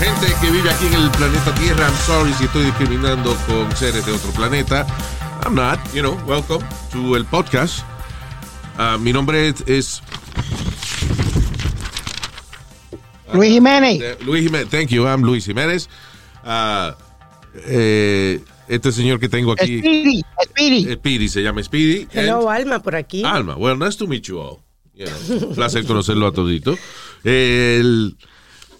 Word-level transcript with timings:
Gente 0.00 0.34
que 0.40 0.50
vive 0.50 0.70
aquí 0.70 0.86
en 0.86 0.94
el 0.94 1.10
planeta 1.10 1.54
Tierra. 1.54 1.86
I'm 1.88 1.96
sorry 2.06 2.32
si 2.34 2.44
estoy 2.44 2.64
discriminando 2.64 3.36
con 3.46 3.74
seres 3.76 4.04
de 4.06 4.12
otro 4.12 4.30
planeta. 4.32 4.86
I'm 5.44 5.54
not, 5.54 5.78
you 5.94 6.00
know, 6.02 6.14
welcome 6.26 6.64
to 6.92 7.16
el 7.16 7.24
podcast. 7.24 7.80
Ah, 8.78 8.96
mi 8.98 9.12
nombre 9.12 9.48
es, 9.48 9.62
es, 9.66 10.02
Luis 13.32 13.52
Jiménez. 13.52 14.00
eh, 14.02 14.16
Luis 14.24 14.42
Jiménez. 14.44 14.68
Thank 14.70 14.88
you, 14.88 15.06
I'm 15.06 15.22
Luis 15.22 15.44
Jiménez. 15.44 15.88
Ah, 16.44 16.96
eh, 17.66 18.40
este 18.68 18.92
señor 18.92 19.20
que 19.20 19.28
tengo 19.28 19.52
aquí, 19.52 19.78
Speedy, 19.80 20.22
Speedy. 20.44 20.92
Speedy, 20.94 21.28
se 21.28 21.42
llama 21.42 21.62
Speedy. 21.62 22.08
Hello, 22.12 22.48
And- 22.48 22.60
Alma, 22.62 22.78
por 22.82 22.96
aquí. 22.96 23.22
Alma, 23.24 23.56
well, 23.56 23.78
nice 23.78 23.96
to 23.98 24.06
meet 24.06 24.22
you 24.24 24.38
all. 24.40 24.58
You 24.94 25.06
know, 25.06 25.50
placer 25.54 25.84
conocerlo 25.86 26.26
a 26.26 26.32
todito. 26.32 26.76
Eh, 27.24 27.78
el- 27.80 28.16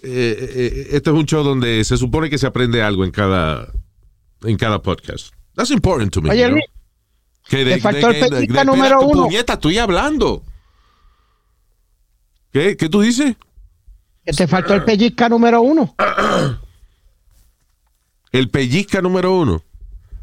eh, 0.03 0.51
eh, 0.55 0.87
este 0.91 1.09
es 1.09 1.15
un 1.15 1.25
show 1.25 1.43
donde 1.43 1.83
se 1.83 1.97
supone 1.97 2.29
que 2.29 2.37
se 2.37 2.47
aprende 2.47 2.81
algo 2.81 3.05
en 3.05 3.11
cada 3.11 3.71
en 4.43 4.57
cada 4.57 4.81
podcast. 4.81 5.33
That's 5.55 5.71
important 5.71 6.13
to 6.13 6.21
me. 6.21 6.29
Oye, 6.31 6.41
you 6.41 6.47
know? 6.47 6.55
Luis, 6.55 6.65
Que 7.47 7.79
faltó 7.79 8.09
el 8.09 8.15
espera, 8.15 8.63
número 8.63 8.99
tu 8.99 9.05
uno. 9.07 9.23
Puñeta, 9.25 9.53
estoy 9.53 9.77
hablando. 9.77 10.43
¿Qué? 12.51 12.75
¿Qué 12.77 12.89
tú 12.89 13.01
dices? 13.01 13.35
que 14.25 14.33
te 14.33 14.47
faltó 14.47 14.73
el 14.73 14.83
pellizca 14.83 15.29
número 15.29 15.61
uno. 15.61 15.95
El 18.31 18.49
pellizca 18.49 19.01
número 19.01 19.35
uno. 19.35 19.63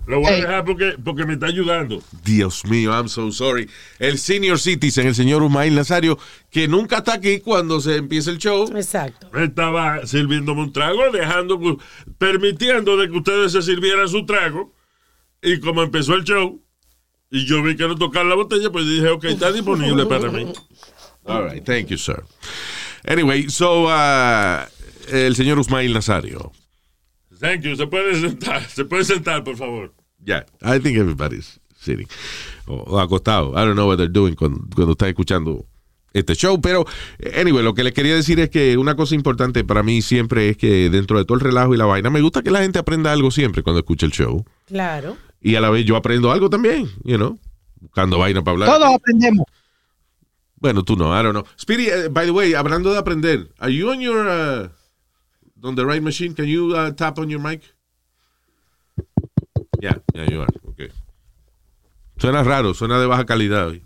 Lo 0.09 0.20
voy 0.20 0.33
a 0.33 0.37
dejar 0.37 0.64
porque, 0.64 0.97
porque 1.05 1.27
me 1.27 1.34
está 1.34 1.47
ayudando. 1.47 2.03
Dios 2.25 2.64
mío, 2.64 2.92
I'm 2.92 3.11
so 3.11 3.31
sorry. 3.31 3.69
El 3.98 4.17
senior 4.17 4.59
citizen, 4.59 5.06
el 5.06 5.15
señor 5.15 5.42
Umail 5.42 5.75
Nazario, 5.75 6.19
que 6.50 6.67
nunca 6.67 6.98
está 6.98 7.12
aquí 7.15 7.41
cuando 7.41 7.78
se 7.78 7.97
empieza 7.97 8.31
el 8.31 8.39
show. 8.39 8.70
Exacto. 8.75 9.31
Estaba 9.39 10.06
sirviéndome 10.06 10.62
un 10.62 10.73
trago, 10.73 11.11
dejando, 11.12 11.78
permitiendo 12.17 12.97
de 12.97 13.11
que 13.11 13.19
ustedes 13.19 13.53
se 13.53 13.61
sirvieran 13.61 14.09
su 14.09 14.25
trago. 14.25 14.75
Y 15.42 15.61
como 15.61 15.83
empezó 15.83 16.15
el 16.15 16.25
show, 16.25 16.59
y 17.31 17.45
yo 17.45 17.62
vi 17.62 17.77
que 17.77 17.87
no 17.87 17.95
tocaron 17.95 18.31
la 18.31 18.34
botella, 18.34 18.70
pues 18.70 18.87
dije, 18.87 19.11
ok, 19.11 19.25
está 19.25 19.53
disponible 19.53 20.06
para 20.06 20.31
mí. 20.31 20.50
All 21.27 21.50
right, 21.50 21.62
thank 21.62 21.89
you, 21.89 21.98
sir. 21.98 22.25
Anyway, 23.06 23.50
so, 23.50 23.89
uh, 23.89 24.65
el 25.12 25.37
señor 25.37 25.59
Usmail 25.59 25.93
Nazario. 25.93 26.50
Thank 27.39 27.62
you. 27.62 27.77
Se 27.77 27.87
puede 27.87 28.19
sentar, 28.19 28.65
se 28.69 28.84
puede 28.87 29.05
sentar, 29.05 29.45
por 29.45 29.56
favor. 29.56 29.93
Yeah, 30.25 30.45
I 30.63 30.79
think 30.79 30.99
everybody's 30.99 31.61
sitting. 31.79 32.09
O, 32.67 32.75
o 32.75 33.01
acostado. 33.01 33.53
I 33.53 33.65
don't 33.65 33.75
know 33.75 33.87
what 33.87 33.97
they're 33.97 34.13
doing 34.13 34.35
cuando, 34.35 34.61
cuando 34.75 34.93
está 34.93 35.09
escuchando 35.09 35.65
este 36.13 36.35
show. 36.35 36.61
Pero, 36.61 36.85
anyway, 37.35 37.63
lo 37.63 37.75
que 37.75 37.85
les 37.85 37.93
quería 37.93 38.15
decir 38.15 38.41
es 38.41 38.51
que 38.51 38.77
una 38.77 38.97
cosa 38.97 39.15
importante 39.15 39.65
para 39.65 39.83
mí 39.83 40.03
siempre 40.03 40.49
es 40.51 40.57
que 40.57 40.91
dentro 40.91 41.19
de 41.19 41.25
todo 41.25 41.37
el 41.37 41.45
relajo 41.45 41.75
y 41.75 41.79
la 41.79 41.87
vaina, 41.87 42.11
me 42.11 42.21
gusta 42.21 42.43
que 42.43 42.51
la 42.51 42.61
gente 42.61 42.79
aprenda 42.79 43.13
algo 43.13 43.31
siempre 43.31 43.63
cuando 43.63 43.81
escucha 43.81 44.07
el 44.07 44.13
show. 44.13 44.45
Claro. 44.67 45.17
Y 45.41 45.55
a 45.55 45.61
la 45.61 45.71
vez 45.71 45.85
yo 45.85 45.97
aprendo 45.97 46.33
algo 46.33 46.51
también, 46.51 46.89
you 47.05 47.17
know, 47.17 47.39
buscando 47.81 48.19
vaina 48.19 48.43
para 48.43 48.53
hablar. 48.55 48.69
Todos 48.69 48.95
aprendemos. 48.95 49.47
Bueno, 50.57 50.83
tú 50.83 50.97
no, 50.97 51.19
I 51.19 51.23
don't 51.23 51.33
know. 51.33 51.45
Speedy, 51.57 51.89
eh, 51.89 52.09
by 52.09 52.27
the 52.27 52.33
way, 52.33 52.55
hablando 52.55 52.93
de 52.93 52.99
aprender, 52.99 53.49
are 53.59 53.73
you 53.73 53.89
on 53.91 54.01
your, 54.01 54.27
uh, 54.27 54.69
on 55.62 55.77
the 55.77 55.84
right 55.84 56.03
machine? 56.03 56.34
Can 56.34 56.47
you 56.47 56.75
uh, 56.75 56.91
tap 56.91 57.19
on 57.19 57.31
your 57.31 57.41
mic? 57.41 57.62
Yeah, 59.81 59.97
yeah, 60.15 60.27
you 60.28 60.41
are. 60.43 60.49
Okay. 60.71 60.89
Suena 62.19 62.43
raro, 62.43 62.75
suena 62.75 62.99
de 62.99 63.06
baja 63.06 63.25
calidad. 63.27 63.69
hoy. 63.69 63.83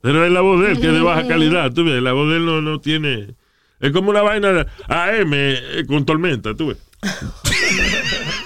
Pero 0.00 0.24
es 0.24 0.32
la 0.32 0.40
voz 0.40 0.60
de 0.60 0.72
él 0.72 0.80
que 0.80 0.86
es 0.88 0.92
de 0.94 1.02
baja 1.02 1.26
calidad. 1.28 1.72
Tú 1.72 1.84
ves, 1.84 2.02
la 2.02 2.12
voz 2.12 2.28
de 2.30 2.36
él 2.36 2.46
no, 2.46 2.60
no 2.62 2.80
tiene. 2.80 3.34
Es 3.80 3.92
como 3.92 4.10
una 4.10 4.22
vaina 4.22 4.52
de 4.52 4.60
AM 4.88 5.30
eh, 5.34 5.84
con 5.86 6.04
tormenta, 6.06 6.54
tú 6.54 6.68
ves. 6.68 6.78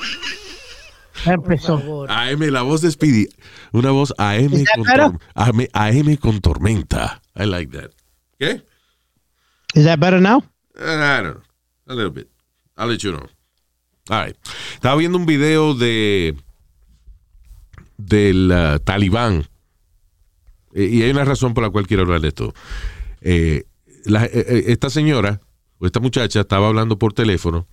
Ya 1.26 1.34
Empezó. 1.34 2.06
AM, 2.08 2.40
la 2.50 2.62
voz 2.62 2.80
de 2.80 2.90
Speedy. 2.90 3.28
Una 3.72 3.90
voz 3.90 4.14
AM 4.16 4.54
¿Es 4.54 4.70
con, 4.74 4.84
better? 4.84 5.00
tor- 5.00 5.20
AM, 5.34 5.66
AM 5.74 6.16
con 6.16 6.40
tormenta. 6.40 7.20
I 7.36 7.44
like 7.44 7.70
that. 7.78 7.90
¿Qué? 8.38 8.62
Is 9.74 9.84
that 9.84 9.98
better 10.00 10.18
now? 10.18 10.38
Uh, 10.78 10.82
I 10.96 11.22
don't 11.22 11.34
know. 11.34 11.42
A 11.88 11.94
little 11.94 12.10
bit. 12.10 12.28
I'll 12.78 12.88
let 12.88 13.02
you 13.04 13.12
know. 13.12 13.26
Estaba 14.74 14.96
viendo 14.96 15.18
un 15.18 15.26
video 15.26 15.74
de 15.74 16.36
del 17.96 18.50
uh, 18.50 18.78
talibán. 18.80 19.46
Eh, 20.74 20.88
y 20.92 21.02
hay 21.02 21.10
una 21.10 21.24
razón 21.24 21.54
por 21.54 21.62
la 21.62 21.70
cual 21.70 21.86
quiero 21.86 22.02
hablar 22.02 22.20
de 22.20 22.28
esto. 22.28 22.54
Eh, 23.20 23.64
eh, 24.06 24.30
eh, 24.32 24.64
esta 24.68 24.90
señora, 24.90 25.40
o 25.78 25.86
esta 25.86 26.00
muchacha, 26.00 26.40
estaba 26.40 26.68
hablando 26.68 26.98
por 26.98 27.12
teléfono 27.12 27.66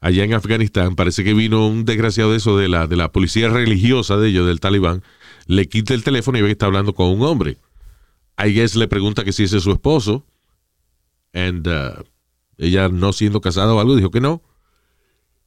allá 0.00 0.24
en 0.24 0.34
Afganistán. 0.34 0.94
Parece 0.94 1.24
que 1.24 1.34
vino 1.34 1.66
un 1.66 1.84
desgraciado 1.84 2.30
de 2.30 2.38
eso 2.38 2.56
de 2.56 2.68
la, 2.68 2.86
de 2.86 2.96
la 2.96 3.12
policía 3.12 3.48
religiosa 3.48 4.16
de 4.16 4.28
ellos, 4.28 4.46
del 4.46 4.60
talibán. 4.60 5.02
Le 5.46 5.68
quita 5.68 5.94
el 5.94 6.04
teléfono 6.04 6.38
y 6.38 6.42
ve 6.42 6.48
que 6.48 6.52
está 6.52 6.66
hablando 6.66 6.94
con 6.94 7.08
un 7.08 7.22
hombre. 7.22 7.58
I 8.38 8.52
guess 8.52 8.74
le 8.76 8.88
pregunta 8.88 9.24
que 9.24 9.32
si 9.32 9.44
ese 9.44 9.58
es 9.58 9.62
su 9.64 9.72
esposo. 9.72 10.24
And, 11.32 11.66
uh, 11.66 12.04
ella 12.58 12.88
no 12.88 13.12
siendo 13.12 13.40
casada 13.40 13.74
o 13.74 13.80
algo, 13.80 13.96
dijo 13.96 14.10
que 14.10 14.20
no. 14.20 14.42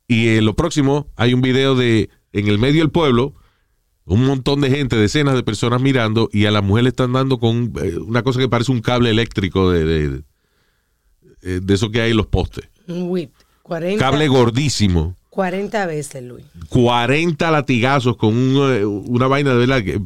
Y 0.09 0.27
en 0.35 0.43
lo 0.45 0.55
próximo, 0.55 1.07
hay 1.15 1.33
un 1.33 1.41
video 1.41 1.75
de 1.75 2.09
en 2.33 2.47
el 2.49 2.59
medio 2.59 2.81
del 2.81 2.91
pueblo, 2.91 3.33
un 4.05 4.25
montón 4.25 4.59
de 4.59 4.69
gente, 4.71 4.95
decenas 4.97 5.35
de 5.35 5.43
personas 5.43 5.81
mirando, 5.81 6.29
y 6.33 6.45
a 6.45 6.51
la 6.51 6.61
mujer 6.61 6.83
le 6.83 6.89
están 6.89 7.13
dando 7.13 7.37
con 7.39 7.71
eh, 7.81 7.95
una 7.97 8.23
cosa 8.23 8.39
que 8.39 8.49
parece 8.49 8.71
un 8.71 8.81
cable 8.81 9.09
eléctrico 9.11 9.71
de, 9.71 9.85
de, 9.85 10.09
de- 11.41 11.61
de 11.61 11.73
eso 11.73 11.89
que 11.89 12.01
hay 12.01 12.11
en 12.11 12.17
los 12.17 12.25
postes. 12.27 12.67
Un 12.87 13.03
whip. 13.09 13.31
40, 13.63 14.03
Cable 14.03 14.27
gordísimo. 14.27 15.15
40 15.29 15.85
veces, 15.85 16.23
Luis. 16.23 16.43
40 16.69 17.51
latigazos 17.51 18.17
con 18.17 18.35
un, 18.35 18.73
eh, 18.73 18.83
una 18.83 19.27
vaina 19.27 19.51
de 19.51 19.57
verdad. 19.57 19.83
que, 19.83 20.01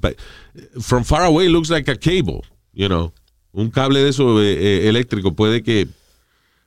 From 0.81 1.03
far 1.05 1.23
away 1.23 1.47
looks 1.47 1.69
like 1.69 1.89
a 1.89 1.95
cable, 1.95 2.41
you 2.73 2.87
know. 2.87 3.13
Un 3.53 3.69
cable 3.71 4.01
de 4.03 4.09
eso 4.09 4.41
eh, 4.43 4.53
eh, 4.53 4.89
eléctrico 4.89 5.33
puede 5.33 5.63
que 5.63 5.87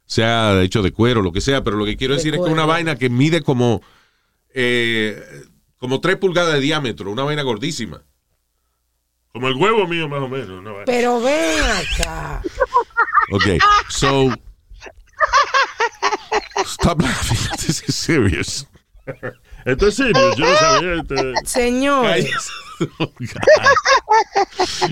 sea 0.06 0.62
hecho 0.62 0.82
de 0.82 0.92
cuero, 0.92 1.20
lo 1.22 1.32
que 1.32 1.40
sea, 1.40 1.62
pero 1.64 1.76
lo 1.76 1.84
que 1.84 1.96
quiero 1.96 2.14
De 2.14 2.18
decir 2.18 2.34
es 2.34 2.40
que 2.40 2.50
una 2.50 2.64
vaina 2.64 2.96
que 2.96 3.10
mide 3.10 3.42
como 3.42 3.82
eh, 4.54 5.22
como 5.78 6.00
3 6.00 6.16
pulgadas 6.16 6.54
de 6.54 6.60
diámetro, 6.60 7.10
una 7.10 7.24
vaina 7.24 7.42
gordísima. 7.42 8.02
Como 9.32 9.48
el 9.48 9.54
huevo 9.56 9.86
mío, 9.86 10.08
más 10.08 10.22
o 10.22 10.28
menos. 10.28 10.62
¿no? 10.62 10.74
Pero 10.86 11.20
ven 11.20 11.60
acá. 11.62 12.40
Ok, 13.30 13.42
so 13.88 14.32
stop 16.64 17.02
laughing. 17.02 17.36
This 17.58 17.82
is 17.86 17.94
serious. 17.94 18.66
Esto 19.64 19.88
es 19.88 19.94
serio, 19.96 20.34
yo 20.36 20.46
no 20.46 20.56
sabía. 20.56 20.94
este- 20.94 21.32
Señor. 21.44 22.06
Oh, 22.98 23.10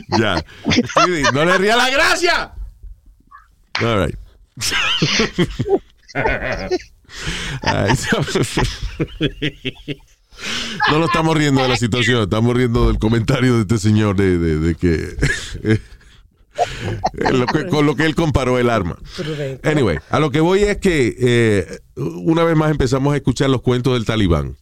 ya. 0.18 0.44
No 1.32 1.44
le 1.44 1.58
ría 1.58 1.76
la 1.76 1.90
gracia. 1.90 2.54
All 3.80 4.06
right. 4.06 4.18
Ay, 7.62 7.92
no 10.90 10.98
nos 10.98 11.08
estamos 11.08 11.36
riendo 11.36 11.62
de 11.62 11.68
la 11.68 11.76
situación, 11.76 12.22
estamos 12.24 12.56
riendo 12.56 12.88
del 12.88 12.98
comentario 12.98 13.54
de 13.56 13.60
este 13.62 13.78
señor 13.78 14.16
de, 14.16 14.38
de- 14.38 14.58
de 14.58 14.74
que, 14.74 15.16
eh, 15.62 15.78
lo 17.32 17.46
que- 17.46 17.66
con 17.68 17.86
lo 17.86 17.94
que 17.96 18.04
él 18.04 18.14
comparó 18.14 18.58
el 18.58 18.68
arma. 18.70 18.96
Anyway, 19.64 19.98
a 20.10 20.18
lo 20.20 20.30
que 20.30 20.40
voy 20.40 20.60
es 20.64 20.78
que 20.78 21.14
eh, 21.18 21.78
una 21.96 22.42
vez 22.44 22.56
más 22.56 22.70
empezamos 22.70 23.12
a 23.12 23.16
escuchar 23.16 23.48
los 23.50 23.62
cuentos 23.62 23.94
del 23.94 24.04
talibán. 24.04 24.56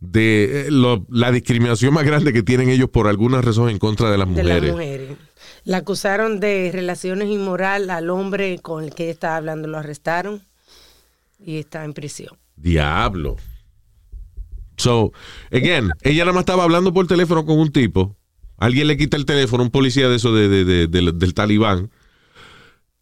De 0.00 0.62
eh, 0.66 0.70
lo- 0.70 1.06
la 1.10 1.30
discriminación 1.30 1.94
más 1.94 2.04
grande 2.04 2.32
que 2.32 2.42
tienen 2.42 2.68
ellos 2.70 2.90
por 2.90 3.06
alguna 3.06 3.40
razón 3.40 3.70
en 3.70 3.78
contra 3.78 4.10
de 4.10 4.18
las 4.18 4.26
de 4.28 4.32
mujeres. 4.42 4.62
las 4.64 4.72
mujeres. 4.72 5.10
La 5.64 5.78
acusaron 5.78 6.40
de 6.40 6.70
relaciones 6.72 7.28
inmoral 7.28 7.88
al 7.90 8.10
hombre 8.10 8.58
con 8.60 8.82
el 8.84 8.94
que 8.94 9.04
ella 9.04 9.12
estaba 9.12 9.36
hablando, 9.36 9.68
lo 9.68 9.78
arrestaron 9.78 10.42
y 11.38 11.58
está 11.58 11.84
en 11.84 11.92
prisión. 11.92 12.36
Diablo. 12.56 13.36
So, 14.76 15.12
again, 15.52 15.90
ella 16.02 16.24
nada 16.24 16.32
más 16.32 16.42
estaba 16.42 16.64
hablando 16.64 16.92
por 16.92 17.06
teléfono 17.06 17.44
con 17.46 17.58
un 17.58 17.70
tipo. 17.70 18.16
Alguien 18.58 18.86
le 18.88 18.96
quita 18.96 19.16
el 19.16 19.26
teléfono, 19.26 19.62
un 19.62 19.70
policía 19.70 20.08
de 20.08 20.16
eso 20.16 20.34
de, 20.34 20.48
de- 20.48 20.64
de- 20.64 20.86
del- 20.88 21.34
talibán. 21.34 21.90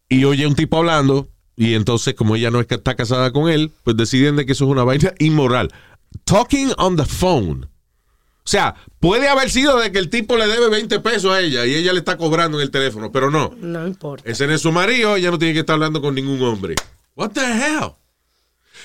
Y 0.09 0.25
oye 0.25 0.45
un 0.47 0.55
tipo 0.55 0.77
hablando 0.77 1.29
Y 1.57 1.75
entonces, 1.75 2.15
como 2.15 2.35
ella 2.35 2.49
no 2.49 2.59
es- 2.59 2.67
está 2.69 2.95
casada 2.95 3.31
con 3.31 3.49
él, 3.49 3.71
pues 3.83 3.95
deciden 3.97 4.35
de 4.35 4.45
que 4.45 4.53
eso 4.53 4.65
es 4.65 4.71
una 4.71 4.83
vaina 4.83 5.13
inmoral. 5.19 5.69
Talking 6.23 6.71
on 6.77 6.95
the 6.95 7.05
phone. 7.05 7.67
O 8.43 8.49
sea, 8.51 8.75
puede 8.99 9.27
haber 9.29 9.49
sido 9.51 9.77
de 9.79 9.91
que 9.91 9.99
el 9.99 10.09
tipo 10.09 10.35
le 10.35 10.47
debe 10.47 10.67
20 10.69 10.99
pesos 10.99 11.31
a 11.31 11.39
ella 11.41 11.65
y 11.65 11.75
ella 11.75 11.93
le 11.93 11.99
está 11.99 12.17
cobrando 12.17 12.57
en 12.57 12.63
el 12.63 12.71
teléfono, 12.71 13.11
pero 13.11 13.29
no. 13.29 13.53
No 13.61 13.85
importa. 13.87 14.27
Ese 14.29 14.47
no 14.47 14.53
es 14.53 14.61
su 14.61 14.71
marido, 14.71 15.15
ella 15.15 15.29
no 15.31 15.37
tiene 15.37 15.53
que 15.53 15.59
estar 15.59 15.75
hablando 15.75 16.01
con 16.01 16.15
ningún 16.15 16.41
hombre. 16.41 16.75
What 17.15 17.31
the 17.31 17.41
hell? 17.41 17.91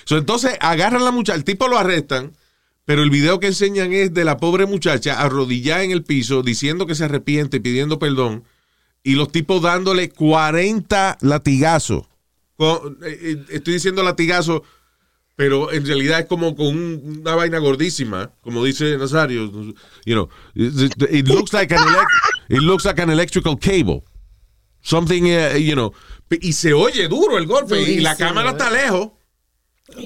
So, 0.05 0.19
entonces 0.19 0.57
agarran 0.61 1.01
a 1.01 1.07
la 1.07 1.11
muchacha, 1.11 1.37
el 1.37 1.45
tipo 1.45 1.69
lo 1.69 1.79
arrestan, 1.79 2.33
pero 2.85 3.03
el 3.03 3.09
video 3.11 3.41
que 3.41 3.47
enseñan 3.49 3.93
es 3.95 4.13
de 4.13 4.25
la 4.25 4.37
pobre 4.37 4.67
muchacha 4.67 5.21
arrodillada 5.21 5.83
en 5.85 5.91
el 5.91 6.05
piso, 6.05 6.43
diciendo 6.43 6.87
que 6.87 6.95
se 6.95 7.05
arrepiente, 7.05 7.59
pidiendo 7.61 7.99
perdón, 7.99 8.45
y 9.03 9.15
los 9.15 9.33
tipos 9.33 9.63
dándole 9.63 10.11
40 10.11 11.19
latigazos. 11.23 12.05
Con- 12.57 12.99
eh, 13.05 13.19
eh, 13.21 13.45
estoy 13.51 13.75
diciendo 13.75 14.03
latigazos, 14.03 14.63
pero 15.37 15.71
en 15.73 15.87
realidad 15.87 16.21
es 16.21 16.27
como 16.27 16.57
con 16.57 16.67
un- 16.69 17.19
una 17.21 17.35
vaina 17.35 17.59
gordísima, 17.59 18.33
como 18.43 18.65
dice 18.65 18.97
Nazario. 18.97 19.51
You 20.05 20.15
know, 20.15 20.29
it, 20.55 21.29
looks 21.29 21.53
like 21.53 21.75
an 21.75 21.81
it 22.49 22.61
looks 22.61 22.85
like 22.85 23.01
an 23.01 23.11
electrical 23.11 23.57
cable. 23.59 24.03
Something, 24.81 25.25
eh, 25.27 25.59
you 25.63 25.75
know, 25.75 25.93
y 26.41 26.53
se 26.53 26.73
oye 26.73 27.09
duro 27.09 27.39
el 27.39 27.47
golpe 27.47 27.81
y 27.83 28.01
la 28.01 28.17
cámara 28.17 28.51
está 28.53 28.71
lejos. 28.71 29.11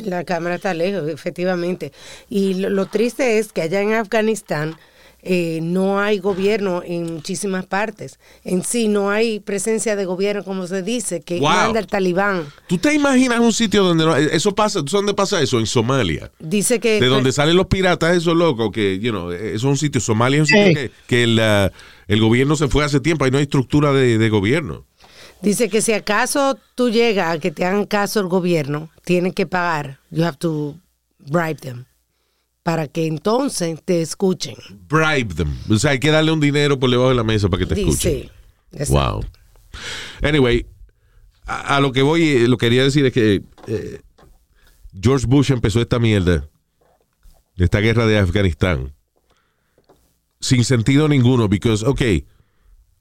La 0.05 0.25
cámara 0.25 0.57
está 0.57 0.75
lejos, 0.75 1.09
efectivamente. 1.09 1.93
Y 2.29 2.55
lo, 2.55 2.69
lo 2.69 2.87
triste 2.87 3.39
es 3.39 3.53
que 3.53 3.63
allá 3.63 3.81
en 3.83 3.95
Afganistán 3.95 4.77
eh, 5.23 5.61
no 5.63 6.01
hay 6.01 6.19
gobierno 6.19 6.83
en 6.85 7.15
muchísimas 7.15 7.67
partes. 7.67 8.19
En 8.45 8.65
sí 8.65 8.89
no 8.89 9.11
hay 9.11 9.41
presencia 9.41 9.97
de 9.97 10.05
gobierno, 10.05 10.45
como 10.45 10.67
se 10.67 10.83
dice, 10.83 11.21
que 11.21 11.39
Wow. 11.41 11.49
manda 11.49 11.81
el 11.81 11.87
talibán. 11.87 12.47
¿Tú 12.67 12.79
te 12.79 12.95
imaginas 12.95 13.41
un 13.41 13.53
sitio 13.53 13.83
donde 13.83 14.05
no, 14.05 14.17
eso 14.17 14.55
pasa? 14.55 14.81
¿Tú 14.81 14.89
sabes 14.89 15.01
dónde 15.07 15.15
pasa 15.15 15.41
eso? 15.43 15.59
En 15.59 15.67
Somalia. 15.67 16.31
Dice 16.39 16.81
que... 16.81 17.01
De 17.01 17.07
donde 17.07 17.33
salen 17.33 17.57
los 17.57 17.67
piratas, 17.67 18.17
esos 18.17 18.37
locos, 18.37 18.71
que, 18.73 18.99
you 18.99 19.11
know, 19.11 19.31
eso 19.31 19.55
es 19.55 19.65
un 19.65 19.77
sitio, 19.77 20.01
Somalia 20.01 20.43
es 20.43 20.43
un 20.43 20.47
sitio 20.47 20.67
Sí. 20.69 20.75
que, 20.75 20.91
que 21.07 21.23
el, 21.25 21.39
ah, 21.41 21.71
el 22.09 22.21
gobierno 22.21 22.57
se 22.57 22.69
fue 22.69 22.85
hace 22.85 23.01
tiempo, 23.01 23.25
ahí 23.25 23.31
no 23.31 23.39
hay 23.39 23.45
estructura 23.45 23.93
de, 23.93 24.19
de 24.19 24.29
gobierno. 24.29 24.87
Dice 25.43 25.69
que 25.71 25.81
si 25.81 25.93
acaso 25.93 26.59
tú 26.75 26.91
llegas 26.91 27.35
a 27.35 27.39
que 27.39 27.51
te 27.51 27.65
hagan 27.65 27.87
caso 27.87 28.21
el 28.21 28.27
gobierno, 28.29 28.91
tienen 29.05 29.33
que 29.33 29.47
pagar. 29.47 29.99
You 30.11 30.25
have 30.25 30.37
to 30.39 30.77
bribe 31.19 31.57
them. 31.61 31.87
Para 32.63 32.89
que 32.89 33.07
entonces 33.07 33.81
te 33.85 34.03
escuchen. 34.03 34.55
Bribe 34.89 35.35
them. 35.35 35.57
O 35.71 35.77
sea, 35.79 35.93
hay 35.93 35.99
que 35.99 36.11
darle 36.11 36.31
un 36.33 36.41
dinero 36.41 36.79
por 36.79 36.91
debajo 36.91 37.09
de 37.09 37.15
la 37.15 37.25
mesa 37.25 37.49
para 37.49 37.61
que 37.65 37.75
te 37.75 37.81
escuchen. 37.81 38.31
Exacto. 38.73 38.93
Wow. 38.93 39.25
Anyway, 40.23 40.67
a, 41.47 41.77
a 41.77 41.81
lo 41.81 41.91
que 41.93 42.03
voy, 42.03 42.23
eh, 42.29 42.49
lo 42.49 42.57
que 42.59 42.67
quería 42.67 42.83
decir 42.85 43.07
es 43.07 43.13
que 43.13 43.43
eh, 43.67 44.01
George 45.01 45.27
Bush 45.27 45.51
empezó 45.53 45.81
esta 45.81 45.99
mierda, 45.99 46.49
esta 47.57 47.81
guerra 47.81 48.07
de 48.07 48.19
Afganistán, 48.19 48.93
sin 50.41 50.65
sentido 50.65 51.09
ninguno, 51.09 51.49
because, 51.49 51.85
ok, 51.87 52.03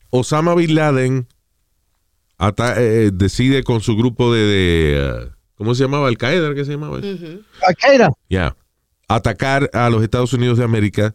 Osama 0.09 0.55
Bin 0.55 0.75
Laden 0.75 1.27
ata- 2.38 2.75
eh, 2.81 3.12
decide 3.13 3.63
con 3.63 3.81
su 3.81 3.95
grupo 3.95 4.33
de, 4.33 4.39
de, 4.41 4.94
eh, 4.97 5.29
¿cómo 5.55 5.75
se 5.75 5.83
llamaba? 5.83 6.07
Al-Qaeda, 6.07 6.53
¿qué 6.55 6.63
se 6.65 6.71
llamaba? 6.71 7.00
Al-Qaeda. 7.67 8.12
Ya. 8.29 8.55
Atacar 9.09 9.69
a 9.73 9.89
los 9.89 10.01
Estados 10.03 10.31
Unidos 10.33 10.57
de 10.57 10.63
América, 10.63 11.13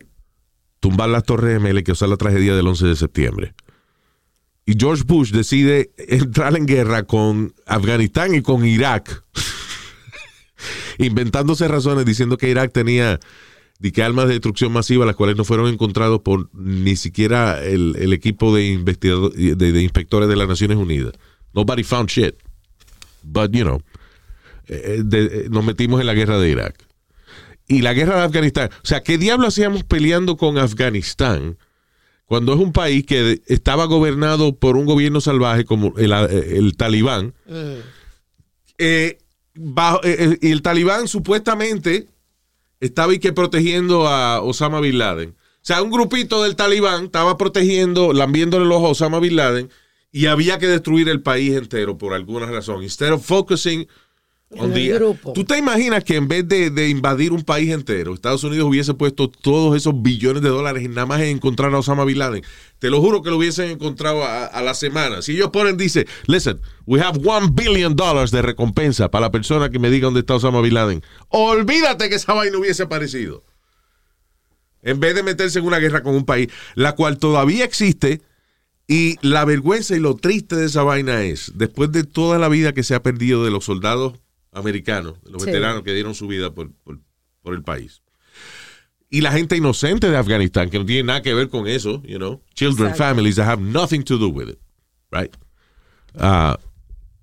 tumbar 0.81 1.08
las 1.08 1.23
torres 1.23 1.55
gemelas 1.55 1.81
y 1.81 1.85
causar 1.85 2.11
la 2.11 2.17
tragedia 2.19 2.55
del 2.55 2.67
11 2.67 2.87
de 2.87 2.96
septiembre. 2.96 3.55
Y 4.67 4.75
George 4.79 5.05
Bush 5.06 5.31
decide 5.31 5.91
entrar 5.96 6.56
en 6.56 6.67
guerra 6.67 7.05
con 7.05 7.55
Afganistán 7.67 8.35
y 8.35 8.43
con 8.43 8.64
Irak, 8.67 9.25
inventándose 10.99 11.69
razones 11.69 12.05
diciendo 12.05 12.37
que 12.37 12.49
Irak 12.50 12.73
tenía 12.73 13.20
de 13.79 13.93
que 13.93 14.02
armas 14.02 14.26
de 14.29 14.35
destrucción 14.35 14.73
masiva, 14.73 15.05
las 15.05 15.17
cuales 15.17 15.37
no 15.37 15.44
fueron 15.44 15.69
encontrados 15.69 16.20
por 16.23 16.49
ni 16.55 16.97
siquiera 16.97 17.62
el, 17.62 17.97
el 17.99 18.12
equipo 18.12 18.55
de, 18.55 18.67
investigado- 18.73 19.31
de, 19.31 19.82
inspectores 19.82 20.29
de 20.29 20.37
las 20.37 20.49
Naciones 20.49 20.79
Unidas. 20.79 21.12
Nobody 21.52 21.82
found 21.82 22.08
shit. 22.08 22.35
But, 23.23 23.50
you 23.52 23.64
know, 23.64 23.82
eh, 24.69 25.02
de- 25.05 25.25
eh, 25.25 25.47
nos 25.50 25.64
metimos 25.64 26.00
en 26.00 26.06
la 26.06 26.14
guerra 26.14 26.38
de 26.38 26.50
Irak 26.50 26.76
y 27.69 27.82
la 27.82 27.94
guerra 27.94 28.16
de 28.16 28.22
Afganistán. 28.25 28.70
O 28.82 28.87
sea, 28.87 29.02
¿qué 29.02 29.19
diablo 29.19 29.46
hacíamos 29.46 29.84
peleando 29.84 30.37
con 30.37 30.58
Afganistán 30.58 31.56
cuando 32.26 32.52
es 32.55 32.58
un 32.61 32.72
país 32.72 33.05
que 33.06 33.40
estaba 33.46 33.84
gobernado 33.87 34.55
por 34.56 34.76
un 34.76 34.87
gobierno 34.87 35.20
salvaje 35.20 35.64
como 35.64 35.94
el, 35.99 36.12
el 36.12 36.76
talibán? 36.76 37.34
Eh, 38.78 39.19
bajo- 39.55 40.00
eh, 40.05 40.16
eh, 40.19 40.38
y 40.43 40.50
el 40.50 40.62
talibán 40.62 41.08
supuestamente 41.08 42.08
estaba 42.81 43.14
y 43.14 43.19
que 43.19 43.32
protegiendo 43.32 44.08
a 44.08 44.40
Osama 44.43 44.81
Bin 44.81 44.99
Laden. 44.99 45.31
O 45.31 45.66
sea, 45.66 45.82
un 45.82 45.90
grupito 45.90 46.43
del 46.43 46.56
talibán 46.56 47.05
estaba 47.05 47.38
protegiendo, 47.38 48.12
lambiéndole 48.12 48.66
los 48.66 48.76
ojos 48.78 48.88
a 48.88 48.93
Osama 49.05 49.20
Bin 49.20 49.37
Laden 49.37 49.70
y 50.12 50.26
había 50.26 50.58
que 50.58 50.66
destruir 50.66 51.08
el 51.08 51.22
país 51.22 51.55
entero 51.56 51.96
por 51.96 52.12
alguna 52.14 52.46
razón. 52.46 52.82
Instead 52.82 53.12
of 53.12 53.25
focusing 53.25 53.87
grupo. 54.50 55.32
¿Tú 55.32 55.44
te 55.44 55.58
imaginas 55.58 56.05
que 56.05 56.17
en 56.17 56.29
vez 56.29 56.46
de, 56.46 56.70
de 56.70 56.88
invadir 56.88 57.32
un 57.32 57.43
país 57.43 57.70
entero, 57.70 58.14
Estados 58.14 58.44
Unidos 58.44 58.69
hubiese 58.69 58.94
puesto 58.94 59.29
todos 59.29 59.76
esos 59.76 60.00
billones 60.00 60.43
de 60.43 60.49
dólares 60.49 60.88
nada 60.88 61.06
más 61.06 61.20
en 61.20 61.29
encontrar 61.29 61.75
a 61.75 61.79
Osama 61.79 62.05
Bin 62.05 62.19
Laden? 62.19 62.43
Te 62.79 62.91
lo 62.91 63.00
juro 63.00 63.23
que 63.23 63.31
lo 63.31 63.37
hubiesen 63.37 63.70
encontrado 63.70 64.23
a, 64.25 64.46
a 64.46 64.62
la 64.62 64.75
semana. 64.75 65.23
Si 65.23 65.32
ellos 65.32 65.50
ponen, 65.50 65.76
dice, 65.76 66.06
listen, 66.26 66.61
we 66.87 67.00
have 67.00 67.19
one 67.25 67.49
billion 67.52 67.96
dollars 67.96 68.31
de 68.31 68.43
recompensa 68.43 69.11
para 69.11 69.26
la 69.26 69.32
persona 69.32 69.70
que 69.70 69.79
me 69.79 69.91
diga 69.91 70.06
dónde 70.06 70.20
está 70.20 70.35
Osama 70.35 70.61
Bin 70.61 70.75
Laden. 70.75 71.02
Olvídate 71.29 72.08
que 72.08 72.17
esa 72.17 72.32
vaina 72.32 72.58
hubiese 72.58 72.85
aparecido. 72.85 73.44
En 74.82 75.00
vez 75.00 75.14
de 75.14 75.23
meterse 75.23 75.58
en 75.58 75.64
una 75.64 75.79
guerra 75.79 76.02
con 76.02 76.14
un 76.14 76.26
país, 76.26 76.49
la 76.75 76.94
cual 76.94 77.19
todavía 77.19 77.64
existe. 77.64 78.20
Y 78.87 79.17
la 79.26 79.47
vergüenza 79.47 79.97
y 79.97 79.99
lo 79.99 80.14
triste 80.14 80.56
de 80.56 80.67
esa 80.67 80.82
vaina 80.82 81.23
es, 81.23 81.52
después 81.55 81.90
de 81.90 82.05
toda 82.05 82.38
la 82.38 82.50
vida 82.50 82.75
que 82.75 82.82
se 82.82 82.94
ha 82.94 83.02
perdido 83.02 83.43
de 83.43 83.50
los 83.50 83.64
soldados 83.64 84.20
americanos, 84.55 85.19
los 85.25 85.43
Sí. 85.43 85.47
veteranos 85.51 85.83
que 85.83 85.93
dieron 85.93 86.15
su 86.15 86.27
vida 86.27 86.53
por, 86.55 86.73
por- 86.85 87.01
por 87.43 87.55
el 87.55 87.62
país. 87.62 88.03
Y 89.11 89.21
la 89.21 89.31
gente 89.33 89.56
inocente 89.56 90.11
de 90.11 90.17
Afganistán, 90.17 90.71
que 90.71 90.79
no 90.79 90.87
tiene 90.87 91.05
nada 91.05 91.23
que 91.23 91.35
ver 91.35 91.49
con 91.49 91.67
eso, 91.69 92.03
you 92.03 92.17
know, 92.17 92.43
children, 92.55 92.89
Exacto. 92.91 93.05
families 93.05 93.37
that 93.37 93.49
have 93.49 93.62
nothing 93.62 94.03
to 94.03 94.17
do 94.19 94.29
with 94.29 94.49
it, 94.49 94.59
right? 95.12 95.33
Ah, 96.17 96.59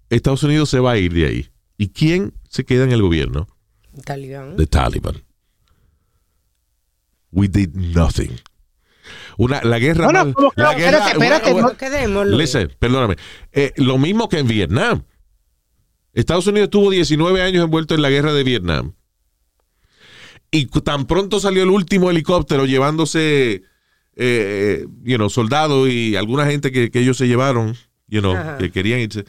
Estados 0.09 0.43
Unidos 0.43 0.69
se 0.69 0.79
va 0.79 0.91
a 0.91 0.97
ir 0.97 1.13
de 1.13 1.25
ahí. 1.25 1.49
¿Y 1.77 1.89
quién 1.89 2.33
se 2.49 2.63
queda 2.65 2.83
en 2.83 2.91
el 2.91 3.01
gobierno? 3.01 3.47
Talibán. 4.05 4.55
The 4.55 4.67
Taliban. 4.67 5.23
We 7.31 7.47
did 7.47 7.73
nothing. 7.75 8.39
Una, 9.37 9.61
la 9.63 9.79
guerra. 9.79 10.05
Bueno, 10.05 10.25
más- 10.25 10.33
¿cómo 10.35 10.51
que 10.51 10.61
la 10.61 10.73
guerra- 10.75 10.97
Espérate, 10.97 11.11
espérate, 11.23 11.51
bueno, 11.53 11.67
No 11.69 11.77
quedémoslo. 11.77 12.37
Listen, 12.37 12.71
perdóname. 12.77 13.15
Eh, 13.51 13.73
lo 13.77 13.97
mismo 13.97 14.29
que 14.29 14.39
en 14.39 14.47
Vietnam. 14.47 15.03
Estados 16.13 16.47
Unidos 16.47 16.65
estuvo 16.65 16.89
19 16.89 17.41
años 17.41 17.63
envuelto 17.63 17.95
en 17.95 18.01
la 18.01 18.09
guerra 18.09 18.33
de 18.33 18.43
Vietnam. 18.43 18.93
Y 20.51 20.65
tan 20.65 21.05
pronto 21.05 21.39
salió 21.39 21.63
el 21.63 21.69
último 21.69 22.09
helicóptero 22.09 22.65
llevándose 22.65 23.63
eh, 24.15 24.85
you 25.03 25.15
know, 25.15 25.29
soldados 25.29 25.89
y 25.89 26.15
alguna 26.15 26.45
gente 26.45 26.71
que, 26.71 26.91
que 26.91 26.99
ellos 26.99 27.17
se 27.17 27.27
llevaron, 27.27 27.75
you 28.07 28.19
know, 28.19 28.35
Ajá. 28.35 28.57
que 28.57 28.71
querían 28.71 28.99
irse. 28.99 29.25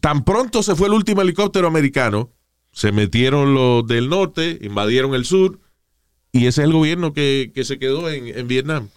Tan 0.00 0.24
pronto 0.24 0.62
se 0.62 0.76
fue 0.76 0.86
el 0.86 0.94
último 0.94 1.22
helicóptero 1.22 1.66
americano, 1.66 2.30
se 2.72 2.92
metieron 2.92 3.54
los 3.54 3.86
del 3.86 4.08
norte, 4.08 4.58
invadieron 4.62 5.14
el 5.14 5.24
sur, 5.24 5.58
y 6.30 6.46
ese 6.46 6.62
es 6.62 6.68
el 6.68 6.72
gobierno 6.72 7.12
que, 7.12 7.50
que 7.54 7.64
se 7.64 7.78
quedó 7.78 8.08
en, 8.08 8.28
en 8.28 8.48
Vietnam. 8.48 8.88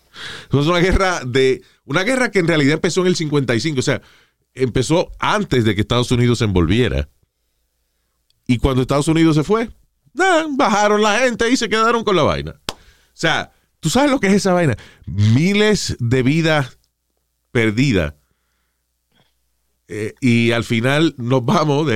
Es 0.48 0.68
una 0.68 0.80
guerra 0.80 1.22
de 1.26 1.62
una 1.84 2.04
guerra 2.04 2.32
que 2.32 2.40
en 2.40 2.48
realidad 2.48 2.76
empezó 2.76 3.02
en 3.02 3.08
el 3.08 3.16
55, 3.16 3.80
o 3.80 3.84
sea, 3.84 4.02
empezó 4.56 5.12
antes 5.20 5.66
de 5.66 5.76
que 5.76 5.82
Estados 5.82 6.12
Unidos 6.12 6.40
se 6.40 6.46
envolviera. 6.46 7.10
Y 8.48 8.58
cuando 8.58 8.82
Estados 8.82 9.08
Unidos 9.08 9.36
se 9.36 9.44
fue, 9.44 9.70
bajaron 10.58 11.02
la 11.02 11.20
gente 11.20 11.50
y 11.52 11.58
se 11.58 11.70
quedaron 11.70 12.04
con 12.04 12.16
la 12.16 12.24
vaina. 12.24 12.56
O 12.70 12.76
sea, 13.14 13.52
¿tú 13.80 13.90
sabes 13.90 14.12
lo 14.12 14.20
que 14.20 14.28
es 14.28 14.34
esa 14.34 14.54
vaina? 14.54 14.76
Miles 15.06 15.98
de 16.00 16.24
vidas 16.24 16.80
perdidas. 17.52 18.14
Eh, 19.88 20.16
y 20.20 20.52
al 20.52 20.64
final 20.64 21.14
nos 21.18 21.46
vamos, 21.46 21.88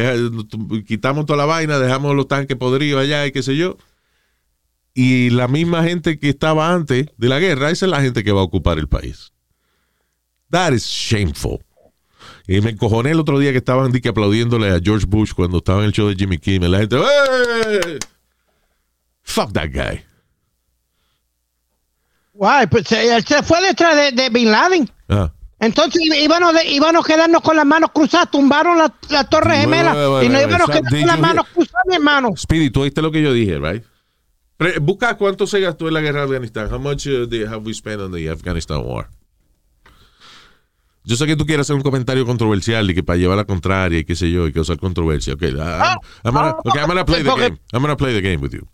quitamos 0.85 1.25
toda 1.25 1.37
la 1.37 1.45
vaina, 1.45 1.79
dejamos 1.79 2.15
los 2.15 2.27
tanques 2.27 2.55
podridos 2.55 3.01
allá 3.01 3.25
y 3.25 3.31
qué 3.31 3.41
sé 3.41 3.55
yo. 3.55 3.77
Y 4.93 5.29
la 5.29 5.47
misma 5.47 5.83
gente 5.83 6.19
que 6.19 6.29
estaba 6.29 6.73
antes 6.73 7.07
de 7.17 7.29
la 7.29 7.39
guerra, 7.39 7.71
esa 7.71 7.85
es 7.85 7.91
la 7.91 8.01
gente 8.01 8.23
que 8.23 8.31
va 8.31 8.41
a 8.41 8.43
ocupar 8.43 8.77
el 8.79 8.87
país. 8.87 9.31
That 10.49 10.73
is 10.73 10.85
shameful. 10.85 11.59
Y 12.51 12.62
me 12.62 12.72
encojoné 12.72 13.12
el 13.12 13.20
otro 13.20 13.38
día 13.38 13.51
que 13.51 13.60
estaban 13.60 13.91
que 13.91 14.10
aplaudiéndole 14.10 14.72
a 14.72 14.79
George 14.84 15.06
Bush 15.08 15.34
cuando 15.36 15.60
estaba 15.60 15.82
en 15.82 15.86
el 15.86 15.91
show 15.91 16.08
de 16.10 16.15
Jimmy 16.15 16.39
Kimmel. 16.39 16.72
La 16.72 16.79
gente, 16.79 16.96
¡eh! 16.98 18.00
Fuck 19.22 19.53
that 19.53 19.68
guy. 19.72 20.01
Guay, 22.34 22.65
pues 22.65 22.91
eh, 22.91 23.15
él 23.15 23.24
se 23.24 23.44
fue 23.44 23.62
detrás 23.62 23.96
de, 23.96 24.12
de 24.20 24.29
Bin 24.32 24.50
Laden. 24.50 24.89
Ah, 25.10 25.32
Entonces 25.60 26.01
íbamos, 26.03 26.53
de- 26.56 26.68
íbamos 26.72 27.06
a 27.06 27.08
quedarnos 27.08 27.41
con 27.44 27.56
las 27.56 27.68
manos 27.68 27.91
cruzadas, 27.94 28.32
tumbaron 28.32 28.79
la, 28.79 28.91
la 29.10 29.25
torre 29.29 29.58
gemela 29.58 29.94
wait, 29.94 30.10
wait, 30.12 30.24
y 30.25 30.29
nos 30.29 30.41
íbamos 30.41 30.70
a 30.70 30.74
quedar 30.74 30.89
con 30.89 31.08
las 31.08 31.20
manos 31.20 31.46
cruzadas, 31.53 31.84
mi 31.88 31.96
hermano. 31.96 32.29
Speedy, 32.36 32.72
tú 32.72 32.82
oíste 32.82 33.03
lo 33.03 33.12
que 33.12 33.22
yo 33.22 33.32
dije, 33.32 33.60
right? 33.60 33.84
Pre- 34.58 34.79
busca 34.79 35.15
cuánto 35.18 35.46
se 35.46 35.60
gastó 35.60 35.88
en 35.88 35.94
la 35.94 36.01
guerra 36.01 36.22
de 36.22 36.25
Afganistán. 36.25 36.74
How 36.74 36.79
much 36.79 37.06
uh, 37.06 37.27
have 37.48 37.62
we 37.63 37.74
spent 37.75 38.01
on 38.01 38.12
the 38.12 38.27
Afghanistan 38.27 38.84
war? 38.84 39.08
Yo 41.03 41.15
sé 41.15 41.25
que 41.25 41.36
tú 41.36 41.46
quieres 41.46 41.65
hacer 41.65 41.75
un 41.75 41.82
comentario 41.82 42.25
controversial 42.25 42.89
y 42.89 42.94
que 42.94 43.03
para 43.03 43.18
llevar 43.18 43.38
la 43.38 43.46
contraria 43.46 44.00
y 44.00 44.06
qué 44.06 44.15
sé 44.15 44.29
yo 44.32 44.48
y 44.48 44.53
causar 44.53 44.77
controversia. 44.77 45.34
Okay, 45.34 45.50
I'm, 45.51 45.98
I'm 46.24 46.34
gonna, 46.34 46.56
okay, 46.65 46.82
I'm 46.82 46.88
gonna 46.88 47.06
play 47.06 47.24
the 47.24 47.29
game. 47.29 47.60
I'm 47.74 47.82
gonna 47.82 47.98
play 47.98 48.13
the 48.13 48.22
game 48.22 48.41
with 48.41 48.51
you. 48.51 48.68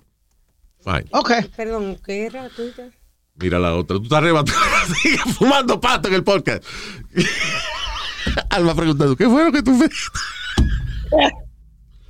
Fine. 0.83 1.05
Ok. 1.11 1.31
Perdón, 1.55 1.97
¿qué 2.05 2.25
era 2.25 2.49
tuya? 2.49 2.89
Mira 3.35 3.59
la 3.59 3.75
otra. 3.75 3.97
Tú 3.97 4.03
estás 4.03 4.19
arrebatado. 4.19 4.57
Sigue 5.01 5.17
fumando 5.17 5.79
pato 5.79 6.07
en 6.07 6.15
el 6.15 6.23
podcast. 6.23 6.63
Alma 8.49 8.75
preguntando, 8.75 9.15
¿qué 9.15 9.27
fue 9.27 9.45
lo 9.45 9.51
que 9.51 9.61
tú 9.61 9.71
much 9.71 10.09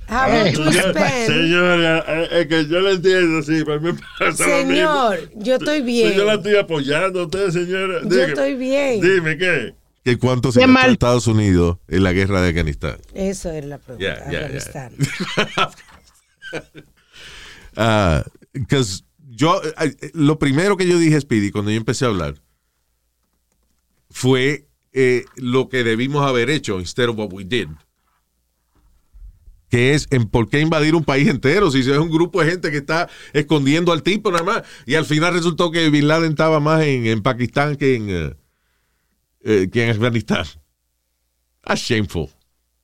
Eh. 0.08 1.26
Señora, 1.26 2.04
eh, 2.06 2.28
es 2.30 2.46
que 2.46 2.66
yo 2.66 2.80
la 2.80 2.92
entiendo, 2.92 3.42
sí, 3.42 3.62
pero 3.66 3.80
me 3.80 3.92
pasa 3.92 4.46
lo 4.46 4.56
mismo. 4.58 4.72
Señor, 4.72 5.30
yo 5.34 5.56
estoy 5.56 5.82
bien. 5.82 6.12
Yo 6.12 6.24
la 6.24 6.34
estoy 6.34 6.56
apoyando 6.56 7.20
a 7.20 7.24
usted, 7.24 7.50
señora. 7.50 8.00
Yo 8.04 8.22
estoy 8.22 8.54
bien. 8.54 9.00
Dime, 9.00 9.36
¿qué? 9.36 9.74
¿Que 10.06 10.18
cuánto 10.18 10.52
se 10.52 10.64
gastó. 10.64 10.88
Estados 10.88 11.26
Unidos 11.26 11.78
en 11.88 12.04
la 12.04 12.12
guerra 12.12 12.40
de 12.40 12.50
Afganistán? 12.50 12.96
Eso 13.12 13.50
es 13.50 13.64
la 13.64 13.78
pregunta. 13.78 14.30
Yeah. 14.30 14.44
Afganistán. 14.44 14.92
Ah, 17.78 18.24
yo, 19.28 19.60
lo 20.14 20.38
primero 20.38 20.78
que 20.78 20.88
yo 20.88 20.98
dije, 20.98 21.20
Speedy, 21.20 21.50
cuando 21.50 21.70
yo 21.70 21.76
empecé 21.76 22.06
a 22.06 22.08
hablar, 22.08 22.36
fue 24.08 24.66
eh, 24.94 25.26
lo 25.34 25.68
que 25.68 25.84
debimos 25.84 26.26
haber 26.26 26.48
hecho 26.48 26.80
instead 26.80 27.10
of 27.10 27.18
what 27.18 27.30
we 27.32 27.44
did. 27.44 27.68
Que 29.68 29.92
es 29.92 30.06
en 30.10 30.26
por 30.30 30.48
qué 30.48 30.60
invadir 30.60 30.94
un 30.94 31.04
país 31.04 31.28
entero 31.28 31.70
si 31.70 31.80
es 31.80 31.88
un 31.88 32.10
grupo 32.10 32.40
de 32.40 32.52
gente 32.52 32.70
que 32.70 32.78
está 32.78 33.10
escondiendo 33.34 33.92
al 33.92 34.02
tipo 34.02 34.30
nada 34.30 34.44
más. 34.44 34.62
Y 34.86 34.94
al 34.94 35.04
final 35.04 35.34
resultó 35.34 35.70
que 35.70 35.90
Bin 35.90 36.08
Laden 36.08 36.30
estaba 36.30 36.58
más 36.60 36.82
en, 36.84 37.06
en 37.06 37.22
Pakistán 37.22 37.76
que 37.76 37.96
en, 37.96 38.08
eh, 38.08 38.34
eh, 39.46 39.68
que 39.72 39.84
en 39.84 39.90
Afganistán. 39.90 40.44
That's 41.64 41.80
shameful. 41.80 42.28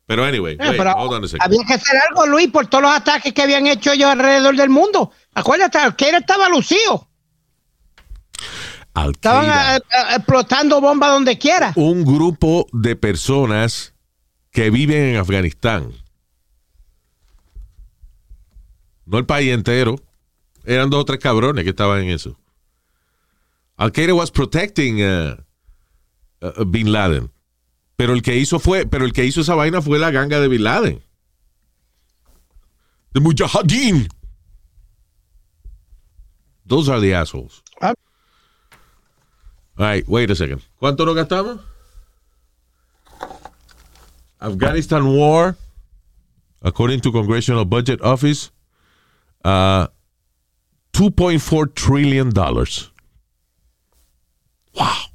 Pero 0.06 0.24
anyway, 0.24 0.54
Eh, 0.58 0.68
wait, 0.68 0.76
pero 0.76 0.92
hold 0.94 1.12
on 1.14 1.24
a 1.24 1.28
second. 1.28 1.42
había 1.44 1.64
que 1.66 1.74
hacer 1.74 1.96
algo, 2.10 2.26
Luis, 2.26 2.48
por 2.50 2.66
todos 2.66 2.82
los 2.82 2.92
ataques 2.92 3.32
que 3.32 3.42
habían 3.42 3.66
hecho 3.66 3.92
ellos 3.92 4.08
alrededor 4.10 4.56
del 4.56 4.68
mundo. 4.70 5.12
Acuérdate, 5.34 5.78
Al-Qaeda 5.78 6.18
estaba 6.18 6.48
lucido. 6.48 7.08
Estaban 8.94 9.46
Al-Qaeda. 9.50 9.76
eh, 9.76 9.80
eh, 9.80 10.16
explotando 10.16 10.80
bombas 10.80 11.10
donde 11.10 11.38
quiera. 11.38 11.72
un 11.76 12.04
grupo 12.04 12.66
de 12.72 12.94
personas 12.96 13.94
que 14.50 14.70
viven 14.70 15.02
en 15.14 15.16
Afganistán. 15.16 15.92
No 19.06 19.18
el 19.18 19.26
país 19.26 19.52
entero. 19.52 19.96
Eran 20.64 20.90
dos 20.90 21.00
o 21.00 21.04
tres 21.04 21.18
cabrones 21.20 21.64
que 21.64 21.70
estaban 21.70 22.02
en 22.02 22.10
eso. 22.10 22.38
Al-Qaeda 23.76 24.14
was 24.14 24.30
protecting 24.30 25.02
uh, 25.02 25.36
uh, 26.42 26.64
Bin 26.64 26.92
Laden. 26.92 27.30
Pero 27.96 28.14
el 28.14 28.22
que 28.22 28.36
hizo 28.36 28.58
fue, 28.58 28.86
pero 28.86 29.04
el 29.04 29.12
que 29.12 29.24
hizo 29.24 29.40
esa 29.40 29.54
vaina 29.54 29.80
fue 29.80 29.98
la 29.98 30.10
ganga 30.10 30.40
de 30.40 30.48
Bin 30.48 30.64
Laden. 30.64 31.02
The 33.12 33.20
Mujahideen. 33.20 34.08
Those 36.66 36.88
are 36.88 37.00
the 37.00 37.14
assholes. 37.14 37.62
Ah. 37.80 37.94
All 39.78 39.86
right, 39.86 40.08
wait 40.08 40.30
a 40.30 40.34
second. 40.34 40.62
¿Cuánto 40.80 41.04
nos 41.04 41.14
gastamos? 41.14 41.60
Afghanistan 44.40 45.06
war, 45.16 45.56
according 46.62 47.00
to 47.00 47.12
Congressional 47.12 47.64
Budget 47.64 48.00
Office, 48.02 48.50
uh, 49.44 49.86
2.4 50.92 51.74
trillion 51.74 52.30
dollars. 52.30 52.90
Wow. 54.74 55.11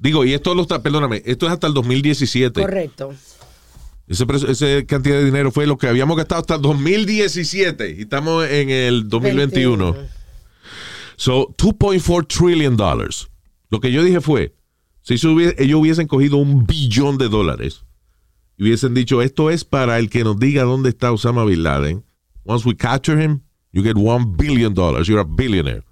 Digo, 0.00 0.24
y 0.24 0.32
esto 0.34 0.54
lo 0.54 0.62
está, 0.62 0.82
perdóname, 0.82 1.22
esto 1.26 1.46
es 1.46 1.52
hasta 1.52 1.66
el 1.66 1.74
2017. 1.74 2.60
Correcto. 2.60 3.14
Ese, 4.08 4.86
cantidad 4.86 5.16
de 5.18 5.24
dinero 5.24 5.52
fue 5.52 5.66
lo 5.68 5.78
que 5.78 5.86
habíamos 5.86 6.16
gastado 6.16 6.40
hasta 6.40 6.56
el 6.56 6.62
2017 6.62 7.96
y 7.98 8.00
estamos 8.02 8.44
en 8.48 8.70
el 8.70 9.08
2021. 9.08 9.92
21. 9.92 10.08
So, 11.16 11.54
2.4 11.56 12.26
trillion 12.26 12.76
dollars. 12.76 13.28
Lo 13.68 13.78
que 13.78 13.92
yo 13.92 14.02
dije 14.02 14.20
fue, 14.20 14.54
si 15.02 15.14
eso 15.14 15.28
hubie- 15.32 15.54
ellos 15.58 15.78
hubiesen 15.78 16.08
cogido 16.08 16.38
un 16.38 16.66
billón 16.66 17.18
de 17.18 17.28
dólares 17.28 17.84
y 18.56 18.64
hubiesen 18.64 18.94
dicho, 18.94 19.22
esto 19.22 19.50
es 19.50 19.64
para 19.64 19.98
el 19.98 20.08
que 20.10 20.24
nos 20.24 20.38
diga 20.40 20.64
dónde 20.64 20.88
está 20.88 21.12
Osama 21.12 21.44
Bin 21.44 21.62
Laden. 21.62 22.04
Once 22.44 22.66
we 22.66 22.74
capture 22.74 23.22
him, 23.22 23.42
you 23.70 23.82
get 23.82 23.96
one 23.96 24.34
billion 24.36 24.74
dollars. 24.74 25.06
You're 25.06 25.20
a 25.20 25.24
billionaire. 25.24 25.84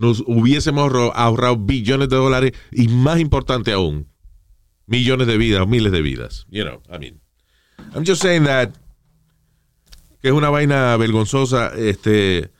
Nos 0.00 0.24
hubiésemos 0.26 0.90
ahorrado 1.14 1.56
billones 1.58 2.08
de 2.08 2.16
dólares 2.16 2.52
y 2.72 2.88
más 2.88 3.20
importante 3.20 3.70
aún, 3.72 4.08
millones 4.86 5.26
de 5.26 5.36
vidas, 5.36 5.68
miles 5.68 5.92
de 5.92 6.00
vidas. 6.00 6.46
You 6.50 6.64
know, 6.64 6.80
I 6.90 6.98
mean, 6.98 7.20
I'm 7.94 8.04
just 8.06 8.22
saying 8.22 8.44
that 8.44 8.70
que 10.22 10.28
es 10.28 10.34
una 10.34 10.48
vaina 10.50 10.96
vergonzosa, 10.96 11.72
este, 11.76 12.50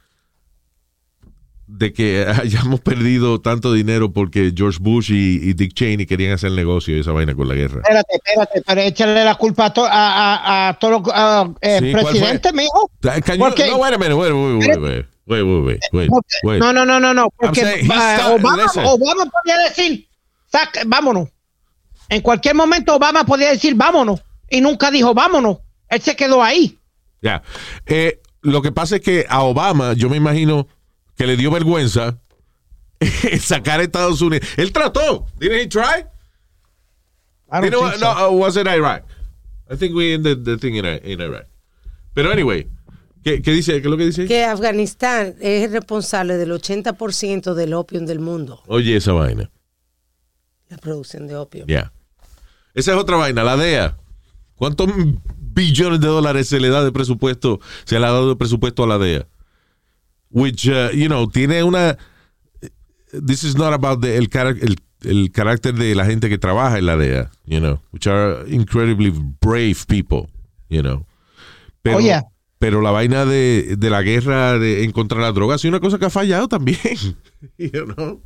de 1.67 1.93
que 1.93 2.27
hayamos 2.43 2.81
perdido 2.81 3.41
tanto 3.41 3.73
dinero 3.73 4.13
porque 4.13 4.53
George 4.55 4.79
Bush 4.81 5.11
y, 5.13 5.37
y 5.43 5.53
Dick 5.55 5.73
Cheney 5.75 6.05
querían 6.07 6.33
hacer 6.33 6.53
negocio 6.53 6.97
y 6.97 7.01
esa 7.01 7.13
vaina 7.13 7.35
con 7.35 7.49
la 7.49 7.55
guerra. 7.55 7.81
Espérate, 7.83 8.15
espérate, 8.17 8.63
pero 8.67 8.81
échale 8.83 9.25
la 9.25 9.35
culpa 9.37 9.67
a, 9.67 9.73
to- 9.73 9.87
a, 9.87 9.89
a, 10.37 10.69
a 10.69 10.79
todos 10.79 11.03
los 11.07 11.57
eh, 11.63 11.79
Sí, 11.81 11.93
presidentes, 11.93 12.53
mijo. 12.55 12.91
Porque- 13.39 13.69
no, 13.69 13.77
wait 13.79 13.95
a 13.95 13.99
minute, 13.99 14.15
wait, 14.15 14.33
wait, 14.33 14.79
wait, 14.79 15.07
wait, 15.31 15.43
wait, 15.65 15.81
wait, 15.93 16.11
wait. 16.45 16.59
No, 16.61 16.73
no, 16.73 16.85
no, 16.85 16.99
no, 17.01 17.15
no. 17.15 17.31
Porque 17.37 17.61
saying, 17.61 17.87
start- 17.87 18.41
Obama. 18.41 18.67
Obama 18.93 19.25
podía 19.31 19.57
decir, 19.69 20.07
"Saca- 20.53 20.83
vámonos. 20.87 21.29
En 22.09 22.21
cualquier 22.23 22.55
momento 22.57 22.95
Obama 22.97 23.25
podía 23.25 23.51
decir, 23.51 23.75
vámonos. 23.75 24.21
Y 24.51 24.61
nunca 24.61 24.91
dijo, 24.91 25.15
vámonos. 25.15 25.59
Él 25.89 26.01
se 26.03 26.17
quedó 26.17 26.43
ahí. 26.43 26.77
Ya. 27.23 27.43
Eh, 27.87 28.21
lo 28.43 28.61
que 28.63 28.73
pasa 28.73 28.97
es 28.97 29.03
que 29.03 29.27
a 29.29 29.43
Obama, 29.43 29.93
yo 29.93 30.09
me 30.09 30.17
imagino 30.17 30.67
que 31.17 31.27
le 31.27 31.37
dio 31.37 31.51
vergüenza 31.51 32.19
sacar 33.41 33.81
a 33.81 33.85
Estados 33.85 34.21
Unidos. 34.23 34.49
Él 34.57 34.73
trató. 34.73 35.27
Didn't 35.39 35.61
he 35.61 35.67
try? 35.69 36.05
I 37.53 37.61
don't 37.61 37.65
You 37.65 37.71
know 37.71 37.91
so. 37.93 37.99
No, 37.99 38.29
uh, 38.29 38.33
was 38.33 38.57
it 38.57 38.67
Iraq? 38.67 39.05
I 39.71 39.77
think 39.77 39.95
we 39.95 40.13
ended 40.15 40.45
the 40.45 40.57
thing 40.59 40.77
in, 40.77 40.85
in 40.85 41.21
Iraq. 41.21 41.47
Pero 42.15 42.31
anyway, 42.33 42.67
¿qué, 43.23 43.43
qué 43.43 43.53
dice? 43.53 43.73
¿Qué 43.73 43.79
es 43.79 43.85
lo 43.87 43.97
que 43.97 44.07
dice? 44.07 44.27
Que 44.27 44.45
Afganistán 44.45 45.35
es 45.41 45.71
responsable 45.71 46.37
del 46.37 46.51
80% 46.53 47.55
del 47.55 47.75
opio 47.75 48.01
del 48.01 48.21
mundo, 48.21 48.63
Oye, 48.67 48.97
esa 48.97 49.13
vaina. 49.13 49.51
la 50.69 50.77
producción 50.79 51.27
de 51.27 51.37
opio. 51.37 51.65
Ya. 51.67 51.93
Esa 52.75 52.93
es 52.93 52.99
otra 52.99 53.17
vaina, 53.17 53.43
la 53.43 53.57
DEA. 53.57 53.97
¿Cuántos 54.55 54.89
billones 55.37 56.01
de 56.01 56.07
dólares 56.07 56.49
se 56.49 56.61
le 56.61 56.69
da 56.69 56.85
de 56.85 56.93
presupuesto? 56.93 57.61
Se 57.85 57.99
le 57.99 58.07
ha 58.07 58.11
dado 58.11 58.29
de 58.29 58.37
presupuesto 58.37 58.85
a 58.85 58.87
la 58.87 58.99
DEA. 58.99 59.27
Which, 60.31 60.69
uh, 60.69 60.91
you 60.95 61.09
know, 61.09 61.27
tiene 61.29 61.65
una. 61.65 61.99
This 63.13 63.43
is 63.43 63.57
not 63.57 63.73
about 63.73 64.01
the, 64.03 64.17
el, 64.17 64.29
el, 64.63 64.77
el 65.03 65.33
carácter 65.33 65.75
de 65.75 65.95
la 65.97 66.05
gente 66.05 66.29
que 66.29 66.39
trabaja 66.39 66.79
en 66.79 66.87
la 66.87 66.97
DEA, 66.97 67.31
you 67.47 67.59
know, 67.59 67.81
which 67.93 68.07
are 68.07 68.45
incredibly 68.49 69.11
brave 69.41 69.85
people, 69.89 70.29
you 70.69 70.83
know. 70.83 71.05
Pero, 71.83 71.97
Oh, 71.97 72.01
yeah. 72.01 72.23
Pero 72.61 72.83
la 72.83 72.91
vaina 72.91 73.25
de, 73.25 73.75
de 73.79 73.91
la 73.91 74.03
guerra 74.03 74.59
de, 74.59 74.85
en 74.85 74.93
contra 74.93 75.17
de 75.17 75.25
las 75.25 75.35
drogas 75.35 75.65
es 75.65 75.69
una 75.69 75.81
cosa 75.81 75.99
que 75.99 76.05
ha 76.05 76.11
fallado 76.11 76.47
también, 76.47 76.79
you 77.59 77.87
know. 77.87 78.23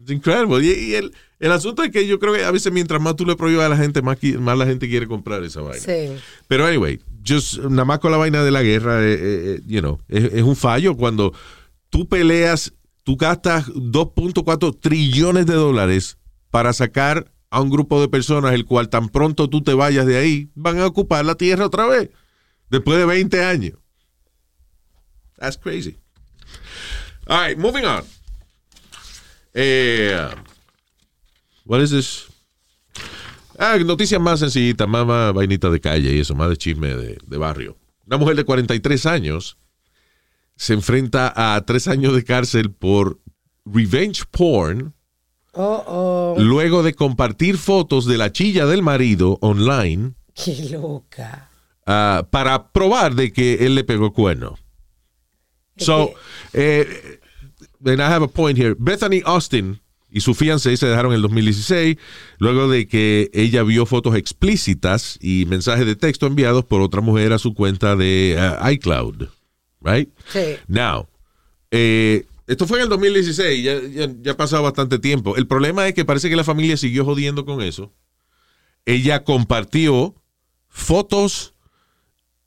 Es 0.00 0.10
increíble. 0.12 0.64
Y, 0.64 0.90
y 0.90 0.94
el, 0.94 1.12
el 1.40 1.50
asunto 1.50 1.82
es 1.82 1.90
que 1.90 2.06
yo 2.06 2.20
creo 2.20 2.32
que 2.34 2.44
a 2.44 2.52
veces 2.52 2.72
mientras 2.72 3.00
más 3.00 3.16
tú 3.16 3.26
le 3.26 3.34
prohíbas 3.34 3.66
a 3.66 3.68
la 3.68 3.76
gente, 3.76 4.00
más, 4.00 4.18
más 4.38 4.56
la 4.56 4.64
gente 4.64 4.88
quiere 4.88 5.08
comprar 5.08 5.42
esa 5.42 5.60
vaina. 5.60 5.84
Sí. 5.84 6.14
Pero 6.46 6.66
anyway, 6.66 7.00
just, 7.26 7.58
nada 7.58 7.84
más 7.84 7.98
con 7.98 8.12
la 8.12 8.16
vaina 8.16 8.44
de 8.44 8.52
la 8.52 8.62
guerra, 8.62 9.02
eh, 9.02 9.12
eh, 9.14 9.18
eh, 9.56 9.60
you 9.66 9.80
know, 9.80 9.98
es, 10.06 10.32
es 10.32 10.42
un 10.42 10.54
fallo 10.54 10.96
cuando 10.96 11.34
tú 11.90 12.08
peleas, 12.08 12.74
tú 13.02 13.16
gastas 13.16 13.66
2.4 13.70 14.78
trillones 14.78 15.46
de 15.46 15.54
dólares 15.54 16.16
para 16.50 16.72
sacar 16.72 17.32
a 17.50 17.60
un 17.60 17.70
grupo 17.70 18.00
de 18.00 18.08
personas, 18.08 18.54
el 18.54 18.66
cual 18.66 18.88
tan 18.88 19.08
pronto 19.08 19.50
tú 19.50 19.62
te 19.62 19.74
vayas 19.74 20.06
de 20.06 20.16
ahí, 20.16 20.50
van 20.54 20.78
a 20.78 20.86
ocupar 20.86 21.24
la 21.24 21.34
tierra 21.34 21.66
otra 21.66 21.86
vez, 21.86 22.10
después 22.74 22.98
de 22.98 23.06
20 23.06 23.44
años. 23.44 23.78
That's 25.38 25.56
crazy. 25.56 25.96
All 27.26 27.48
right, 27.48 27.58
moving 27.58 27.84
on. 27.84 28.04
Eh, 29.54 30.28
what 31.64 31.80
is 31.80 31.90
this? 31.90 32.26
Ah, 33.58 33.76
noticias 33.78 34.20
más 34.20 34.40
sencillitas, 34.40 34.88
más, 34.88 35.06
más 35.06 35.32
vainitas 35.32 35.70
de 35.70 35.80
calle 35.80 36.12
y 36.12 36.18
eso, 36.18 36.34
más 36.34 36.50
de 36.50 36.56
chisme 36.56 36.88
de, 36.94 37.18
de 37.24 37.38
barrio. 37.38 37.76
Una 38.06 38.18
mujer 38.18 38.36
de 38.36 38.44
43 38.44 39.06
años 39.06 39.56
se 40.56 40.74
enfrenta 40.74 41.32
a 41.34 41.64
tres 41.64 41.88
años 41.88 42.14
de 42.14 42.24
cárcel 42.24 42.72
por 42.72 43.20
revenge 43.64 44.24
porn 44.30 44.94
Oh, 45.56 45.84
oh. 45.86 46.34
luego 46.36 46.82
de 46.82 46.94
compartir 46.94 47.58
fotos 47.58 48.06
de 48.06 48.18
la 48.18 48.32
chilla 48.32 48.66
del 48.66 48.82
marido 48.82 49.38
online 49.40 50.14
Qué 50.34 50.68
loca. 50.68 51.48
Ah, 51.86 52.26
para 52.30 52.70
probar 52.72 53.14
de 53.14 53.32
que 53.32 53.66
él 53.66 53.74
le 53.74 53.84
pegó 53.84 54.12
cuerno. 54.12 54.58
So, 55.76 56.14
eh, 56.52 57.18
and 57.84 58.00
I 58.00 58.04
have 58.04 58.22
a 58.22 58.28
point 58.28 58.58
here. 58.58 58.74
Bethany 58.78 59.22
Austin 59.24 59.80
y 60.10 60.20
su 60.20 60.34
fiancé 60.34 60.76
se 60.76 60.86
dejaron 60.86 61.12
en 61.12 61.16
el 61.16 61.22
2016 61.22 61.96
luego 62.38 62.68
de 62.68 62.86
que 62.86 63.30
ella 63.34 63.64
vio 63.64 63.84
fotos 63.84 64.14
explícitas 64.14 65.18
y 65.20 65.44
mensajes 65.46 65.86
de 65.86 65.96
texto 65.96 66.26
enviados 66.26 66.64
por 66.64 66.80
otra 66.80 67.00
mujer 67.00 67.32
a 67.32 67.38
su 67.38 67.52
cuenta 67.52 67.96
de 67.96 68.36
ah, 68.38 68.70
iCloud. 68.72 69.28
Right? 69.80 70.08
Sí. 70.32 70.56
Now, 70.68 71.08
eh, 71.72 72.26
esto 72.46 72.66
fue 72.66 72.78
en 72.78 72.84
el 72.84 72.88
2016, 72.90 73.64
ya, 73.64 73.80
ya, 73.82 74.14
ya 74.20 74.32
ha 74.32 74.36
pasado 74.36 74.62
bastante 74.62 74.98
tiempo. 75.00 75.36
El 75.36 75.48
problema 75.48 75.88
es 75.88 75.94
que 75.94 76.04
parece 76.04 76.30
que 76.30 76.36
la 76.36 76.44
familia 76.44 76.76
siguió 76.76 77.04
jodiendo 77.04 77.44
con 77.44 77.60
eso. 77.60 77.92
Ella 78.86 79.24
compartió 79.24 80.14
fotos 80.68 81.53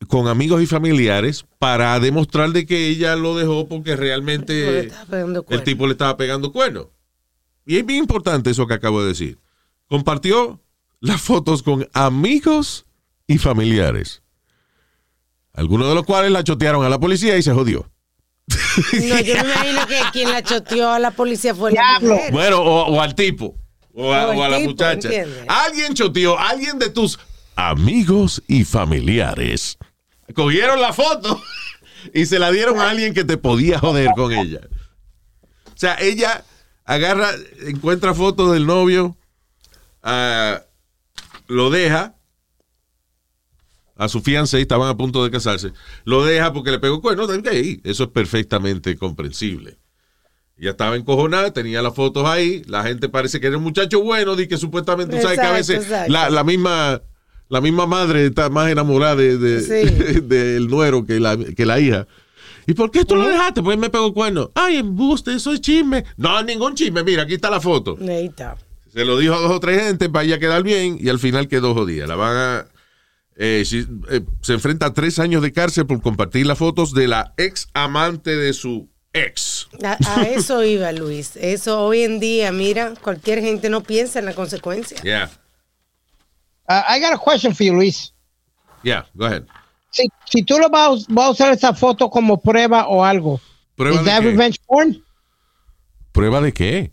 con 0.08 0.28
amigos 0.28 0.62
y 0.62 0.68
familiares 0.68 1.46
para 1.60 2.00
demostrar 2.00 2.52
de 2.52 2.66
que 2.66 2.88
ella 2.88 3.16
lo 3.16 3.36
dejó 3.36 3.68
porque 3.68 3.96
realmente 3.96 4.92
el 5.50 5.64
tipo 5.64 5.88
le 5.88 5.94
estaba 5.94 6.18
pegando 6.18 6.52
cuerno. 6.52 6.92
Y 7.66 7.78
es 7.78 7.86
bien 7.86 8.00
importante 8.00 8.50
eso 8.50 8.68
que 8.68 8.76
acabo 8.76 9.02
de 9.02 9.10
decir. 9.10 9.40
Compartió 9.88 10.62
las 11.00 11.22
fotos 11.22 11.64
con 11.64 11.88
amigos 11.94 12.86
y 13.28 13.38
familiares. 13.38 14.22
Algunos 15.54 15.90
de 15.90 15.96
los 15.96 16.06
cuales 16.06 16.32
la 16.32 16.44
chotearon 16.44 16.86
a 16.86 16.90
la 16.90 17.00
policía 17.00 17.36
y 17.38 17.42
se 17.44 17.52
jodió. 17.52 17.90
No, 18.48 19.20
yo 19.20 19.34
me 19.34 19.50
imagino 19.50 19.88
que 19.88 20.00
quien 20.14 20.30
la 20.30 20.42
choteó 20.44 20.92
a 20.92 21.00
la 21.00 21.12
policía 21.12 21.54
fue 21.56 21.72
mujer. 22.02 22.32
Bueno, 22.32 22.62
o, 22.62 22.86
o 22.96 23.02
al 23.02 23.16
tipo. 23.16 23.56
O 23.94 24.14
a, 24.14 24.28
O 24.28 24.32
al 24.32 24.38
o 24.38 24.44
a 24.44 24.50
la 24.50 24.58
tipo, 24.58 24.70
muchacha. 24.70 25.08
¿entiendes? 25.10 25.46
Alguien 25.48 25.94
choteó, 25.96 26.38
alguien 26.38 26.78
de 26.78 26.90
tus 26.90 27.20
amigos 27.58 28.44
y 28.48 28.64
familiares. 28.64 29.78
Cogieron 30.34 30.80
la 30.80 30.94
foto 30.94 31.42
y 32.14 32.26
se 32.26 32.40
la 32.40 32.52
dieron 32.52 32.80
a 32.80 32.90
alguien 32.90 33.14
que 33.14 33.26
te 33.26 33.38
podía 33.38 33.80
joder 33.80 34.12
con 34.16 34.32
ella. 34.32 34.62
O 35.66 35.80
sea, 35.80 35.98
ella 36.00 36.46
agarra, 36.86 37.32
encuentra 37.66 38.14
fotos 38.14 38.54
del 38.54 38.66
novio, 38.66 39.18
ah, 40.04 40.62
lo 41.48 41.70
deja 41.70 42.16
a 43.96 44.08
su 44.08 44.22
fiancé, 44.22 44.62
estaban 44.62 44.88
a 44.88 44.96
punto 44.96 45.24
de 45.24 45.32
casarse, 45.32 45.74
lo 46.06 46.24
deja 46.24 46.54
porque 46.54 46.72
le 46.72 46.80
pegó 46.80 47.02
cuerno, 47.02 47.24
ok, 47.26 47.48
eso 47.84 48.04
es 48.04 48.10
perfectamente 48.10 48.96
comprensible. 48.98 49.78
Ya 50.60 50.72
estaba 50.72 50.96
encojonada, 50.96 51.54
tenía 51.54 51.84
las 51.84 51.94
fotos 51.94 52.26
ahí, 52.26 52.64
la 52.66 52.84
gente 52.84 53.10
parece 53.10 53.40
que 53.40 53.48
era 53.48 53.58
un 53.58 53.64
muchacho 53.64 54.02
bueno, 54.02 54.36
di 54.36 54.48
que 54.48 54.58
supuestamente, 54.58 55.16
tú 55.16 55.22
sabes 55.22 55.40
que 55.40 55.46
a 55.46 55.52
veces 55.52 55.88
la 56.10 56.44
misma 56.44 57.02
la 57.50 57.62
misma 57.62 57.86
madre 57.86 58.26
está 58.26 58.50
más 58.50 58.70
enamorada 58.72 59.16
de, 59.16 59.38
de- 59.38 59.62
Sí. 59.62 60.20
del 60.22 60.68
nuero 60.68 61.06
que 61.06 61.20
la, 61.20 61.38
que 61.38 61.66
la 61.66 61.80
hija. 61.80 62.08
¿Y 62.66 62.74
por 62.74 62.92
qué 62.92 63.06
tú 63.06 63.16
lo 63.16 63.28
dejaste? 63.28 63.62
Pues 63.64 63.78
me 63.78 63.90
pegó 63.90 64.14
cuerno. 64.14 64.52
Ay, 64.54 64.76
embuste, 64.78 65.34
eso 65.34 65.54
es 65.54 65.62
chisme. 65.62 66.04
No, 66.18 66.44
ningún 66.44 66.76
chisme. 66.76 67.02
Mira, 67.04 67.24
aquí 67.24 67.36
está 67.36 67.50
la 67.50 67.62
foto. 67.62 67.98
Ahí 68.02 68.26
está. 68.26 68.58
Se 68.92 69.06
lo 69.06 69.18
dijo 69.18 69.36
a 69.36 69.40
dos 69.40 69.52
o 69.52 69.60
tres 69.62 69.82
gente 69.84 70.10
para 70.10 70.26
ella 70.26 70.40
quedar 70.40 70.64
bien 70.64 70.98
y 71.00 71.08
al 71.08 71.20
final 71.20 71.48
quedó 71.48 71.74
jodida. 71.74 72.08
La 72.08 72.16
van 72.16 72.36
a. 72.36 72.66
eh, 73.38 73.64
eh, 74.10 74.22
se 74.42 74.54
enfrenta 74.54 74.88
a 74.88 74.94
tres 74.94 75.18
años 75.20 75.42
de 75.42 75.54
cárcel 75.54 75.86
por 75.86 76.02
compartir 76.02 76.46
las 76.46 76.58
fotos 76.58 76.94
de 76.94 77.08
la 77.08 77.34
ex 77.38 77.70
amante 77.74 78.36
de 78.36 78.52
su 78.54 78.90
ex. 79.14 79.68
A, 79.84 79.98
a 80.20 80.24
eso 80.24 80.62
iba 80.66 80.92
Luis. 80.92 81.38
Eso 81.38 81.80
hoy 81.82 82.02
en 82.02 82.20
día, 82.20 82.52
mira, 82.52 82.96
cualquier 83.02 83.40
gente 83.40 83.70
no 83.70 83.82
piensa 83.84 84.20
en 84.20 84.26
la 84.26 84.34
consecuencia. 84.34 85.00
Yeah, 85.04 85.30
Uh, 86.68 86.84
I 86.88 87.00
got 87.00 87.14
a 87.14 87.18
question 87.18 87.54
for 87.54 87.64
you, 87.64 87.74
Luis. 87.74 88.14
yeah, 88.84 89.04
go 89.16 89.26
ahead. 89.26 89.46
Si, 89.92 90.08
si 90.26 90.44
tú 90.44 90.60
lo 90.60 90.70
vas, 90.70 90.88
a 90.88 90.92
us- 90.92 91.08
vas 91.08 91.28
a 91.28 91.30
usar 91.32 91.54
esa 91.54 91.74
foto 91.74 92.10
como 92.10 92.38
prueba 92.42 92.88
o 92.88 93.04
algo, 93.04 93.40
¿Prueba 93.76 93.96
¿is 93.98 94.04
de 94.06 94.12
that 94.12 94.22
qué? 94.22 94.26
revenge 94.32 94.60
porn? 94.68 95.04
¿Prueba 96.12 96.42
de 96.42 96.52
qué? 96.54 96.92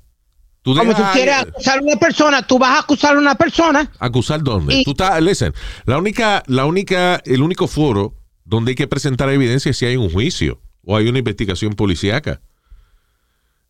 Tú 0.62 0.74
Como 0.74 0.94
tú 0.94 1.02
quieres 1.12 1.34
alguien- 1.34 1.52
acusar 1.54 1.78
a 1.78 1.82
una 1.82 1.96
persona, 1.96 2.46
tú 2.46 2.58
vas 2.58 2.70
a 2.70 2.78
acusar 2.80 3.16
a 3.16 3.18
una 3.18 3.34
persona. 3.34 3.90
¿Acusar 3.98 4.42
dónde? 4.42 4.74
Y- 4.76 4.84
Tú 4.84 4.92
estás, 4.92 5.20
listen, 5.20 5.52
la 5.84 5.98
única, 5.98 6.42
la 6.46 6.64
única, 6.64 7.20
el 7.26 7.42
único 7.42 7.66
foro 7.66 8.14
donde 8.44 8.70
hay 8.70 8.74
que 8.76 8.86
presentar 8.88 9.28
evidencia 9.28 9.70
es 9.70 9.76
si 9.76 9.84
hay 9.86 9.96
un 9.96 10.10
juicio 10.10 10.60
o 10.84 10.96
hay 10.96 11.08
una 11.08 11.18
investigación 11.18 11.74
policíaca. 11.74 12.40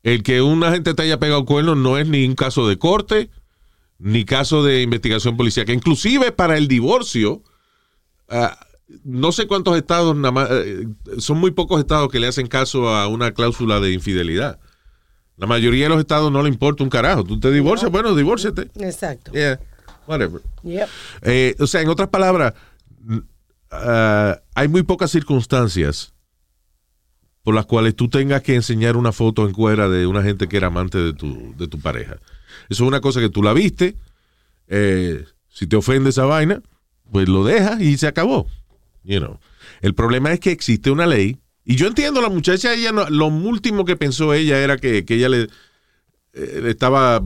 El 0.02 0.22
que 0.22 0.42
un 0.42 0.62
agente 0.62 0.94
te 0.94 1.02
haya 1.02 1.18
pegado 1.18 1.44
cuernos 1.46 1.76
no 1.78 1.96
es 1.98 2.06
ni 2.06 2.26
un 2.26 2.34
caso 2.34 2.68
de 2.68 2.78
corte, 2.78 3.30
ni 4.04 4.26
caso 4.26 4.62
de 4.62 4.82
investigación 4.82 5.34
policíaca. 5.34 5.72
Inclusive 5.72 6.30
para 6.30 6.58
el 6.58 6.68
divorcio, 6.68 7.42
ah, 8.28 8.54
no 9.02 9.32
sé 9.32 9.46
cuántos 9.46 9.78
estados, 9.78 10.14
nada 10.14 10.30
más, 10.30 10.48
eh, 10.50 10.86
son 11.16 11.38
muy 11.38 11.52
pocos 11.52 11.80
estados 11.80 12.10
que 12.12 12.20
le 12.20 12.26
hacen 12.26 12.46
caso 12.46 12.90
a 12.90 13.08
una 13.08 13.32
cláusula 13.32 13.80
de 13.80 13.94
infidelidad. 13.94 14.60
La 15.38 15.46
mayoría 15.46 15.84
de 15.84 15.88
los 15.88 16.00
estados 16.00 16.30
no 16.30 16.42
le 16.42 16.50
importa 16.50 16.84
un 16.84 16.90
carajo. 16.90 17.24
Tú 17.24 17.40
te 17.40 17.50
divorcias, 17.50 17.90
bueno, 17.90 18.14
divórciate. 18.14 18.70
Exacto. 18.78 19.32
Yeah, 19.32 19.58
whatever. 20.06 20.42
Yep. 20.64 20.88
Eh, 21.22 21.56
o 21.58 21.66
sea, 21.66 21.80
en 21.80 21.88
otras 21.88 22.10
palabras, 22.10 22.52
ah, 23.70 24.38
hay 24.54 24.68
muy 24.68 24.82
pocas 24.82 25.12
circunstancias 25.12 26.12
por 27.42 27.54
las 27.54 27.64
cuales 27.64 27.96
tú 27.96 28.10
tengas 28.10 28.42
que 28.42 28.54
enseñar 28.54 28.98
una 28.98 29.12
foto 29.12 29.46
en 29.46 29.54
cuera 29.54 29.88
de 29.88 30.06
una 30.06 30.22
gente 30.22 30.46
que 30.46 30.58
era 30.58 30.66
amante 30.66 30.98
de 30.98 31.14
tu, 31.14 31.54
de 31.56 31.68
tu 31.68 31.80
pareja. 31.80 32.18
Eso 32.68 32.84
es 32.84 32.88
una 32.88 33.00
cosa 33.00 33.20
que 33.20 33.28
tú 33.28 33.42
la 33.42 33.52
viste. 33.52 33.96
eh, 34.68 35.24
si 35.48 35.66
te 35.66 35.76
ofende 35.76 36.10
esa 36.10 36.24
vaina, 36.24 36.60
pues 37.12 37.28
lo 37.28 37.44
dejas 37.44 37.80
y 37.80 37.96
se 37.96 38.06
acabó. 38.08 38.46
You 39.04 39.20
know. 39.20 39.38
El 39.82 39.94
problema 39.94 40.32
es 40.32 40.40
que 40.40 40.50
existe 40.50 40.90
una 40.90 41.06
ley. 41.06 41.36
Y 41.64 41.76
yo 41.76 41.86
entiendo, 41.86 42.20
la 42.20 42.28
muchacha, 42.28 42.74
ella 42.74 42.90
no- 42.92 43.08
lo 43.08 43.26
último 43.26 43.84
que 43.84 43.96
pensó 43.96 44.34
ella 44.34 44.58
era 44.58 44.76
que, 44.78 45.04
que 45.04 45.14
ella 45.14 45.28
le, 45.28 45.42
eh, 46.32 46.60
le 46.62 46.70
estaba 46.70 47.22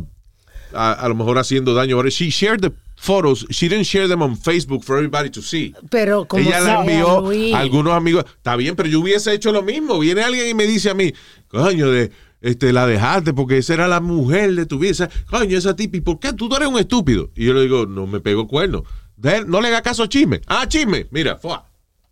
a, 0.75 0.93
a 0.93 1.09
lo 1.09 1.15
mejor 1.15 1.39
haciendo 1.39 1.75
daño. 1.75 1.97
But 1.97 2.09
she 2.11 2.29
shared 2.31 2.61
the 2.61 2.73
photos. 2.97 3.47
She 3.51 3.69
didn't 3.69 3.85
share 3.87 4.09
them 4.09 4.21
on 4.23 4.37
Facebook 4.37 4.83
for 4.85 4.97
everybody 4.99 5.31
to 5.31 5.41
see. 5.41 5.73
Pero 5.91 6.27
como 6.27 6.43
Ella 6.45 6.61
la 6.61 6.81
envió 6.81 7.25
a 7.57 7.61
algunos 7.61 7.95
amigos. 7.95 8.25
Está 8.37 8.57
bien, 8.57 8.77
pero 8.77 8.89
yo 8.89 9.01
hubiese 9.01 9.33
hecho 9.33 9.53
lo 9.53 9.63
mismo. 9.63 9.99
Viene 9.99 10.23
alguien 10.23 10.49
y 10.49 10.55
me 10.55 10.67
dice 10.67 10.91
a 10.91 10.95
mí, 10.95 11.13
coño, 11.49 11.91
de, 11.91 12.11
este, 12.41 12.73
la 12.73 12.87
dejaste 12.87 13.33
porque 13.35 13.59
esa 13.59 13.75
era 13.75 13.89
la 13.89 14.01
mujer 14.01 14.55
de 14.55 14.67
tu 14.67 14.79
vida. 14.79 14.91
Esa- 14.93 15.11
Coño, 15.31 15.57
esa 15.59 15.75
tipa, 15.77 15.97
¿y 15.97 16.01
por 16.01 16.19
qué 16.21 16.33
tú, 16.33 16.49
tú 16.49 16.57
eres 16.57 16.69
un 16.69 16.79
estúpido? 16.79 17.31
Y 17.35 17.47
yo 17.47 17.55
le 17.55 17.63
digo, 17.63 17.87
no 17.87 18.07
me 18.07 18.21
pegó 18.21 18.47
cuerno. 18.47 18.85
De- 19.17 19.45
no 19.45 19.61
le 19.61 19.69
haga 19.69 19.83
caso 19.83 20.03
a 20.05 20.09
chisme. 20.09 20.41
Ah, 20.47 20.67
chisme. 20.69 21.07
Mira, 21.11 21.37
fue. 21.37 21.57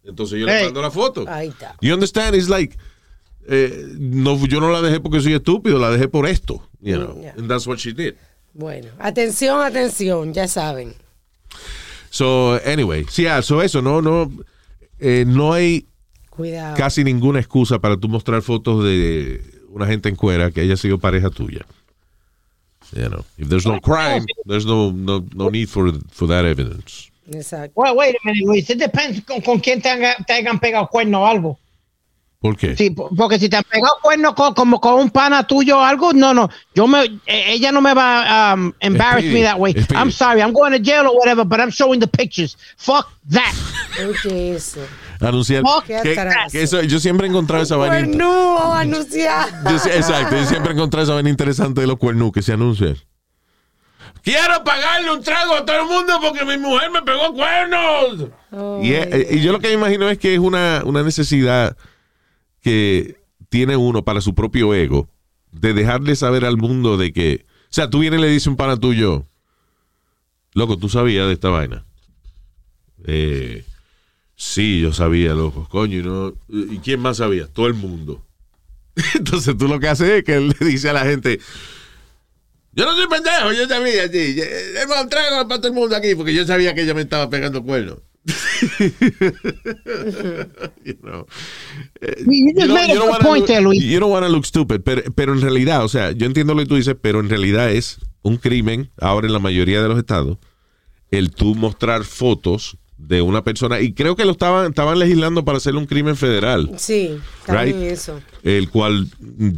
Entonces 0.04 0.38
yo 0.40 0.46
le 0.46 0.64
mando 0.64 0.82
la 0.82 0.90
foto. 0.90 1.24
Ahí 1.28 1.48
está. 1.48 1.76
You 1.80 1.94
understand? 1.94 2.34
It's 2.36 2.48
like, 2.48 2.76
eh, 3.48 3.86
no, 3.98 4.44
yo 4.46 4.60
no 4.60 4.70
la 4.70 4.80
dejé 4.82 5.00
porque 5.00 5.20
soy 5.20 5.34
estúpido, 5.34 5.78
la 5.78 5.90
dejé 5.90 6.08
por 6.08 6.26
esto. 6.26 6.68
You 6.80 6.96
know, 6.96 7.20
Yeah. 7.20 7.34
and 7.38 7.48
that's 7.48 7.66
what 7.66 7.78
she 7.78 7.92
did. 7.92 8.14
Bueno, 8.54 8.88
atención, 8.98 9.60
atención, 9.62 10.32
ya 10.32 10.48
saben. 10.48 10.94
So, 12.10 12.58
anyway, 12.64 13.04
sí, 13.10 13.26
ah, 13.26 13.42
so 13.42 13.60
eso, 13.62 13.82
no, 13.82 14.00
no, 14.00 14.30
eh, 14.98 15.24
no 15.26 15.52
hay 15.52 15.86
Cuidado. 16.30 16.76
casi 16.76 17.04
ninguna 17.04 17.38
excusa 17.40 17.78
para 17.80 17.96
tú 17.96 18.08
mostrar 18.08 18.42
fotos 18.42 18.82
de 18.84 19.42
una 19.76 19.86
gente 19.86 20.08
en 20.08 20.16
cuera 20.16 20.50
que 20.50 20.62
haya 20.62 20.76
sido 20.76 20.98
pareja 20.98 21.28
tuya. 21.30 21.64
You 22.92 23.08
know, 23.08 23.24
if 23.36 23.48
there's 23.48 23.66
no 23.66 23.78
crime, 23.80 24.24
there's 24.46 24.64
no, 24.64 24.90
no, 24.92 25.24
no 25.34 25.50
need 25.50 25.68
for, 25.68 25.92
for 26.12 26.26
that 26.28 26.44
evidence. 26.44 27.10
Exacto. 27.30 27.72
Well, 27.74 27.94
wait 27.96 28.14
a 28.14 28.18
minute, 28.26 28.44
Luis. 28.46 28.70
It 28.70 28.78
depends 28.78 29.20
con, 29.26 29.40
con 29.42 29.58
quién 29.60 29.82
te, 29.82 29.88
haga- 29.90 30.16
te 30.26 30.32
hayan 30.34 30.58
pegado 30.60 30.88
cuerno 30.88 31.22
o 31.22 31.26
algo. 31.26 31.58
¿Por 32.40 32.56
qué? 32.56 32.76
Sí, 32.76 32.90
po- 32.90 33.10
porque 33.16 33.38
si 33.40 33.48
te 33.48 33.56
han 33.56 33.64
pegado 33.64 33.98
cuerno 34.00 34.34
co- 34.34 34.54
como 34.54 34.80
con 34.80 34.94
un 35.00 35.10
pana 35.10 35.44
tuyo 35.46 35.78
o 35.78 35.82
algo, 35.82 36.12
no, 36.12 36.32
no. 36.32 36.48
Yo 36.74 36.86
me, 36.86 37.04
eh, 37.26 37.54
ella 37.54 37.72
no 37.72 37.80
me 37.80 37.92
va 37.92 38.50
a 38.52 38.54
um, 38.54 38.72
embarrass 38.80 39.24
Speedy, 39.24 39.34
me 39.34 39.42
that 39.42 39.58
way. 39.58 39.74
I'm 39.96 40.10
sorry, 40.12 40.40
I'm 40.40 40.52
going 40.52 40.70
to 40.72 40.78
jail 40.78 41.06
or 41.08 41.18
whatever, 41.18 41.44
but 41.44 41.60
I'm 41.60 41.70
showing 41.70 41.98
the 41.98 42.06
pictures. 42.06 42.56
Fuck 42.76 43.08
that. 43.30 43.52
Oye, 43.98 44.54
eso. 44.54 44.80
Anunciar. 45.20 45.62
Oh, 45.64 45.82
que- 45.86 46.00
qué 46.02 46.16
que 46.52 46.62
eso, 46.62 46.82
yo 46.82 46.98
siempre 47.00 47.26
he 47.26 47.30
encontrado 47.30 47.62
esa 47.62 47.76
vaina. 47.76 48.06
Pues 48.06 48.16
no, 48.16 48.72
anunciar. 48.74 49.48
Yo 49.64 49.76
exacto, 49.90 50.36
yo 50.36 50.44
siempre 50.46 50.72
he 50.72 50.74
encontrado 50.74 51.04
esa 51.04 51.14
vaina 51.14 51.30
interesante 51.30 51.80
de 51.80 51.86
los 51.86 51.96
cuernú 51.98 52.32
que 52.32 52.42
se 52.42 52.52
anuncian. 52.52 52.96
Quiero 54.22 54.64
pagarle 54.64 55.12
un 55.12 55.22
trago 55.22 55.54
a 55.54 55.64
todo 55.64 55.80
el 55.82 55.86
mundo 55.86 56.18
porque 56.20 56.44
mi 56.44 56.58
mujer 56.58 56.90
me 56.90 57.00
pegó 57.02 57.32
cuernos. 57.32 58.28
Y, 58.82 58.92
es- 58.92 59.32
y 59.32 59.40
yo 59.40 59.52
lo 59.52 59.60
que 59.60 59.68
me 59.68 59.74
imagino 59.74 60.08
es 60.08 60.18
que 60.18 60.34
es 60.34 60.40
una, 60.40 60.82
una 60.84 61.02
necesidad 61.02 61.76
que 62.60 63.20
tiene 63.48 63.76
uno 63.76 64.04
para 64.04 64.20
su 64.20 64.34
propio 64.34 64.74
ego 64.74 65.08
de 65.52 65.72
dejarle 65.72 66.16
saber 66.16 66.44
al 66.44 66.56
mundo 66.56 66.96
de 66.96 67.12
que, 67.12 67.46
o 67.46 67.68
sea, 67.70 67.88
tú 67.88 68.00
vienes 68.00 68.18
y 68.18 68.22
le 68.22 68.28
dices 68.28 68.48
a 68.48 68.50
un 68.50 68.56
pana 68.56 68.76
tuyo, 68.76 69.24
loco, 70.54 70.76
tú 70.76 70.88
sabías 70.88 71.26
de 71.28 71.32
esta 71.34 71.48
vaina. 71.50 71.84
Eh, 73.04 73.64
sí, 74.36 74.80
yo 74.80 74.92
sabía, 74.92 75.34
loco, 75.34 75.66
coño, 75.68 75.98
y 75.98 76.02
no, 76.02 76.34
¿y 76.48 76.78
quién 76.78 77.00
más 77.00 77.16
sabía? 77.16 77.46
Todo 77.48 77.66
el 77.66 77.74
mundo. 77.74 78.22
Entonces 79.14 79.56
tú 79.58 79.66
lo 79.68 79.80
que 79.80 79.88
haces 79.88 80.08
es 80.08 80.24
que 80.24 80.34
él 80.36 80.54
le 80.58 80.66
dice 80.66 80.88
a 80.90 80.92
la 80.92 81.04
gente, 81.04 81.40
Yo 82.72 82.84
no 82.84 82.94
soy 82.94 83.06
pendejo, 83.08 83.52
yo 83.52 83.66
sabía, 83.66 84.08
sí. 84.08 84.36
Hemos 84.82 85.08
trago 85.08 85.48
para 85.48 85.60
todo 85.60 85.68
el 85.68 85.74
mundo 85.74 85.96
aquí 85.96 86.14
porque 86.14 86.34
yo 86.34 86.46
sabía 86.46 86.74
que 86.74 86.82
ella 86.82 86.94
me 86.94 87.02
estaba 87.02 87.28
pegando 87.28 87.62
cuernos. 87.62 87.98
you 90.84 90.94
know. 91.00 91.26
Eh, 92.00 92.24
You 92.26 93.18
point 93.22 93.40
look, 93.40 93.46
there, 93.46 93.60
Luis. 93.60 93.82
don't 94.00 94.10
wanna 94.10 94.28
look 94.28 94.44
stupid, 94.44 94.80
pero, 94.80 95.02
pero 95.14 95.32
en 95.32 95.40
realidad, 95.40 95.84
o 95.84 95.88
sea, 95.88 96.10
yo 96.10 96.26
entiendo 96.26 96.54
lo 96.54 96.60
que 96.60 96.66
tú 96.66 96.76
dices, 96.76 96.96
pero 97.00 97.20
en 97.20 97.28
realidad 97.28 97.70
es 97.70 97.98
un 98.22 98.36
crimen, 98.36 98.90
ahora 99.00 99.26
en 99.26 99.32
la 99.32 99.38
mayoría 99.38 99.80
de 99.80 99.88
los 99.88 99.98
estados, 99.98 100.38
el 101.10 101.30
tú 101.30 101.54
mostrar 101.54 102.04
fotos 102.04 102.76
de 102.98 103.20
una 103.22 103.44
persona, 103.44 103.80
y 103.80 103.92
creo 103.92 104.16
que 104.16 104.24
lo 104.24 104.32
estaban, 104.32 104.68
estaban 104.70 104.98
legislando 104.98 105.44
para 105.44 105.58
hacer 105.58 105.76
un 105.76 105.84
crimen 105.86 106.16
federal 106.16 106.70
Sí, 106.78 107.18
también 107.44 107.78
Right. 107.80 107.92
eso. 107.92 108.20
el 108.42 108.70
cual 108.70 109.08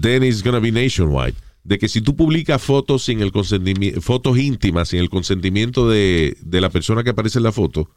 then 0.00 0.24
is 0.24 0.42
gonna 0.42 0.58
be 0.60 0.72
nationwide. 0.72 1.34
De 1.64 1.78
que 1.78 1.88
si 1.88 2.00
tú 2.00 2.16
publicas 2.16 2.62
fotos 2.62 3.04
sin 3.04 3.20
el 3.20 3.30
consentimiento, 3.30 4.00
fotos 4.00 4.38
íntimas 4.38 4.88
sin 4.88 5.00
el 5.00 5.10
consentimiento 5.10 5.88
de, 5.88 6.36
de 6.40 6.60
la 6.60 6.70
persona 6.70 7.04
que 7.04 7.10
aparece 7.10 7.38
en 7.38 7.44
la 7.44 7.52
foto, 7.52 7.90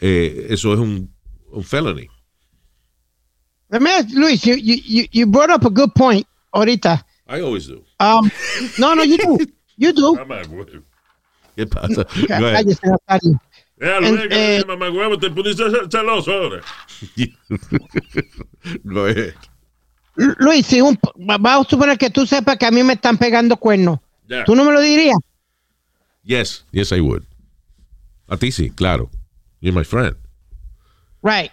eh, 0.00 0.46
eso 0.50 0.72
es 0.72 0.80
un, 0.80 1.10
un 1.52 1.62
felony. 1.64 2.08
Let 3.68 3.80
me 3.80 3.90
ask, 3.90 4.08
Luis, 4.14 4.42
you, 4.42 4.54
you, 4.56 4.76
you- 4.84 5.06
you 5.12 5.26
brought 5.26 5.50
up 5.50 5.64
a 5.64 5.68
good 5.70 5.92
point 5.94 6.26
ahorita. 6.52 7.06
I 7.28 7.40
always 7.42 7.66
do. 7.68 7.84
Um, 8.00 8.28
no, 8.78 8.94
no, 8.94 9.04
you 9.04 9.16
do. 9.18 9.38
You 9.76 9.92
do. 9.92 10.16
¿Qué 11.56 11.66
pasa? 11.66 12.06
Nazario. 13.80 14.30
Eh, 14.30 14.58
eh, 14.58 14.64
mamá 14.66 14.90
huevo, 14.90 15.18
te 15.18 15.30
pusiste 15.30 15.64
ce- 15.70 15.88
celoso 15.90 16.30
ahora. 16.32 16.60
Ahead. 19.06 19.34
Lu- 20.16 20.34
Luis, 20.38 20.66
si 20.66 20.80
un, 20.80 20.98
vamos 21.16 21.66
a 21.66 21.70
suponer 21.70 21.96
que 21.98 22.10
tú 22.10 22.26
sepas 22.26 22.56
que 22.58 22.66
a 22.66 22.70
mí 22.70 22.82
me 22.82 22.94
están 22.94 23.16
pegando 23.16 23.56
cuernos. 23.56 23.98
Ya. 24.28 24.44
¿Tú 24.44 24.54
no 24.54 24.64
me 24.64 24.72
lo 24.72 24.80
dirías? 24.80 25.16
Yes, 26.24 26.64
yes 26.72 26.92
I 26.92 27.00
would. 27.00 27.24
A 28.28 28.36
ti 28.36 28.52
sí, 28.52 28.70
claro. 28.70 29.10
You're 29.60 29.74
my 29.76 29.84
friend. 29.84 30.16
Right. 31.22 31.50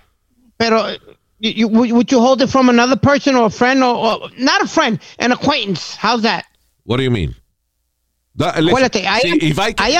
Pero, 0.57 0.87
you, 1.39 1.51
you- 1.51 1.67
would 1.69 1.91
would 1.91 2.11
you 2.11 2.19
hold 2.19 2.41
it 2.41 2.49
from 2.49 2.69
another 2.69 2.97
person 2.97 3.35
or 3.35 3.45
a 3.45 3.49
friend 3.49 3.81
or, 3.83 3.95
or- 3.95 4.29
not 4.37 4.61
a 4.61 4.67
friend, 4.67 4.99
an 5.19 5.31
acquaintance? 5.31 5.95
How's 5.95 6.21
that? 6.23 6.45
What 6.83 6.97
do 6.97 7.03
you 7.03 7.11
mean? 7.11 7.35
Da- 8.37 8.53
Acuérdate, 8.69 8.99
si, 9.21 9.29
am- 9.31 9.37
I- 9.69 9.93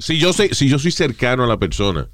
si 0.00 0.18
yo 0.18 0.32
soy, 0.32 0.48
si 0.52 0.68
yo 0.68 0.78
soy 0.78 0.90
cercano 0.90 1.44
a 1.44 1.46
la 1.46 1.56
persona, 1.58 2.08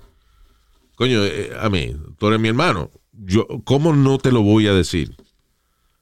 coño, 0.95 1.25
eh, 1.25 1.51
a 1.59 1.69
mí, 1.71 1.97
tú 2.19 2.29
eres 2.29 2.39
mi 2.39 2.49
hermano, 2.49 2.91
yo, 3.13 3.47
¿cómo 3.65 3.95
no 3.95 4.19
te 4.19 4.31
lo 4.31 4.43
voy 4.43 4.67
a 4.69 4.75
decir? 4.75 5.17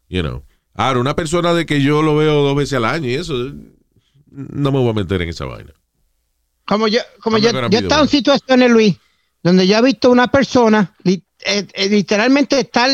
You 0.09 0.23
know. 0.23 0.43
Ahora, 0.75 0.99
una 1.01 1.14
persona 1.17 1.55
de 1.55 1.64
que 1.64 1.81
yo 1.81 2.03
lo 2.03 2.17
veo 2.17 2.43
dos 2.43 2.57
veces 2.57 2.75
al 2.75 2.85
año 2.85 3.09
y 3.09 3.14
eso, 3.14 3.35
no 4.31 4.73
me 4.73 4.79
voy 4.79 4.91
a 4.91 4.95
meter 4.95 5.23
en 5.23 5.29
esa 5.29 5.45
vaina. 5.45 5.73
Como 6.67 6.87
yo, 6.88 7.01
como 7.21 7.38
yo, 7.38 7.51
yo 7.53 7.59
he 7.61 7.83
estado 7.83 8.03
en 8.03 8.09
one. 8.09 8.09
situaciones, 8.09 8.71
Luis, 8.71 8.97
donde 9.43 9.67
yo 9.67 9.79
he 9.79 9.83
visto 9.83 10.11
una 10.11 10.27
persona 10.29 10.95
li- 11.05 11.25
eh, 11.47 11.67
eh, 11.73 11.88
literalmente 11.88 12.59
estar 12.61 12.91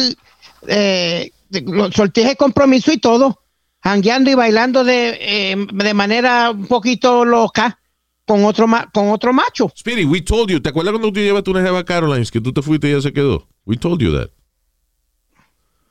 eh, 0.66 1.30
de 1.48 2.36
compromiso 2.36 2.92
y 2.92 2.98
todo, 2.98 3.42
jangueando 3.84 4.30
y 4.30 4.34
bailando 4.34 4.82
de, 4.82 5.18
eh, 5.20 5.66
de 5.72 5.94
manera 5.94 6.50
un 6.50 6.66
poquito 6.66 7.24
loca 7.24 7.78
con 8.26 8.44
otro 8.46 8.66
ma- 8.66 8.88
con 8.90 9.10
otro 9.10 9.32
macho. 9.34 9.70
Speedy, 9.76 10.06
we 10.06 10.22
told 10.22 10.50
you. 10.50 10.58
¿Te 10.60 10.70
acuerdas 10.70 10.92
cuando 10.92 11.12
tú 11.12 11.20
llevaste 11.20 11.50
una 11.50 11.62
jeva 11.62 11.80
a 11.80 11.84
Carolines 11.84 12.30
que 12.30 12.40
tú 12.40 12.52
te 12.54 12.62
fuiste 12.62 12.88
y 12.88 12.92
ella 12.92 13.02
se 13.02 13.12
quedó? 13.12 13.46
We 13.66 13.76
told 13.76 14.00
you 14.00 14.10
that. 14.18 14.30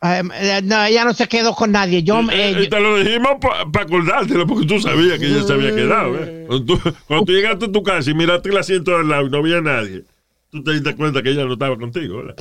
Eh, 0.05 0.21
eh, 0.33 0.61
no, 0.63 0.83
ella 0.83 1.05
no 1.05 1.13
se 1.13 1.27
quedó 1.27 1.53
con 1.55 1.71
nadie. 1.71 2.01
Yo, 2.03 2.19
eh, 2.21 2.25
Eh, 2.31 2.63
yo- 2.63 2.69
te 2.69 2.79
lo 2.79 2.97
dijimos 2.97 3.33
para 3.39 3.61
acordártelo, 3.85 4.45
porque 4.47 4.65
tú 4.65 4.81
sabías 4.81 5.17
que 5.19 5.27
ella 5.27 5.43
se 5.43 5.53
había 5.53 5.73
quedado. 5.73 6.15
¿eh? 6.17 6.43
Cuando, 6.47 6.65
tú, 6.65 6.81
cuando 7.07 7.25
tú 7.25 7.31
llegaste 7.31 7.65
a 7.65 7.71
tu 7.71 7.83
casa 7.83 8.09
y 8.09 8.13
miraste 8.15 8.49
el 8.49 8.57
asiento 8.57 8.97
del 8.97 9.07
lado 9.07 9.27
y 9.27 9.29
no 9.29 9.37
había 9.37 9.61
nadie, 9.61 10.03
tú 10.49 10.61
te 10.63 10.71
diste 10.73 10.95
cuenta 10.95 11.21
que 11.21 11.29
ella 11.29 11.45
no 11.45 11.53
estaba 11.53 11.77
contigo. 11.77 12.17
¿verdad? 12.17 12.35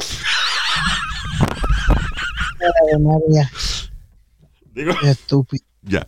Ay, 2.60 3.00
María, 3.00 3.50
Digo, 4.74 4.92
qué 5.00 5.10
estúpido. 5.10 5.64
Ya. 5.84 6.06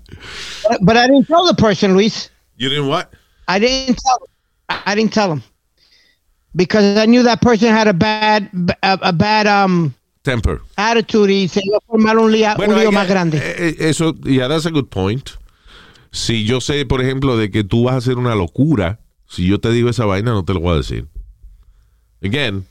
But, 0.69 0.79
but 0.83 0.97
I 0.97 1.07
didn't 1.09 1.27
tell 1.27 1.45
the 1.47 1.55
person, 1.55 1.95
Luis. 1.95 2.31
You 2.57 2.69
didn't 2.69 2.89
what? 2.89 3.11
I 3.49 3.59
didn't 3.59 3.99
tell. 3.99 4.29
I 4.69 4.93
I 4.93 4.95
didn't 4.95 5.13
tell 5.13 5.31
him 5.33 5.43
because 6.55 6.97
I 6.99 7.07
knew 7.07 7.23
that 7.25 7.41
person 7.43 7.69
had 7.69 7.89
a 7.89 7.93
bad, 7.93 8.49
a, 8.83 8.99
a 9.03 9.13
bad 9.13 9.47
um 9.47 9.95
Temper. 10.23 10.61
attitude 10.79 11.31
y 11.31 11.49
se 11.49 11.61
iba 11.65 11.77
a 11.77 11.81
formar 11.87 12.17
un 12.19 12.31
lío, 12.33 12.55
más 12.93 13.09
grande. 13.09 13.39
eh, 13.39 13.75
eh, 13.79 13.89
Eso, 13.91 14.15
yeah, 14.25 14.49
that's 14.49 14.65
a 14.67 14.71
good 14.71 14.89
point. 14.89 15.31
Si 16.13 16.45
yo 16.45 16.61
sé, 16.61 16.87
por 16.87 17.03
ejemplo, 17.03 17.37
de 17.37 17.51
que 17.51 17.65
tú 17.65 17.85
vas 17.85 17.95
a 17.95 17.99
hacer 17.99 18.17
una 18.17 18.35
locura, 18.35 19.01
si 19.29 19.47
yo 19.47 19.59
te 19.59 19.71
digo 19.73 19.91
esa 19.91 20.05
vaina, 20.07 20.31
no 20.31 20.45
te 20.45 20.55
lo 20.55 20.61
voy 20.61 20.75
a 20.75 20.77
decir. 20.77 21.07
Again, 22.23 22.65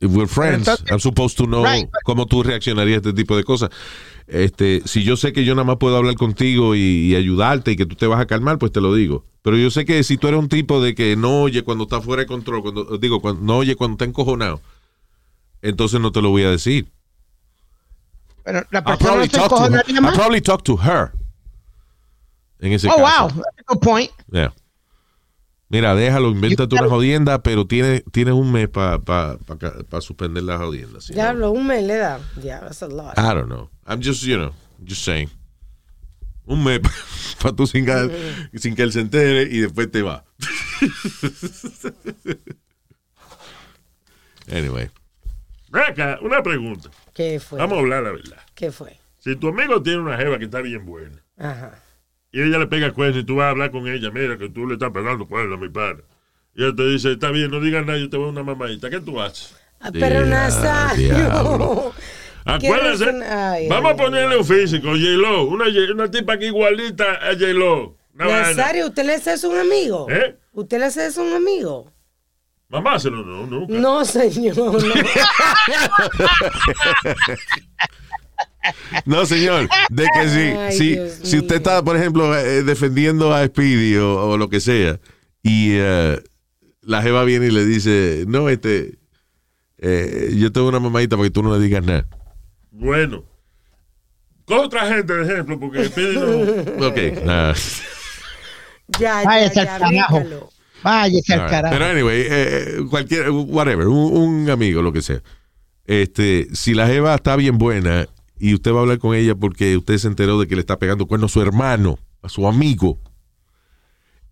if 0.00 0.10
we're 0.12 0.28
friends, 0.28 0.68
I'm 0.90 1.00
supposed 1.00 1.36
to 1.38 1.46
know 1.46 1.64
Right. 1.64 1.88
cómo 2.04 2.26
tú 2.26 2.42
reaccionarías 2.44 2.98
a 3.04 3.08
este 3.08 3.12
tipo 3.14 3.36
de 3.36 3.42
cosas. 3.42 3.70
Este, 4.30 4.82
si 4.84 5.04
yo 5.04 5.16
sé 5.16 5.32
que 5.32 5.44
yo 5.46 5.54
nada 5.54 5.64
más 5.64 5.78
puedo 5.78 5.96
hablar 5.96 6.14
contigo 6.16 6.74
y, 6.74 6.80
y 6.80 7.16
ayudarte 7.16 7.72
y 7.72 7.76
que 7.76 7.86
tú 7.86 7.96
te 7.96 8.06
vas 8.06 8.20
a 8.20 8.26
calmar, 8.26 8.58
pues 8.58 8.72
te 8.72 8.80
lo 8.82 8.94
digo. 8.94 9.24
Pero 9.42 9.56
yo 9.56 9.70
sé 9.70 9.86
que 9.86 10.02
si 10.04 10.18
tú 10.18 10.28
eres 10.28 10.38
un 10.38 10.48
tipo 10.50 10.82
de 10.82 10.94
que 10.94 11.16
no 11.16 11.40
oye 11.42 11.62
cuando 11.62 11.84
está 11.84 12.00
fuera 12.02 12.22
de 12.22 12.26
control, 12.26 12.60
cuando 12.62 12.98
digo, 12.98 13.20
cuando, 13.22 13.40
no 13.42 13.56
oye 13.58 13.74
cuando 13.74 13.94
está 13.94 14.04
encojonado, 14.04 14.60
entonces 15.62 15.98
no 16.00 16.12
te 16.12 16.20
lo 16.20 16.28
voy 16.30 16.42
a 16.42 16.50
decir. 16.50 16.88
Pero 18.44 18.66
la 18.70 18.78
I'll 18.80 18.84
persona 18.84 19.16
no 19.16 19.24
se 19.26 19.92
I'll 19.92 20.02
más. 20.02 20.14
probably 20.14 20.40
talk 20.42 20.62
to 20.64 20.76
her. 20.76 21.12
En 22.60 22.72
ese 22.72 22.88
Oh, 22.88 22.96
caso. 22.96 23.02
wow. 23.02 23.28
That's 23.28 23.58
a 23.60 23.62
good 23.66 23.80
point. 23.80 24.10
Yeah. 24.30 24.52
Mira, 25.70 25.94
déjalo, 25.94 26.30
invéntate 26.30 26.76
una 26.76 26.88
jodienda, 26.88 27.42
pero 27.42 27.66
tienes 27.66 28.02
tienes 28.10 28.32
un 28.32 28.50
mes 28.50 28.68
para 28.68 28.98
pa, 29.00 29.36
pa, 29.38 30.00
suspender 30.00 30.42
la 30.42 30.56
jodienda. 30.56 30.98
si 31.00 31.12
no- 31.12 31.16
Diablo, 31.16 31.50
un 31.50 31.66
mes 31.66 31.84
le 31.84 31.96
da. 31.96 32.20
Yeah, 32.42 32.60
that's 32.60 32.82
a 32.82 32.88
lot. 32.88 33.18
I 33.18 33.34
don't 33.34 33.48
know. 33.48 33.68
I'm 33.86 34.00
just, 34.02 34.22
you 34.22 34.36
know, 34.36 34.54
just 34.82 35.04
saying. 35.04 35.28
Un 36.46 36.64
mes 36.64 36.80
para 37.42 37.54
tú 37.54 37.66
sin, 37.66 37.84
que- 37.84 38.34
sin 38.58 38.74
que 38.74 38.82
él 38.82 38.92
se 38.92 39.00
entere 39.00 39.42
y 39.42 39.58
después 39.60 39.90
te 39.90 40.00
va. 40.00 40.24
anyway. 44.50 44.88
acá, 45.72 46.18
una 46.22 46.42
pregunta. 46.42 46.88
¿Qué 47.12 47.38
fue? 47.40 47.58
Vamos 47.58 47.76
a 47.76 47.80
hablar 47.80 48.02
la 48.04 48.12
verdad. 48.12 48.38
¿Qué 48.54 48.72
fue? 48.72 48.98
Si 49.18 49.36
tu 49.36 49.48
amigo 49.48 49.82
tiene 49.82 49.98
una 49.98 50.16
jeva 50.16 50.38
que 50.38 50.44
está 50.44 50.60
bien 50.62 50.86
buena 50.86 51.22
Ajá. 51.36 51.82
Y 52.32 52.42
ella 52.42 52.58
le 52.58 52.66
pega 52.66 52.92
cuernos 52.92 53.22
y 53.22 53.24
tú 53.24 53.36
vas 53.36 53.46
a 53.46 53.50
hablar 53.50 53.70
con 53.70 53.86
ella, 53.88 54.10
mira 54.10 54.36
que 54.36 54.48
tú 54.48 54.66
le 54.66 54.74
estás 54.74 54.90
pegando 54.90 55.26
cuernos 55.26 55.58
a 55.58 55.60
mi 55.60 55.68
padre. 55.68 56.04
Y 56.54 56.64
él 56.64 56.74
te 56.74 56.84
dice, 56.86 57.12
está 57.12 57.30
bien, 57.30 57.50
no 57.50 57.60
digas 57.60 57.86
nada, 57.86 57.98
yo 57.98 58.10
te 58.10 58.16
voy 58.16 58.26
a 58.26 58.30
una 58.30 58.42
mamadita. 58.42 58.90
¿Qué 58.90 59.00
tú 59.00 59.20
haces? 59.20 59.56
Ah, 59.80 59.90
Pero 59.92 60.26
Nazario. 60.26 61.14
diablo. 61.14 61.92
Acuérdense, 62.44 63.04
vamos 63.04 63.26
ay, 63.28 63.68
a 63.68 63.96
ponerle 63.96 64.38
un 64.38 64.44
físico, 64.44 64.88
J-Lo, 64.88 65.44
una, 65.44 66.10
tipa 66.10 66.38
que 66.38 66.46
igualita 66.46 67.14
a 67.14 67.34
J-Lo. 67.34 67.96
Nazario, 68.14 68.86
¿usted 68.86 69.04
le 69.04 69.14
hace 69.14 69.34
eso 69.34 69.48
a 69.48 69.54
un 69.54 69.60
amigo? 69.60 70.06
¿Eh? 70.10 70.36
¿Usted 70.52 70.78
le 70.78 70.86
hace 70.86 71.06
eso 71.06 71.20
a 71.20 71.24
un 71.24 71.34
amigo? 71.34 71.92
Mamá, 72.70 72.98
se 72.98 73.10
lo 73.10 73.22
no, 73.22 73.46
nunca. 73.46 73.74
No, 73.74 74.04
señor. 74.04 74.56
No. 74.56 74.72
No, 79.04 79.26
señor. 79.26 79.68
De 79.90 80.06
que 80.14 80.28
si, 80.28 80.88
Ay, 80.90 81.10
si, 81.22 81.38
usted 81.38 81.56
está, 81.56 81.82
por 81.82 81.96
ejemplo, 81.96 82.36
eh, 82.36 82.62
defendiendo 82.62 83.34
a 83.34 83.46
Speedy 83.46 83.96
o, 83.96 84.30
o 84.30 84.36
lo 84.36 84.48
que 84.48 84.60
sea, 84.60 84.98
y 85.42 85.70
eh, 85.72 86.20
la 86.82 87.02
jeva 87.02 87.24
viene 87.24 87.46
y 87.46 87.50
le 87.50 87.64
dice, 87.64 88.24
no, 88.26 88.48
este, 88.48 88.98
eh, 89.78 90.34
yo 90.36 90.52
tengo 90.52 90.68
una 90.68 90.80
mamadita 90.80 91.16
para 91.16 91.28
que 91.28 91.32
tú 91.32 91.42
no 91.42 91.56
le 91.56 91.64
digas 91.64 91.84
nada. 91.84 92.06
Bueno. 92.70 93.24
Con 94.44 94.58
otra 94.60 94.86
gente, 94.86 95.12
de 95.12 95.32
ejemplo, 95.32 95.60
porque 95.60 95.84
Speedy 95.84 96.16
no... 96.16 96.86
Ok, 96.86 97.24
nada. 97.24 97.54
Ya, 98.98 99.22
Váyase 99.22 99.64
ya, 99.64 99.74
al 99.74 99.92
ya, 99.92 100.06
carajo. 100.06 100.50
Váyase 100.82 101.34
al 101.34 101.50
carajo. 101.50 101.74
Pero 101.74 101.84
anyway, 101.84 102.26
eh, 102.28 102.78
cualquier, 102.88 103.30
whatever, 103.30 103.86
un, 103.86 104.16
un 104.16 104.50
amigo, 104.50 104.80
lo 104.80 104.92
que 104.92 105.02
sea. 105.02 105.22
Este, 105.84 106.48
si 106.52 106.74
la 106.74 106.86
jeva 106.86 107.14
está 107.14 107.36
bien 107.36 107.58
buena 107.58 108.08
y 108.38 108.54
usted 108.54 108.72
va 108.72 108.78
a 108.78 108.82
hablar 108.82 108.98
con 108.98 109.14
ella 109.14 109.34
porque 109.34 109.76
usted 109.76 109.98
se 109.98 110.08
enteró 110.08 110.38
de 110.38 110.46
que 110.46 110.54
le 110.54 110.60
está 110.60 110.78
pegando 110.78 111.06
cuerno 111.06 111.26
a 111.26 111.28
su 111.28 111.40
hermano, 111.42 111.98
a 112.22 112.28
su 112.28 112.46
amigo, 112.46 112.98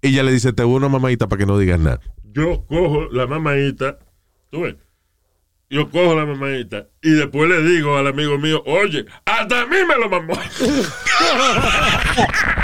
ella 0.03 0.23
le 0.23 0.33
dice, 0.33 0.53
te 0.53 0.63
voy 0.63 0.75
a 0.75 0.77
una 0.79 0.89
mamadita 0.89 1.29
para 1.29 1.41
que 1.41 1.47
no 1.47 1.59
digas 1.59 1.81
nada. 1.81 2.01
Yo 2.33 2.65
cojo 2.67 3.09
la 3.11 3.27
mamadita, 3.27 3.99
tú 4.51 4.63
ves, 4.63 4.77
yo 5.69 5.91
cojo 5.91 6.15
la 6.15 6.27
mamadita 6.27 6.89
y 7.03 7.11
después 7.11 7.49
le 7.49 7.63
digo 7.63 7.97
al 7.97 8.07
amigo 8.07 8.39
mío, 8.39 8.63
oye, 8.67 9.05
hasta 9.25 9.63
a 9.63 9.67
mí 9.67 9.77
me 9.89 9.97
lo 9.97 10.09
mamó. 10.09 10.35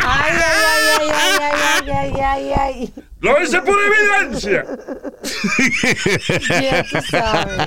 Ay, 0.05 0.33
ay, 0.35 0.61
ay, 0.65 1.09
ay, 1.11 1.37
ay, 1.41 1.89
ay, 1.89 1.91
ay, 1.91 2.13
ay, 2.23 2.53
ay. 2.53 2.93
Lo 3.23 3.41
hice 3.43 3.61
por 3.63 3.77
evidencia. 3.81 4.65
Ya 6.61 6.83
tú 6.91 6.99
sabes. 7.09 7.67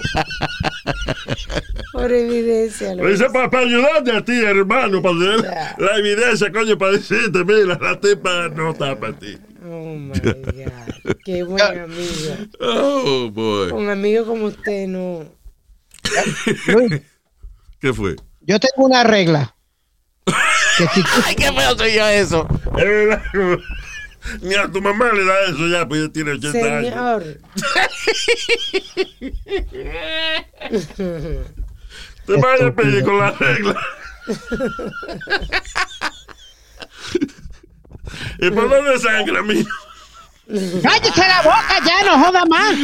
Por 1.94 2.12
evidencia. 2.12 2.94
Lo 2.96 3.04
Luis. 3.06 3.20
hice 3.22 3.30
para, 3.30 3.60
ayudarte 3.60 4.12
a 4.12 4.24
ti, 4.26 4.34
hermano, 4.44 5.02
para 5.02 5.15
tener 5.15 5.41
la 5.78 5.98
evidencia, 5.98 6.52
coño, 6.52 6.78
para 6.78 6.91
decirte, 6.94 7.44
mira, 7.46 7.78
la 7.80 8.00
tipa 8.00 8.50
no 8.50 8.72
está 8.72 9.00
para 9.00 9.13
ti. 9.13 9.38
Oh 9.65 9.96
my 9.96 10.20
God. 10.20 11.15
Qué 11.24 11.44
buen 11.44 11.62
amigo. 11.80 12.36
Oh, 12.60 13.30
boy. 13.32 13.72
Un 13.72 13.89
amigo 13.89 14.26
como 14.26 14.46
usted 14.48 14.88
no. 14.88 15.24
¿Qué 17.80 17.94
fue? 17.94 18.15
yo 18.41 18.60
tengo 18.60 18.86
una 18.86 19.04
regla. 19.04 19.56
Que 20.78 20.88
si 20.94 21.02
tú- 21.02 21.10
Ay, 21.26 21.36
qué 21.36 21.52
feo 21.52 21.78
soy 21.78 21.94
yo 21.94 22.08
eso. 22.08 22.48
Ni 24.42 24.56
a 24.56 24.68
tu 24.72 24.82
mamá 24.82 25.12
le 25.14 25.24
da 25.26 25.34
eso 25.46 25.68
ya, 25.68 25.88
pues 25.88 26.02
ya 26.04 26.10
tiene 26.12 26.32
80 26.32 26.58
años. 26.78 26.94
Señor. 26.94 27.24
Te 32.26 32.38
vayas 32.38 32.62
a 32.62 32.72
pedir 32.76 33.04
con 33.04 33.20
la 33.20 33.32
regla. 33.32 33.76
¿Y 38.40 38.50
por 38.52 38.70
dónde 38.70 39.00
sangra, 39.00 39.42
mío? 39.44 39.66
¡Cállese 40.48 41.22
la 41.28 41.42
boca 41.42 41.80
ya! 41.86 42.04
¡No 42.06 42.24
joda 42.24 42.46
más! 42.46 42.76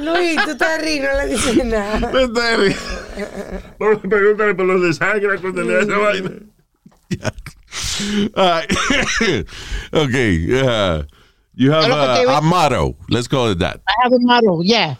Luis, 0.00 0.36
tú 0.44 0.50
estás 0.52 0.80
riendo, 0.80 1.08
no 1.12 1.18
le 1.18 1.26
dices 1.26 1.64
nada. 1.64 2.10
Por- 3.78 4.00
Pregúntale 4.08 4.54
por 4.54 4.66
dónde 4.66 4.92
sangra 4.92 5.36
cuando 5.40 5.62
le 5.62 5.74
da 5.74 5.80
esa 5.82 5.98
vaina. 5.98 6.30
Right. 8.36 8.70
okay. 9.92 10.60
uh, 10.60 11.02
you 11.54 11.70
have 11.70 11.90
a, 11.90 12.28
a 12.28 12.40
motto. 12.40 12.96
Let's 13.08 13.28
call 13.28 13.48
it 13.48 13.58
that. 13.60 13.80
I 13.86 13.92
have 14.02 14.12
a 14.12 14.18
model, 14.20 14.64
yeah. 14.64 14.96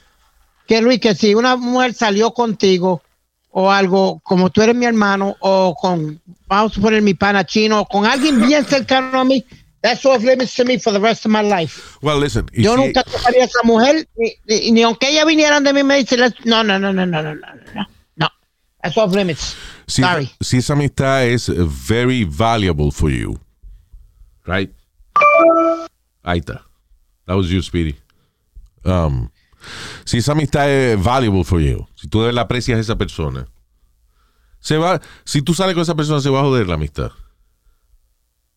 Que 0.67 0.81
Luis, 0.81 1.01
que 1.01 1.15
si 1.15 1.35
una 1.35 1.57
mujer 1.57 1.95
salió 1.95 2.33
contigo 2.33 3.03
o 3.51 3.71
algo, 3.71 4.21
como 4.25 4.51
tú 4.51 4.63
eres 4.63 4.75
mi 4.75 4.87
hermano, 4.87 5.37
o 5.41 5.75
con, 5.81 6.21
vamos 6.47 6.77
a 6.77 6.81
poner 6.81 7.03
mi 7.03 7.15
pana 7.15 7.45
chino, 7.45 7.81
o 7.81 7.87
con 7.87 8.07
alguien 8.07 8.41
bien 8.41 8.65
cercano 8.69 9.21
a 9.21 9.25
mí, 9.25 9.45
that's 9.83 10.05
off 10.07 10.23
limits 10.23 10.55
to 10.55 10.65
me 10.65 10.79
for 10.79 10.93
the 10.93 10.99
rest 10.99 11.25
of 11.27 11.31
my 11.31 11.43
life. 11.43 11.99
Well, 12.03 12.19
listen. 12.19 12.49
Yo 12.53 12.77
nunca 12.77 13.03
tocaría 13.05 13.43
a 13.43 13.47
esa 13.47 13.61
mujer, 13.65 14.09
ni, 14.47 14.83
aunque 14.83 15.11
ella 15.11 15.25
vinieran 15.25 15.63
de 15.63 15.73
mí 15.73 15.83
me 15.83 15.97
dice, 15.97 16.17
no, 16.45 16.65
no, 16.65 16.79
no, 16.79 16.93
no, 16.93 17.07
no, 17.07 17.23
no, 17.23 17.35
no, 17.35 17.87
no. 18.17 18.29
That's 18.83 18.97
off 18.97 19.15
limits. 19.15 19.57
Si, 19.87 20.03
Sorry. 20.03 20.31
si 20.41 20.59
esa 20.59 20.73
amistad 20.75 21.25
es 21.27 21.49
very 21.89 22.25
valuable 22.25 22.91
for 22.91 23.11
you, 23.11 23.39
right? 24.47 24.71
Ahí 26.23 26.39
está. 26.41 26.63
That 27.27 27.37
was 27.37 27.49
you, 27.49 27.63
Speedy. 27.63 27.97
Um, 28.85 29.31
si 30.05 30.19
esa 30.19 30.33
amistad 30.33 30.69
es 30.71 31.03
valuable 31.03 31.45
for 31.45 31.61
you, 31.61 31.87
si 31.95 32.09
tú 32.09 32.21
de 32.21 32.27
verdad 32.27 32.45
aprecias 32.45 32.77
a 32.79 32.81
esa 32.81 32.97
persona, 32.97 33.47
se 34.61 34.77
va, 34.79 35.01
si 35.25 35.43
tú 35.43 35.55
sales 35.55 35.75
con 35.75 35.83
esa 35.83 35.95
persona, 35.95 36.21
se 36.21 36.31
va 36.31 36.41
a 36.41 36.45
joder 36.45 36.67
la 36.67 36.75
amistad. 36.75 37.13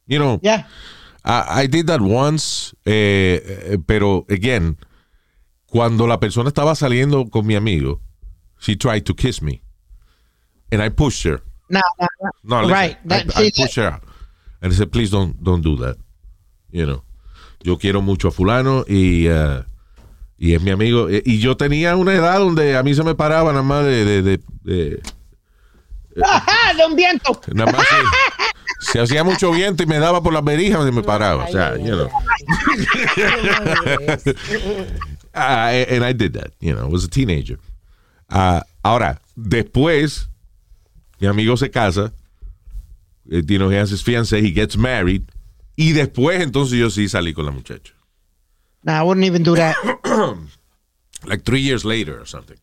You 0.06 0.20
know, 0.20 0.40
Yeah. 0.42 0.66
I, 1.26 1.64
I 1.64 1.68
did 1.68 1.88
that 1.88 2.00
once, 2.02 2.74
eh, 2.86 3.42
eh, 3.74 3.78
pero 3.86 4.26
again, 4.30 4.78
cuando 5.66 6.08
la 6.08 6.18
persona 6.20 6.48
estaba 6.50 6.76
saliendo 6.76 7.30
con 7.30 7.46
mi 7.46 7.56
amigo, 7.56 8.00
she 8.60 8.78
tried 8.78 9.04
to 9.04 9.14
kiss 9.14 9.42
me, 9.42 9.62
and 10.72 10.82
I 10.82 10.90
pushed 10.90 11.24
her. 11.24 11.42
No, 11.70 11.82
no, 12.00 12.08
no. 12.22 12.30
No, 12.62 12.70
right. 12.70 12.98
I, 13.04 13.08
That- 13.08 13.38
I 13.38 13.50
see, 13.50 13.64
pushed 13.64 13.76
her 13.76 13.88
out, 13.92 14.04
and 14.62 14.72
I 14.72 14.76
said, 14.76 14.92
please 14.92 15.10
don't 15.12 15.42
don't 15.44 15.62
do 15.62 15.76
that. 15.78 15.98
You 16.72 16.86
know, 16.86 17.04
yo 17.64 17.78
quiero 17.78 18.02
mucho 18.02 18.28
a 18.28 18.32
fulano 18.32 18.86
y 18.88 19.28
uh, 19.30 19.64
y 20.38 20.54
es 20.54 20.62
mi 20.62 20.72
amigo 20.72 21.10
Eh, 21.10 21.24
y 21.26 21.40
yo 21.40 21.56
tenía 21.58 21.96
una 21.96 22.14
edad 22.14 22.40
donde 22.40 22.78
a 22.78 22.84
mí 22.84 22.94
se 22.94 23.04
me 23.04 23.16
paraba 23.16 23.52
nada 23.52 23.64
más 23.64 23.84
de, 23.86 24.06
de, 24.06 24.22
de- 24.22 24.40
de- 24.64 25.02
Ajá, 26.24 26.74
de 26.76 26.86
un 26.86 26.96
viento. 26.96 27.40
nada 27.54 27.72
más 27.72 27.86
se, 28.80 28.92
se 28.92 29.00
hacía 29.00 29.24
mucho 29.24 29.52
viento 29.52 29.84
y 29.84 29.86
me 29.86 30.00
daba 30.00 30.22
por 30.22 30.34
las 30.34 30.44
berijas 30.44 30.88
y 30.88 30.92
me 30.92 31.04
paraba, 31.04 31.46
o 31.46 31.52
sea, 31.52 31.78
you 31.78 31.96
know. 31.96 32.10
Ah, 35.34 35.68
and 35.70 36.04
I 36.04 36.14
did 36.14 36.34
that, 36.34 36.52
you 36.60 36.74
know, 36.74 36.86
I 36.86 36.90
was 36.90 37.04
a 37.04 37.08
teenager. 37.08 37.60
Ah, 38.30 38.64
ahora, 38.84 39.22
después, 39.36 40.30
mi 41.20 41.28
amigo 41.28 41.56
se 41.58 41.70
casa, 41.70 42.14
eh, 43.30 43.42
you 43.46 43.58
know, 43.58 43.70
he 43.70 43.78
has 43.78 43.92
his 43.92 44.04
fiancé, 44.04 44.42
he 44.42 44.52
gets 44.52 44.78
married, 44.78 45.24
y 45.76 45.94
después 45.94 46.42
entonces 46.42 46.78
yo 46.78 46.90
sí 46.90 47.08
salí 47.10 47.34
con 47.34 47.46
la 47.46 47.52
muchacha. 47.52 47.94
No, 48.84 48.94
I 48.94 49.02
wouldn't 49.04 49.26
even 49.26 49.44
do 49.44 49.56
that. 49.56 49.76
Like 51.26 51.44
three 51.44 51.62
years 51.62 51.84
later 51.84 52.20
or 52.22 52.26
something. 52.28 52.58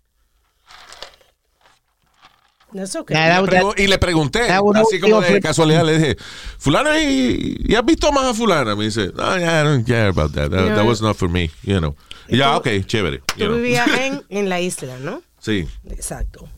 That's 2.73 2.95
okay. 2.97 3.15
Nah, 3.15 3.43
that 3.47 3.79
y 3.79 3.87
le 3.87 3.99
pregunté, 3.99 4.41
así 4.51 4.99
como 5.01 5.21
be 5.21 5.31
de 5.33 5.41
casualidad, 5.41 5.85
le 5.85 5.99
dije, 5.99 6.17
fulano, 6.59 6.91
¿y, 6.99 7.57
y 7.69 7.75
has 7.77 7.85
visto 7.85 8.11
más 8.11 8.25
a 8.25 8.35
fulana? 8.35 8.75
Me 8.75 8.85
dice, 8.87 9.13
no, 9.15 9.37
yeah, 9.39 9.61
I 9.61 9.65
don't 9.65 9.85
care 9.87 10.09
about 10.09 10.33
that. 10.33 10.51
That, 10.51 10.69
No. 10.71 10.75
that 10.77 10.85
was 10.85 11.01
not 11.01 11.17
for 11.17 11.29
me, 11.29 11.51
you 11.63 11.79
know. 11.79 11.95
Ya, 12.29 12.57
ok, 12.57 12.67
chévere. 12.87 13.21
you 13.37 13.45
Tú 13.47 13.47
know. 13.47 13.57
vivías 13.59 13.87
en, 14.01 14.23
en 14.29 14.49
la 14.49 14.61
isla, 14.61 14.99
¿no? 14.99 15.23
Sí. 15.39 15.69
Exacto. 15.89 16.49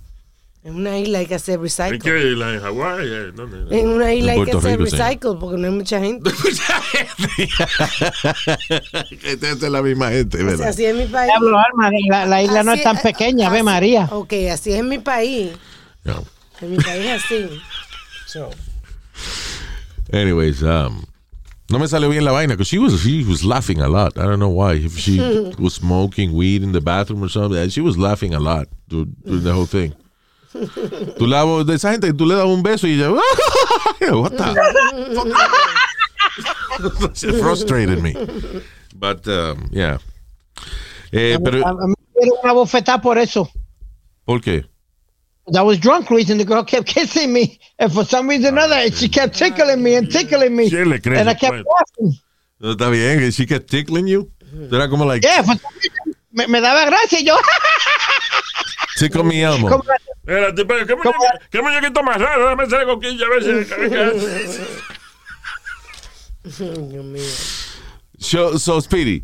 En 0.67 0.75
una 0.75 0.99
isla 0.99 1.19
hay 1.21 1.27
que 1.27 1.37
hacer 1.37 1.55
¿En 1.55 1.63
recycle. 1.63 1.99
qué 2.01 2.33
isla? 2.33 2.55
¿En 2.55 2.61
Hawái? 2.61 3.07
En 3.71 3.89
una 3.89 4.13
isla 4.13 4.35
En 4.35 4.41
hay 4.41 4.45
que 4.47 4.57
hacer 4.57 4.81
recycle 4.81 5.31
porque 5.39 5.59
no 5.59 5.69
hay 5.69 5.73
mucha 5.73 6.01
gente. 6.01 6.29
Esta 9.23 9.51
es 9.51 9.63
la 9.63 9.81
misma 9.83 10.11
gente, 10.11 10.43
¿verdad? 10.43 10.67
Así 10.69 10.85
es 10.85 10.95
mi 10.97 11.07
país. 11.07 11.31
Diablo, 11.31 11.57
Alma, 11.59 11.91
la, 12.09 12.27
la 12.27 12.43
isla 12.43 12.63
no 12.65 12.73
Así- 12.73 12.81
es 12.81 12.85
tan 12.85 12.99
pequeña, 12.99 13.49
ve 13.51 13.59
así- 13.59 13.65
María. 13.65 14.09
Ok, 14.11 14.33
así 14.53 14.73
es 14.73 14.81
en 14.81 14.89
mi 14.89 14.99
país. 14.99 15.53
Yeah. 16.05 16.21
En 16.61 16.71
mi 16.73 16.77
país 16.79 17.05
es 17.07 17.25
así. 17.25 17.49
So, 18.27 18.51
Anyways, 20.13 20.63
um, 20.63 21.05
no 21.71 21.79
me 21.79 21.87
salió 21.87 22.09
bien 22.09 22.25
la 22.25 22.33
vaina 22.33 22.55
because 22.55 22.69
she 22.69 22.79
was 22.79 23.01
she 23.03 23.23
was 23.25 23.45
laughing 23.45 23.81
a 23.81 23.89
lot. 23.89 24.17
I 24.19 24.23
don't 24.23 24.39
know 24.41 24.49
why. 24.51 24.75
If 24.75 24.99
she 24.99 25.19
was 25.61 25.75
smoking 25.75 26.33
weed 26.35 26.63
in 26.65 26.73
the 26.73 26.81
bathroom 26.81 27.23
or 27.23 27.29
something, 27.29 27.69
she 27.71 27.81
was 27.81 27.97
laughing 27.97 28.35
a 28.35 28.41
lot 28.41 28.67
during, 28.89 29.15
during 29.25 29.43
the 29.45 29.53
whole 29.53 29.67
thing. 29.67 29.95
Tú 31.19 31.65
de 31.65 31.75
esa 31.75 31.93
gente, 31.93 32.13
tú 32.13 32.27
le 32.27 32.35
das 32.35 32.47
un 32.47 32.63
beso 32.63 32.87
y 32.87 32.95
ella, 32.95 33.11
what 34.13 34.33
the? 34.33 34.45
It 37.27 37.41
frustrated 37.41 38.03
me. 38.03 38.15
But 38.95 39.27
um, 39.27 39.69
yeah. 39.71 39.99
Eh, 41.13 41.39
pero, 41.43 41.67
a 41.67 41.73
mí 41.73 41.95
me 41.97 42.21
dieron 42.21 42.39
una 42.43 42.53
bofetada 42.53 43.01
por 43.01 43.19
eso. 43.19 43.51
¿por 44.25 44.41
qué? 44.41 44.65
I 45.55 45.63
was 45.63 45.79
drunk, 45.79 46.11
Luis, 46.11 46.29
and 46.29 46.41
the 46.41 46.45
girl 46.45 46.65
kept 46.65 46.89
kissing 46.89 47.33
me. 47.33 47.59
And 47.79 47.93
for 47.93 48.05
some 48.05 48.29
reason 48.29 48.59
or 48.59 48.65
another, 48.65 48.91
she 48.91 49.09
kept 49.09 49.37
tickling 49.37 49.81
me 49.83 49.95
and 49.95 50.11
tickling 50.11 50.57
me. 50.57 50.69
¿Quién 50.69 50.89
le 50.89 50.99
cree 51.01 51.21
And 51.21 51.31
I 51.31 51.35
kept 51.35 51.53
cuento? 51.53 51.65
laughing. 52.01 52.21
Está 52.61 52.91
bien. 52.91 53.31
She 53.31 53.47
kept 53.47 53.71
tickling 53.71 54.09
you. 54.09 54.31
Era 54.73 54.89
como 54.89 55.05
like, 55.05 55.23
Yeah, 55.25 55.43
for 55.43 55.55
some 55.57 55.75
reason, 55.77 56.15
me, 56.33 56.47
me 56.49 56.61
daba 56.61 56.87
gracia 56.87 57.21
y 57.21 57.25
yo. 57.25 57.37
Elmo. 59.01 59.69
como- 59.69 59.85
Espérate, 60.27 60.65
pero 60.65 60.87
¿qué 60.87 60.97
muñequito, 60.97 61.25
qué 61.51 61.63
muñequito 61.63 62.03
más 62.03 62.21
raro? 62.21 62.43
Déjame 62.45 62.63
hacer 62.65 62.85
coquilla 62.85 63.27
a 63.27 63.31
ver 63.31 63.43
si... 63.45 63.51
Dios 66.89 67.05
mío. 67.05 67.23
So, 68.19 68.59
so, 68.59 68.81
Speedy, 68.81 69.23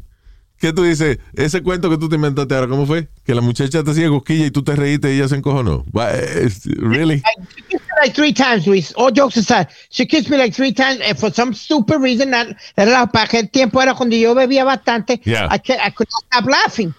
¿qué 0.58 0.72
tú 0.72 0.82
dices? 0.84 1.18
Ese 1.34 1.62
cuento 1.62 1.88
que 1.90 1.98
tú 1.98 2.08
te 2.08 2.16
inventaste 2.16 2.54
ahora, 2.54 2.68
¿cómo 2.68 2.86
fue? 2.86 3.08
Que 3.24 3.34
la 3.34 3.40
muchacha 3.40 3.82
te 3.82 3.90
hacía 3.90 4.08
cosquilla 4.08 4.46
y 4.46 4.50
tú 4.50 4.62
te 4.62 4.76
reíste 4.76 5.12
y 5.12 5.16
ella 5.18 5.28
se 5.28 5.36
encojonó. 5.36 5.84
Es- 6.12 6.66
Really? 6.66 7.22
She 7.56 7.62
kissed 7.68 7.80
me 7.80 8.00
like 8.02 8.14
three 8.14 8.32
times, 8.32 8.66
Luis. 8.66 8.92
All 8.96 9.10
jokes 9.12 9.36
aside, 9.38 9.68
she 9.90 10.06
kissed 10.06 10.30
me 10.30 10.36
like 10.36 10.54
three 10.54 10.72
times, 10.72 11.00
and 11.00 11.18
for 11.18 11.32
some 11.32 11.54
stupid 11.54 12.00
reason, 12.00 12.30
that, 12.32 12.48
era 12.76 13.06
para 13.06 13.26
aquel 13.26 13.50
tiempo 13.50 13.80
era 13.80 13.94
cuando 13.94 14.16
yo 14.16 14.34
bebía 14.34 14.64
bastante. 14.64 15.20
Yeah. 15.24 15.48
I, 15.50 15.54
I 15.56 15.90
could 15.90 16.08
not 16.10 16.24
stop 16.32 16.46
laughing 16.50 16.94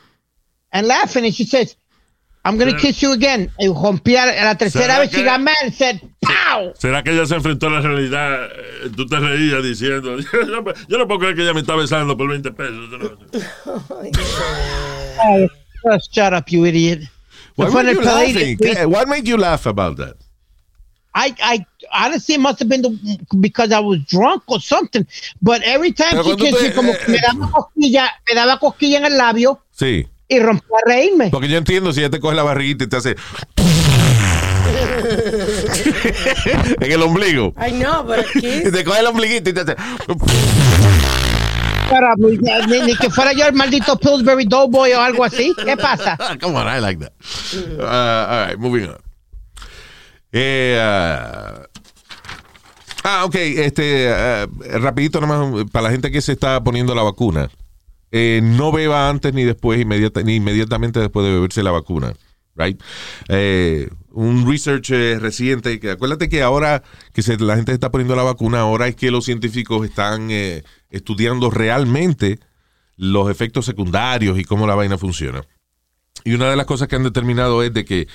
and 0.71 0.87
laughing, 0.87 1.25
and 1.25 1.33
she 1.33 1.45
says, 1.45 1.75
"I'm 2.45 2.57
gonna 2.57 2.75
kiss 2.77 2.99
you 3.01 3.11
again." 3.13 3.51
Y 3.59 3.67
rompía 3.67 4.23
a 4.23 4.45
la 4.45 4.55
tercera 4.57 4.85
¿Será 4.85 4.99
vez. 4.99 5.11
She 5.11 5.17
que- 5.17 5.25
got 5.25 5.39
mad 5.39 5.53
and 5.63 5.73
said, 5.73 6.01
"Pow!" 6.21 6.73
¿Será 6.77 7.01
que 7.03 7.11
ella 7.11 7.25
se 7.25 7.35
enfrentó 7.35 7.67
a 7.67 7.71
la 7.71 7.81
realidad? 7.81 8.45
Eh, 8.45 8.89
Tú 8.95 9.05
te 9.07 9.17
reías 9.19 9.63
diciendo, 9.63 10.17
yo 10.87 10.97
no 10.97 11.07
puedo 11.07 11.19
creer 11.19 11.35
que 11.35 11.41
ella 11.43 11.53
me 11.53 11.61
está 11.61 11.75
besando 11.75 12.17
por 12.17 12.29
20 12.29 12.51
pesos. 12.51 12.89
Oh, 15.25 15.47
just 15.91 16.11
shut 16.13 16.33
up, 16.33 16.49
you 16.49 16.65
idiot. 16.65 17.01
Why 17.55 17.69
were 17.69 17.83
you 17.91 18.01
laughing? 18.01 18.57
¿Qué- 18.57 18.85
What 18.89 19.07
made 19.07 19.27
you 19.27 19.37
laugh 19.37 19.65
about 19.65 19.97
that? 19.97 20.15
I, 21.15 21.35
I 21.43 21.65
honestly 21.93 22.35
it 22.35 22.41
must 22.41 22.57
have 22.59 22.67
been 22.69 22.81
the, 22.81 23.19
because 23.39 23.71
I 23.71 23.79
was 23.79 23.99
drunk 24.07 24.41
or 24.47 24.59
something. 24.59 25.05
But 25.43 25.61
every 25.63 25.91
time 25.91 26.09
Pero 26.11 26.23
she 26.23 26.35
kissed 26.37 26.63
me, 26.63 26.71
como 26.71 26.91
eh, 26.91 26.97
que 27.05 27.11
me 27.11 27.19
daba 27.19 27.51
cosquilla, 27.51 28.09
me 28.27 28.33
daba 28.35 28.59
cosquilla 28.59 28.97
en 28.97 29.05
el 29.05 29.17
labio. 29.17 29.61
Sí. 29.71 30.07
Y 30.27 30.39
rompí 30.39 30.65
a 30.71 30.89
reírme. 30.89 31.29
Porque 31.29 31.49
yo 31.49 31.57
entiendo 31.57 31.93
si 31.93 31.99
ella 31.99 32.09
te 32.09 32.19
coge 32.19 32.35
la 32.35 32.43
barriguita 32.43 32.85
y 32.85 32.87
te 32.87 32.97
hace. 32.97 33.15
en 36.79 36.91
el 36.91 37.01
ombligo. 37.01 37.53
Ay, 37.55 37.73
no, 37.73 38.05
pero 38.07 38.23
Y 38.35 38.41
Kiss. 38.41 38.71
te 38.71 38.83
coge 38.83 38.99
el 38.99 39.07
ombliguito 39.07 39.49
y 39.49 39.53
te 39.53 39.61
hace. 39.61 39.75
Para, 41.89 42.13
ni, 42.17 42.81
ni 42.81 42.95
que 42.95 43.09
fuera 43.09 43.33
yo 43.33 43.45
el 43.45 43.53
maldito 43.53 43.97
Pillsbury 43.97 44.45
Doughboy 44.45 44.93
o 44.93 45.01
algo 45.01 45.23
así. 45.23 45.53
¿Qué 45.63 45.77
pasa? 45.77 46.17
Come 46.41 46.57
on, 46.57 46.67
I 46.67 46.79
like 46.79 46.99
that. 46.99 47.13
Uh, 47.77 47.83
all 47.83 48.47
right, 48.47 48.57
moving 48.57 48.89
on. 48.89 48.97
Eh, 50.31 50.75
uh, 50.79 51.67
ah, 53.03 53.25
ok, 53.25 53.35
este, 53.35 54.11
uh, 54.11 54.47
rapidito 54.79 55.21
nomás, 55.21 55.65
para 55.71 55.83
la 55.83 55.91
gente 55.91 56.09
que 56.09 56.21
se 56.21 56.31
está 56.31 56.63
poniendo 56.63 56.95
la 56.95 57.03
vacuna. 57.03 57.49
Eh, 58.15 58.41
no 58.43 58.71
beba 58.71 59.09
antes 59.09 59.33
ni 59.33 59.43
después, 59.43 59.83
ni 60.23 60.35
inmediatamente 60.35 60.99
después 60.99 61.25
de 61.25 61.33
beberse 61.33 61.63
la 61.63 61.71
vacuna. 61.71 62.13
Right? 62.55 62.79
Eh, 63.29 63.89
un 64.11 64.47
research 64.47 64.91
eh, 64.91 65.17
reciente, 65.19 65.79
que 65.79 65.89
acuérdate 65.89 66.29
que 66.29 66.43
ahora 66.43 66.83
que 67.11 67.23
la 67.39 67.55
gente 67.55 67.71
está 67.71 67.89
poniendo 67.89 68.15
la 68.15 68.21
vacuna, 68.21 68.59
ahora 68.59 68.87
es 68.87 68.95
que 68.95 69.09
los 69.09 69.25
científicos 69.25 69.83
están 69.83 70.29
eh, 70.29 70.63
estudiando 70.91 71.49
realmente 71.49 72.39
los 72.97 73.31
efectos 73.31 73.65
secundarios 73.65 74.37
y 74.37 74.43
cómo 74.43 74.67
la 74.67 74.75
vaina 74.75 74.99
funciona. 74.99 75.43
Y 76.23 76.35
una 76.35 76.51
de 76.51 76.55
las 76.55 76.67
cosas 76.67 76.87
que 76.87 76.95
han 76.95 77.03
determinado 77.03 77.63
es 77.63 77.73
de 77.73 77.83
que 77.83 78.07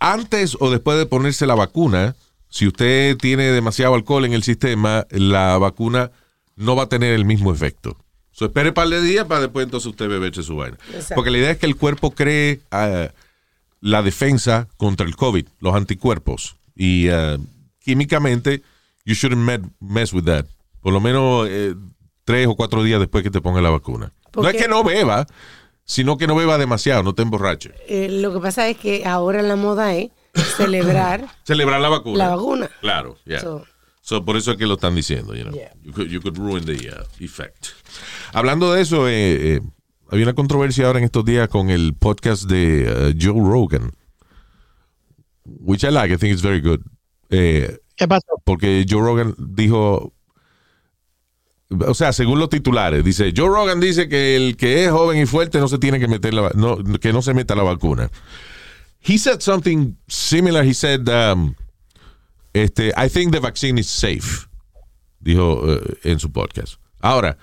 antes 0.00 0.56
o 0.58 0.70
después 0.70 0.98
de 0.98 1.06
ponerse 1.06 1.46
la 1.46 1.54
vacuna, 1.54 2.16
si 2.48 2.66
usted 2.66 3.16
tiene 3.16 3.44
demasiado 3.44 3.94
alcohol 3.94 4.24
en 4.24 4.32
el 4.32 4.42
sistema, 4.42 5.06
la 5.10 5.56
vacuna 5.58 6.10
no 6.56 6.74
va 6.74 6.84
a 6.84 6.88
tener 6.88 7.14
el 7.14 7.24
mismo 7.24 7.52
efecto. 7.52 7.96
So, 8.38 8.44
espere 8.44 8.68
un 8.68 8.74
par 8.74 8.86
de 8.88 9.00
días 9.00 9.24
para 9.24 9.40
después 9.40 9.64
entonces 9.64 9.86
usted 9.86 10.08
beberse 10.08 10.42
su 10.42 10.56
vaina. 10.56 10.76
Exacto. 10.92 11.14
Porque 11.14 11.30
la 11.30 11.38
idea 11.38 11.50
es 11.52 11.56
que 11.58 11.64
el 11.64 11.74
cuerpo 11.76 12.10
cree 12.10 12.60
ah, 12.70 13.08
la 13.80 14.02
defensa 14.02 14.68
contra 14.76 15.06
el 15.06 15.16
COVID, 15.16 15.46
los 15.60 15.74
anticuerpos. 15.74 16.56
Y 16.74 17.08
ah, 17.08 17.38
químicamente, 17.82 18.62
you 19.06 19.14
shouldn't 19.14 19.40
met- 19.42 19.64
mess 19.80 20.12
with 20.12 20.24
that. 20.24 20.44
Por 20.82 20.92
lo 20.92 21.00
menos 21.00 21.46
eh, 21.48 21.74
tres 22.26 22.46
o 22.46 22.54
cuatro 22.56 22.82
días 22.82 23.00
después 23.00 23.24
que 23.24 23.30
te 23.30 23.40
ponga 23.40 23.62
la 23.62 23.70
vacuna. 23.70 24.12
¿Por 24.32 24.44
No 24.44 24.50
es 24.50 24.56
que 24.56 24.68
no 24.68 24.84
beba, 24.84 25.26
sino 25.86 26.18
que 26.18 26.26
no 26.26 26.34
beba 26.34 26.58
demasiado, 26.58 27.02
no 27.02 27.14
te 27.14 27.22
emborrache. 27.22 27.72
Eh, 27.88 28.08
lo 28.20 28.34
que 28.34 28.40
pasa 28.40 28.68
es 28.68 28.76
que 28.76 29.06
ahora 29.06 29.40
la 29.40 29.56
moda 29.56 29.94
es 29.94 30.10
celebrar 30.58 31.26
Celebrar 31.44 31.80
la 31.80 31.88
vacuna. 31.88 32.18
la 32.18 32.36
vacuna. 32.36 32.70
Claro, 32.82 33.16
yeah. 33.24 33.40
So- 33.40 33.64
So, 34.06 34.24
por 34.24 34.36
eso 34.36 34.52
es 34.52 34.56
que 34.56 34.66
lo 34.66 34.74
están 34.74 34.94
diciendo, 34.94 35.34
you 35.34 35.42
know. 35.42 35.52
Yeah. 35.52 35.72
You, 35.82 35.92
could, 35.92 36.08
you 36.08 36.20
could 36.20 36.38
ruin 36.38 36.64
the 36.64 36.90
uh, 36.90 37.02
effect. 37.18 37.70
Hablando 38.32 38.72
de 38.72 38.80
eso, 38.80 39.08
eh, 39.08 39.56
eh, 39.56 39.60
había 40.08 40.26
una 40.26 40.34
controversia 40.34 40.86
ahora 40.86 41.00
en 41.00 41.06
estos 41.06 41.24
días 41.24 41.48
con 41.48 41.70
el 41.70 41.92
podcast 41.94 42.44
de 42.44 42.86
uh, 42.88 43.18
Joe 43.20 43.40
Rogan, 43.40 43.90
which 45.44 45.82
I 45.82 45.90
like, 45.90 46.14
I 46.14 46.18
think 46.18 46.32
it's 46.32 46.40
very 46.40 46.60
good. 46.60 46.82
Eh, 47.30 47.78
¿Qué 47.96 48.06
pasó? 48.06 48.40
porque 48.44 48.86
Joe 48.88 49.02
Rogan 49.02 49.34
dijo, 49.38 50.12
o 51.70 51.94
sea, 51.94 52.12
según 52.12 52.38
los 52.38 52.48
titulares, 52.48 53.02
dice, 53.02 53.32
Joe 53.36 53.48
Rogan 53.48 53.80
dice 53.80 54.08
que 54.08 54.36
el 54.36 54.56
que 54.56 54.84
es 54.84 54.90
joven 54.92 55.20
y 55.20 55.26
fuerte 55.26 55.58
no 55.58 55.66
se 55.66 55.78
tiene 55.78 55.98
que 55.98 56.06
meter 56.06 56.32
la, 56.32 56.52
no, 56.54 56.76
que 57.00 57.12
no 57.12 57.22
se 57.22 57.34
meta 57.34 57.56
la 57.56 57.64
vacuna. 57.64 58.08
He 59.00 59.18
said 59.18 59.40
something 59.40 59.96
similar. 60.06 60.64
He 60.64 60.74
said, 60.74 61.08
um, 61.08 61.56
este, 62.62 62.88
I 62.96 63.08
think 63.08 63.32
the 63.32 63.40
vaccine 63.40 63.78
is 63.78 63.86
safe, 63.86 64.46
dijo 65.20 65.62
eh, 65.66 65.98
en 66.04 66.18
su 66.18 66.30
podcast. 66.32 66.74
Ahora, 67.00 67.36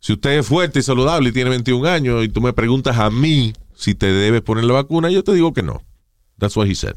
si 0.00 0.12
usted 0.12 0.38
es 0.38 0.46
fuerte 0.46 0.80
y 0.80 0.82
saludable 0.82 1.30
y 1.30 1.32
tiene 1.32 1.50
21 1.50 1.88
años 1.88 2.24
y 2.24 2.28
tú 2.28 2.40
me 2.40 2.52
preguntas 2.52 2.98
a 2.98 3.10
mí 3.10 3.52
si 3.74 3.94
te 3.94 4.06
debes 4.06 4.42
poner 4.42 4.64
la 4.64 4.74
vacuna, 4.74 5.10
yo 5.10 5.22
te 5.24 5.32
digo 5.32 5.52
que 5.52 5.62
no. 5.62 5.82
That's 6.38 6.56
what 6.56 6.66
he 6.66 6.74
said. 6.74 6.96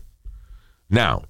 Now, 0.89 1.23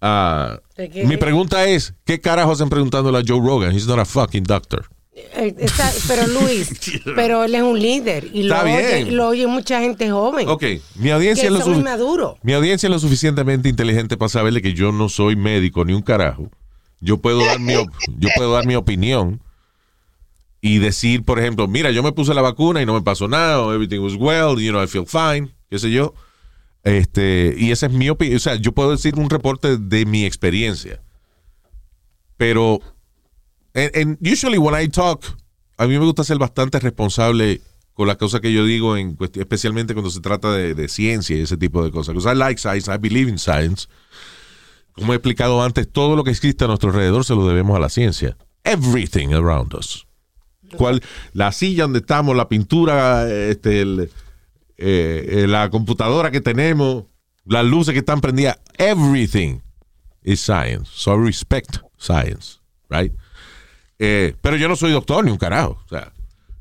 ah, 0.00 0.60
mi 0.76 1.16
pregunta 1.16 1.64
es, 1.64 1.94
¿qué 2.04 2.20
carajo 2.20 2.52
hacen 2.52 2.68
preguntándole 2.68 3.18
a 3.18 3.22
Joe 3.26 3.40
Rogan? 3.40 3.74
He's 3.74 3.86
not 3.86 3.98
a 3.98 4.04
fucking 4.04 4.44
doctor. 4.44 4.86
Eh, 5.14 5.54
está- 5.58 5.92
pero 6.08 6.26
Luis, 6.26 6.70
pero 7.16 7.44
él 7.44 7.54
es 7.54 7.62
un 7.62 7.78
líder 7.78 8.28
y 8.32 8.44
lo 8.44 8.58
oye, 8.62 9.10
lo 9.10 9.28
oye 9.28 9.46
mucha 9.46 9.80
gente 9.80 10.10
joven. 10.10 10.48
Ok, 10.48 10.64
mi 10.96 11.10
audiencia, 11.10 11.44
es 11.44 11.50
lo 11.50 11.74
inmaduros. 11.74 12.36
mi 12.42 12.54
audiencia 12.54 12.86
es 12.86 12.90
lo 12.90 12.98
suficientemente 12.98 13.68
inteligente 13.68 14.16
para 14.16 14.30
saberle 14.30 14.62
que 14.62 14.72
yo 14.72 14.90
no 14.90 15.10
soy 15.10 15.36
médico 15.36 15.84
ni 15.84 15.92
un 15.92 16.00
carajo. 16.02 16.50
Yo 17.00 17.18
puedo 17.18 17.44
dar 17.44 17.60
mi, 17.60 17.74
yo 18.18 18.28
puedo 18.36 18.52
dar 18.52 18.66
mi 18.66 18.74
opinión 18.74 19.42
y 20.62 20.78
decir, 20.78 21.24
por 21.24 21.38
ejemplo, 21.38 21.68
mira, 21.68 21.90
yo 21.90 22.02
me 22.02 22.12
puse 22.12 22.32
la 22.32 22.40
vacuna 22.40 22.80
y 22.80 22.86
no 22.86 22.94
me 22.94 23.02
pasó 23.02 23.28
nada, 23.28 23.62
everything 23.74 23.98
was 23.98 24.14
well, 24.14 24.58
you 24.58 24.70
know, 24.70 24.82
I 24.82 24.86
feel 24.86 25.04
fine, 25.06 25.50
qué 25.68 25.78
sé 25.78 25.90
yo. 25.90 26.14
Este, 26.84 27.54
y 27.58 27.70
esa 27.70 27.86
es 27.86 27.92
mi 27.92 28.08
opinión, 28.08 28.36
o 28.36 28.40
sea, 28.40 28.54
yo 28.54 28.72
puedo 28.72 28.92
decir 28.92 29.14
un 29.18 29.28
reporte 29.28 29.76
de 29.76 30.06
mi 30.06 30.24
experiencia. 30.24 31.02
Pero, 32.36 32.80
and, 33.74 34.18
usually 34.20 34.58
when 34.58 34.74
I 34.74 34.88
talk, 34.88 35.24
a 35.78 35.86
mí 35.86 35.98
me 35.98 36.04
gusta 36.04 36.24
ser 36.24 36.38
bastante 36.38 36.78
responsable 36.78 37.60
con 37.94 38.06
las 38.06 38.16
cosas 38.16 38.40
que 38.40 38.52
yo 38.52 38.64
digo, 38.64 38.96
en 38.96 39.16
especialmente 39.34 39.94
cuando 39.94 40.10
se 40.10 40.20
trata 40.20 40.52
de, 40.52 40.88
ciencia 40.88 41.36
y 41.36 41.40
ese 41.40 41.56
tipo 41.56 41.84
de 41.84 41.90
cosas. 41.90 42.14
Because 42.14 42.30
I 42.30 42.36
like 42.36 42.58
science, 42.58 42.90
I 42.90 42.98
believe 42.98 43.28
in 43.28 43.38
science. 43.38 43.88
Como 44.92 45.12
he 45.12 45.16
explicado 45.16 45.62
antes, 45.62 45.90
todo 45.90 46.16
lo 46.16 46.24
que 46.24 46.30
existe 46.30 46.64
a 46.64 46.68
nuestro 46.68 46.90
alrededor 46.90 47.24
se 47.24 47.34
lo 47.34 47.46
debemos 47.46 47.76
a 47.76 47.80
la 47.80 47.88
ciencia. 47.88 48.36
Everything 48.64 49.32
around 49.32 49.74
us. 49.74 50.06
Cual, 50.76 51.02
la 51.32 51.52
silla 51.52 51.84
donde 51.84 51.98
estamos, 51.98 52.34
la 52.34 52.48
pintura, 52.48 53.30
este, 53.30 53.82
eh, 53.82 54.08
eh, 54.78 55.46
la 55.48 55.68
computadora 55.70 56.30
que 56.30 56.40
tenemos, 56.40 57.04
las 57.44 57.64
luces 57.64 57.92
que 57.92 57.98
están 58.00 58.20
prendidas, 58.20 58.58
everything 58.78 59.60
is 60.22 60.40
science. 60.40 60.90
So 60.94 61.14
I 61.14 61.24
respect 61.24 61.78
science, 61.98 62.60
right? 62.88 63.12
Eh, 63.98 64.34
pero 64.40 64.56
yo 64.56 64.68
no 64.68 64.76
soy 64.76 64.92
doctor 64.92 65.24
ni 65.24 65.30
un 65.30 65.38
carajo. 65.38 65.78
O 65.84 65.88
sea, 65.88 66.12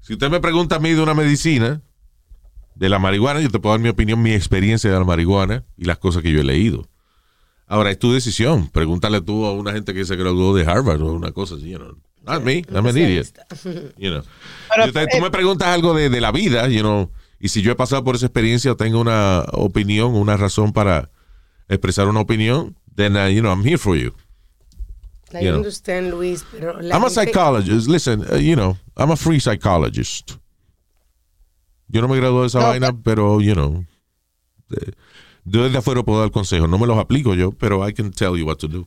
si 0.02 0.14
usted 0.14 0.30
me 0.30 0.40
pregunta 0.40 0.76
a 0.76 0.80
mí 0.80 0.92
de 0.92 1.02
una 1.02 1.14
medicina, 1.14 1.82
de 2.76 2.90
la 2.90 3.00
marihuana, 3.00 3.42
yo 3.42 3.50
te 3.50 3.60
puedo 3.60 3.74
dar 3.74 3.82
mi 3.82 3.90
opinión, 3.90 4.22
mi 4.22 4.34
experiencia 4.34 4.92
de 4.92 4.98
la 4.98 5.06
marihuana 5.06 5.64
y 5.78 5.86
las 5.86 5.98
cosas 5.98 6.24
que 6.24 6.32
yo 6.32 6.40
he 6.42 6.44
leído. 6.44 6.88
Ahora, 7.68 7.92
es 7.92 8.00
tu 8.00 8.12
decisión. 8.12 8.70
Pregúntale 8.70 9.22
tú 9.22 9.46
a 9.46 9.54
una 9.54 9.72
gente 9.72 9.94
que 9.94 10.04
se 10.06 10.16
graduó 10.16 10.56
de 10.56 10.66
Harvard 10.66 11.02
o 11.02 11.14
una 11.14 11.32
cosa 11.32 11.56
así, 11.56 11.70
you 11.70 11.78
know. 11.78 11.98
Not 12.24 12.44
me, 12.44 12.64
I'm 12.72 12.86
an 12.86 12.98
idiot. 12.98 13.28
You 13.98 14.12
know. 14.12 14.24
Pero, 14.70 14.86
Yo 14.88 14.94
te- 14.94 15.08
tú 15.08 15.22
me 15.22 15.32
preguntas 15.32 15.68
algo 15.70 15.94
de, 15.94 16.10
de 16.10 16.22
la 16.22 16.32
vida, 16.32 16.68
you 16.68 16.82
know, 16.82 17.12
y 17.40 17.48
si 17.50 17.62
yo 17.64 17.72
he 17.72 17.76
pasado 17.76 18.04
por 18.04 18.16
esa 18.16 18.28
experiencia 18.28 18.72
o 18.72 18.76
tengo 18.76 19.00
una 19.00 19.44
opinión, 19.54 20.14
una 20.16 20.38
razón 20.38 20.72
para 20.74 21.10
expresar 21.68 22.08
una 22.08 22.20
opinión, 22.20 22.78
then, 22.96 23.16
uh, 23.16 23.28
you 23.30 23.42
know, 23.42 23.52
I'm 23.52 23.64
here 23.66 23.78
for 23.80 23.96
you. 23.98 24.14
I 25.34 25.40
you 25.40 25.52
know. 25.52 25.58
understand, 25.58 26.12
Luis, 26.12 26.44
pero 26.52 26.80
I'm 26.82 27.04
a 27.04 27.10
psychologist. 27.10 27.88
Listen, 27.88 28.26
uh, 28.32 28.38
you 28.38 28.56
know, 28.56 28.78
I'm 28.98 29.12
a 29.12 29.16
free 29.16 29.40
psychologist. 29.40 30.38
Yo 31.88 32.02
no 32.02 32.08
me 32.08 32.18
gradué 32.18 32.42
de 32.42 32.48
esa 32.48 32.60
No, 32.60 32.68
vaina, 32.68 32.94
pero, 33.04 33.42
you 33.42 33.54
know, 33.54 33.86
eh, 34.72 34.92
yo 35.44 35.64
desde 35.64 35.78
afuera 35.78 36.04
puedo 36.04 36.22
dar 36.22 36.32
consejos. 36.32 36.70
No 36.70 36.78
me 36.78 36.88
los 36.88 36.98
aplico 36.98 37.36
yo, 37.36 37.52
pero 37.52 37.88
I 37.88 37.94
can 37.94 38.12
tell 38.12 38.38
you 38.38 38.46
what 38.46 38.58
to 38.58 38.68
do. 38.68 38.86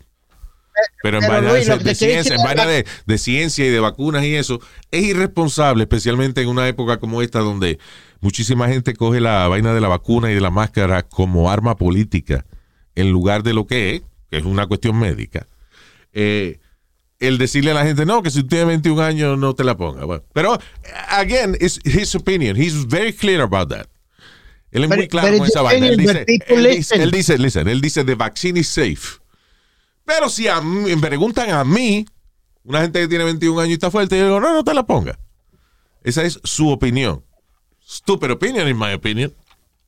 Pero 1.03 1.21
en 1.23 1.29
vaina, 1.29 1.53
Luis, 1.53 1.67
de, 1.67 1.79
de 1.79 1.95
ciencia, 1.95 2.35
en 2.35 2.43
vaina 2.43 2.67
de, 2.67 2.85
de 3.07 3.19
ciencia 3.19 3.65
y 3.65 3.69
de 3.69 3.79
vacunas 3.79 4.25
y 4.25 4.35
eso, 4.35 4.61
es 4.91 5.05
irresponsable, 5.05 5.85
especialmente 5.85 6.41
en 6.43 6.49
una 6.49 6.67
época 6.67 6.99
como 6.99 7.23
esta 7.23 7.41
donde 7.41 7.79
muchísima 8.21 8.69
gente 8.69 8.95
coge 8.95 9.21
la 9.21 9.47
vaina 9.47 9.73
de 9.75 9.81
la 9.81 9.89
vacuna 9.89 10.31
y 10.31 10.35
de 10.35 10.41
la 10.41 10.51
máscara 10.51 11.03
como 11.03 11.51
arma 11.51 11.77
política 11.77 12.45
en 12.97 13.11
lugar 13.11 13.43
de 13.43 13.53
lo 13.55 13.67
que 13.67 13.97
es, 13.97 14.03
que 14.31 14.39
es 14.39 14.45
una 14.45 14.67
cuestión 14.67 14.99
médica. 14.99 15.47
Eh, 16.15 16.59
el 17.19 17.39
decirle 17.39 17.71
a 17.73 17.75
la 17.75 17.85
gente, 17.85 18.07
no, 18.07 18.23
que 18.23 18.31
si 18.31 18.43
tú 18.43 18.49
tienes 18.49 18.67
21 18.69 19.03
años 19.03 19.39
no 19.39 19.55
te 19.55 19.65
la 19.65 19.77
ponga. 19.77 20.05
Bueno, 20.05 20.25
pero, 20.33 20.59
again, 21.09 21.57
it's 21.61 21.79
his 21.85 22.15
opinion. 22.15 22.57
He's 22.57 22.87
very 22.87 23.13
clear 23.13 23.41
about 23.41 23.69
that. 23.71 23.87
Él 24.71 24.85
es 24.85 24.89
But- 24.91 24.97
muy 24.99 25.09
claro 25.09 25.37
con 25.39 25.47
esa 25.47 25.63
vaina. 25.63 25.87
Él 25.89 25.97
dice, 25.97 26.25
people 26.27 26.57
él 26.57 26.63
dice, 26.65 26.77
listen. 26.77 27.01
él 27.01 27.11
dice, 27.11 27.39
listen, 27.39 27.69
él 27.69 27.81
dice, 27.81 28.05
the 28.05 28.15
vaccine 28.15 28.59
is 28.59 28.69
safe. 28.69 29.21
Pero 30.05 30.29
si 30.29 30.49
a 30.49 30.61
mí- 30.61 30.95
me 30.95 30.97
preguntan 31.09 31.51
a 31.51 31.65
mí, 31.65 32.05
una 32.65 32.81
gente 32.83 33.01
que 33.01 33.09
tiene 33.09 33.25
21 33.25 33.61
años 33.61 33.71
y 33.71 33.75
está 33.75 33.91
fuerte, 33.91 34.19
yo 34.19 34.25
digo, 34.25 34.41
no, 34.41 34.53
no 34.53 34.65
te 34.65 34.75
la 34.75 34.85
ponga. 34.85 35.19
Esa 36.03 36.25
es 36.25 36.41
su 36.45 36.69
opinión. 36.69 37.25
Stupid 37.87 38.31
opinion, 38.33 38.67
in 38.69 38.77
my 38.79 38.93
opinion. 38.93 39.33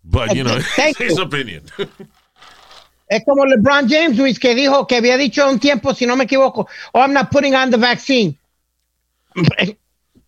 But, 0.02 0.32
you 0.34 0.44
know, 0.44 0.56
it's 0.78 0.98
his 1.00 1.18
opinion. 1.18 1.62
Es 3.08 3.22
como 3.24 3.44
LeBron 3.46 3.88
James, 3.88 4.16
Luis, 4.18 4.38
que 4.38 4.54
dijo 4.54 4.86
que 4.86 4.96
había 4.96 5.16
dicho 5.16 5.48
un 5.48 5.58
tiempo, 5.60 5.94
si 5.94 6.06
no 6.06 6.16
me 6.16 6.24
equivoco, 6.24 6.66
oh, 6.92 7.00
I'm 7.00 7.12
not 7.12 7.30
putting 7.30 7.54
on 7.54 7.70
the 7.70 7.76
vaccine. 7.76 8.36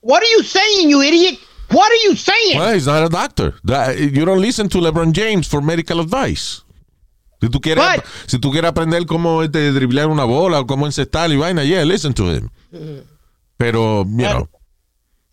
What 0.00 0.22
are 0.22 0.30
you 0.36 0.42
saying, 0.44 0.88
you 0.90 1.02
idiot? 1.02 1.38
What 1.70 1.90
are 1.90 2.08
you 2.08 2.14
saying? 2.16 2.58
Well, 2.58 2.72
he's 2.74 2.86
not 2.86 3.02
a 3.04 3.08
doctor. 3.08 3.54
You 3.64 4.24
don't 4.24 4.40
listen 4.40 4.68
to 4.70 4.78
LeBron 4.78 5.12
James 5.12 5.46
for 5.48 5.60
medical 5.60 6.00
advice. 6.00 6.62
Si 7.40 7.48
tú 7.48 7.60
quieres, 7.60 7.84
But- 7.84 8.04
si 8.26 8.38
tú 8.38 8.50
quieres 8.50 8.68
aprender 8.70 9.06
cómo 9.06 9.42
este, 9.42 9.72
driblar 9.72 10.08
una 10.08 10.24
bola 10.24 10.60
o 10.60 10.66
cómo 10.66 10.86
encestar 10.86 11.30
y 11.30 11.36
vaina, 11.36 11.64
yeah, 11.64 11.84
listen 11.84 12.12
to 12.14 12.32
him. 12.32 12.50
Pero, 13.56 14.04
you 14.04 14.26
know, 14.26 14.48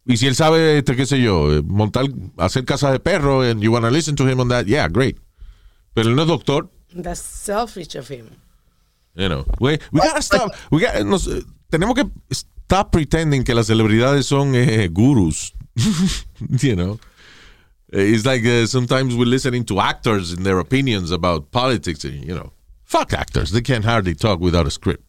Y 0.07 0.17
si 0.17 0.27
él 0.27 0.35
sabe, 0.35 0.77
este, 0.77 0.95
qué 0.95 1.07
sé 1.07 1.19
yo, 1.19 1.51
eh, 1.51 1.63
montar, 1.63 2.05
hacer 2.37 2.63
casa 2.63 2.91
de 2.91 2.99
perro, 2.99 3.41
and 3.41 3.63
you 3.63 3.71
wanna 3.71 3.89
listen 3.89 4.15
to 4.15 4.27
him 4.29 4.39
on 4.39 4.49
that, 4.49 4.67
yeah, 4.67 4.87
great. 4.87 5.17
Pero 5.95 6.09
él 6.09 6.15
no 6.15 6.21
es 6.23 6.27
doctor, 6.27 6.69
That's 6.93 7.21
selfish 7.21 7.95
of 7.95 8.07
him. 8.07 8.29
you 9.15 9.29
know. 9.29 9.45
We, 9.59 9.77
we 9.91 9.99
gotta 10.01 10.21
stop. 10.21 10.51
We 10.71 10.81
gotta- 10.81 11.03
nos, 11.03 11.27
tenemos 11.71 11.95
que 11.95 12.09
stop 12.31 12.91
pretending 12.91 13.43
que 13.43 13.53
las 13.55 13.67
celebridades 13.67 14.25
son 14.25 14.55
eh, 14.55 14.87
gurus. 14.91 15.53
you 16.61 16.75
know. 16.75 16.99
It's 17.91 18.25
like 18.25 18.43
uh, 18.45 18.65
sometimes 18.65 19.15
we're 19.15 19.25
listening 19.25 19.63
to 19.65 19.79
actors 19.79 20.31
and 20.33 20.45
their 20.45 20.59
opinions 20.59 21.11
about 21.11 21.51
politics, 21.51 22.03
and, 22.03 22.25
you 22.25 22.33
know. 22.35 22.51
Fuck 22.83 23.13
actors. 23.13 23.51
They 23.51 23.61
can 23.61 23.83
hardly 23.83 24.15
talk 24.15 24.39
without 24.39 24.67
a 24.67 24.71
script. 24.71 25.03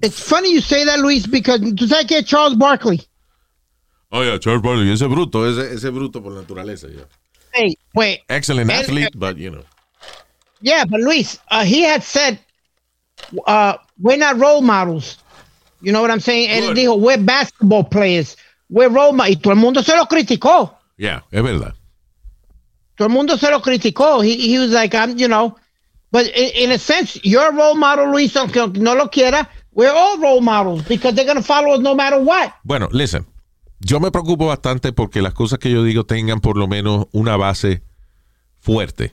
It's 0.00 0.20
funny 0.20 0.52
you 0.52 0.60
say 0.60 0.84
that, 0.84 0.98
Luis, 1.00 1.26
because 1.26 1.60
tú 1.60 1.86
sabes 1.86 2.06
que 2.08 2.22
Charles 2.22 2.54
Barkley. 2.56 3.00
Oh, 4.12 4.22
yeah, 4.22 4.38
Charles 4.38 4.62
Barkley. 4.62 4.90
Ese 4.92 5.02
bruto, 5.02 5.44
ese, 5.48 5.72
ese 5.74 5.90
bruto 5.90 6.22
por 6.22 6.32
naturaleza, 6.32 6.88
yeah. 6.94 7.04
Hey, 7.52 7.76
wait. 7.94 8.20
Excellent 8.28 8.70
Él- 8.70 8.80
athlete, 8.80 9.12
but, 9.18 9.36
you 9.36 9.50
know. 9.50 9.62
Yeah, 10.64 10.86
but 10.86 11.00
Luis, 11.00 11.38
uh, 11.50 11.62
he 11.62 11.82
had 11.82 12.02
said, 12.02 12.38
uh, 13.46 13.74
we're 14.00 14.16
not 14.16 14.38
role 14.38 14.62
models. 14.62 15.18
You 15.82 15.92
know 15.92 16.00
what 16.00 16.10
I'm 16.10 16.20
saying? 16.20 16.48
Él 16.48 16.68
Good. 16.68 16.76
dijo, 16.78 16.98
we're 16.98 17.18
basketball 17.18 17.84
players. 17.84 18.34
We're 18.70 18.88
role 18.88 19.12
models. 19.12 19.36
Y 19.36 19.40
todo 19.42 19.52
el 19.52 19.60
mundo 19.60 19.82
se 19.82 19.94
lo 19.94 20.06
criticó. 20.06 20.74
Yeah, 20.96 21.20
es 21.30 21.42
verdad. 21.42 21.74
Todo 22.96 23.08
el 23.08 23.12
mundo 23.12 23.36
se 23.36 23.50
lo 23.50 23.60
criticó. 23.60 24.24
He, 24.24 24.36
he 24.36 24.58
was 24.58 24.70
like, 24.70 24.94
I'm, 24.94 25.18
you 25.18 25.28
know, 25.28 25.54
but 26.10 26.28
in, 26.28 26.50
in 26.54 26.70
a 26.70 26.78
sense, 26.78 27.20
you're 27.22 27.46
a 27.46 27.52
role 27.52 27.74
model, 27.74 28.10
Luis, 28.10 28.34
aunque 28.34 28.66
no 28.78 28.94
lo 28.94 29.08
quiera. 29.08 29.46
We're 29.74 29.92
all 29.92 30.16
role 30.18 30.40
models 30.40 30.82
because 30.88 31.14
they're 31.14 31.26
going 31.26 31.36
to 31.36 31.42
follow 31.42 31.74
us 31.74 31.80
no 31.80 31.94
matter 31.94 32.18
what. 32.18 32.54
Bueno, 32.64 32.88
listen. 32.90 33.26
Yo 33.80 34.00
me 34.00 34.10
preocupo 34.10 34.46
bastante 34.46 34.94
porque 34.94 35.20
las 35.20 35.34
cosas 35.34 35.58
que 35.58 35.70
yo 35.70 35.84
digo 35.84 36.04
tengan 36.04 36.40
por 36.40 36.56
lo 36.56 36.66
menos 36.66 37.06
una 37.12 37.36
base 37.36 37.82
fuerte. 38.60 39.12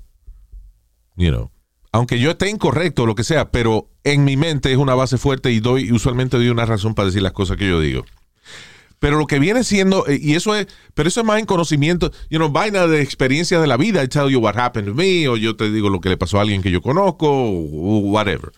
You 1.22 1.30
know. 1.30 1.52
Aunque 1.92 2.20
yo 2.20 2.32
esté 2.32 2.50
incorrecto 2.50 3.04
o 3.04 3.06
lo 3.06 3.16
que 3.16 3.24
sea, 3.24 3.52
pero 3.52 3.90
en 4.04 4.24
mi 4.24 4.38
mente 4.38 4.72
es 4.72 4.78
una 4.78 4.96
base 4.96 5.18
fuerte 5.18 5.52
y 5.52 5.60
doy 5.60 5.92
usualmente 5.92 6.38
doy 6.38 6.50
una 6.50 6.66
razón 6.66 6.96
para 6.96 7.08
decir 7.08 7.22
las 7.22 7.34
cosas 7.34 7.58
que 7.58 7.68
yo 7.68 7.80
digo. 7.80 8.06
Pero 8.98 9.18
lo 9.18 9.28
que 9.28 9.40
viene 9.40 9.64
siendo, 9.64 10.08
eh, 10.08 10.20
y 10.22 10.36
eso 10.36 10.56
es, 10.56 10.68
pero 10.94 11.10
eso 11.10 11.22
es 11.22 11.26
más 11.26 11.40
en 11.40 11.46
conocimiento, 11.46 12.12
you 12.30 12.38
know, 12.38 12.50
vaina 12.50 12.88
de 12.88 13.02
experiencia 13.02 13.60
de 13.60 13.68
la 13.68 13.78
vida. 13.78 14.04
I 14.04 14.08
tell 14.08 14.30
you 14.30 14.40
what 14.40 14.58
happened 14.58 14.88
to 14.88 14.96
me, 14.96 15.28
o 15.28 15.38
yo 15.38 15.56
te 15.56 15.72
digo 15.72 15.90
lo 15.90 16.00
que 16.00 16.10
le 16.10 16.18
pasó 16.18 16.38
a 16.38 16.42
alguien 16.42 16.62
que 16.62 16.72
yo 16.72 16.82
conozco, 16.82 17.28
o 17.30 18.00
whatever. 18.00 18.52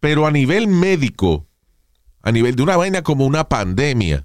Pero 0.00 0.26
a 0.26 0.30
nivel 0.30 0.68
médico, 0.68 1.46
a 2.22 2.32
nivel 2.32 2.56
de 2.56 2.62
una 2.62 2.76
vaina 2.76 3.02
como 3.02 3.26
una 3.26 3.48
pandemia, 3.48 4.24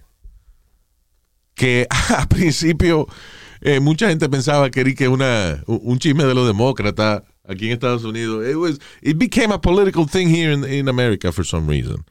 que 1.56 1.88
a 2.18 2.28
principio 2.30 3.08
eh, 3.62 3.80
mucha 3.80 4.08
gente 4.08 4.30
pensaba 4.30 4.70
que 4.70 4.82
era 4.82 5.10
una, 5.10 5.64
un 5.68 5.82
un 5.84 6.00
chisme 6.00 6.24
de 6.24 6.34
los 6.34 6.48
demócratas 6.48 7.24
aquí 7.50 7.66
en 7.66 7.74
Estados 7.74 8.04
Unidos. 8.04 8.47
It, 8.47 8.56
was, 8.56 8.80
it 9.02 9.18
became 9.18 9.52
a 9.52 9.60
political 9.60 10.06
thing 10.06 10.30
here 10.30 10.52
in, 10.52 10.64
in 10.64 10.88
America 10.88 11.32
for 11.32 11.43
some 11.43 11.68
reason. 11.68 12.06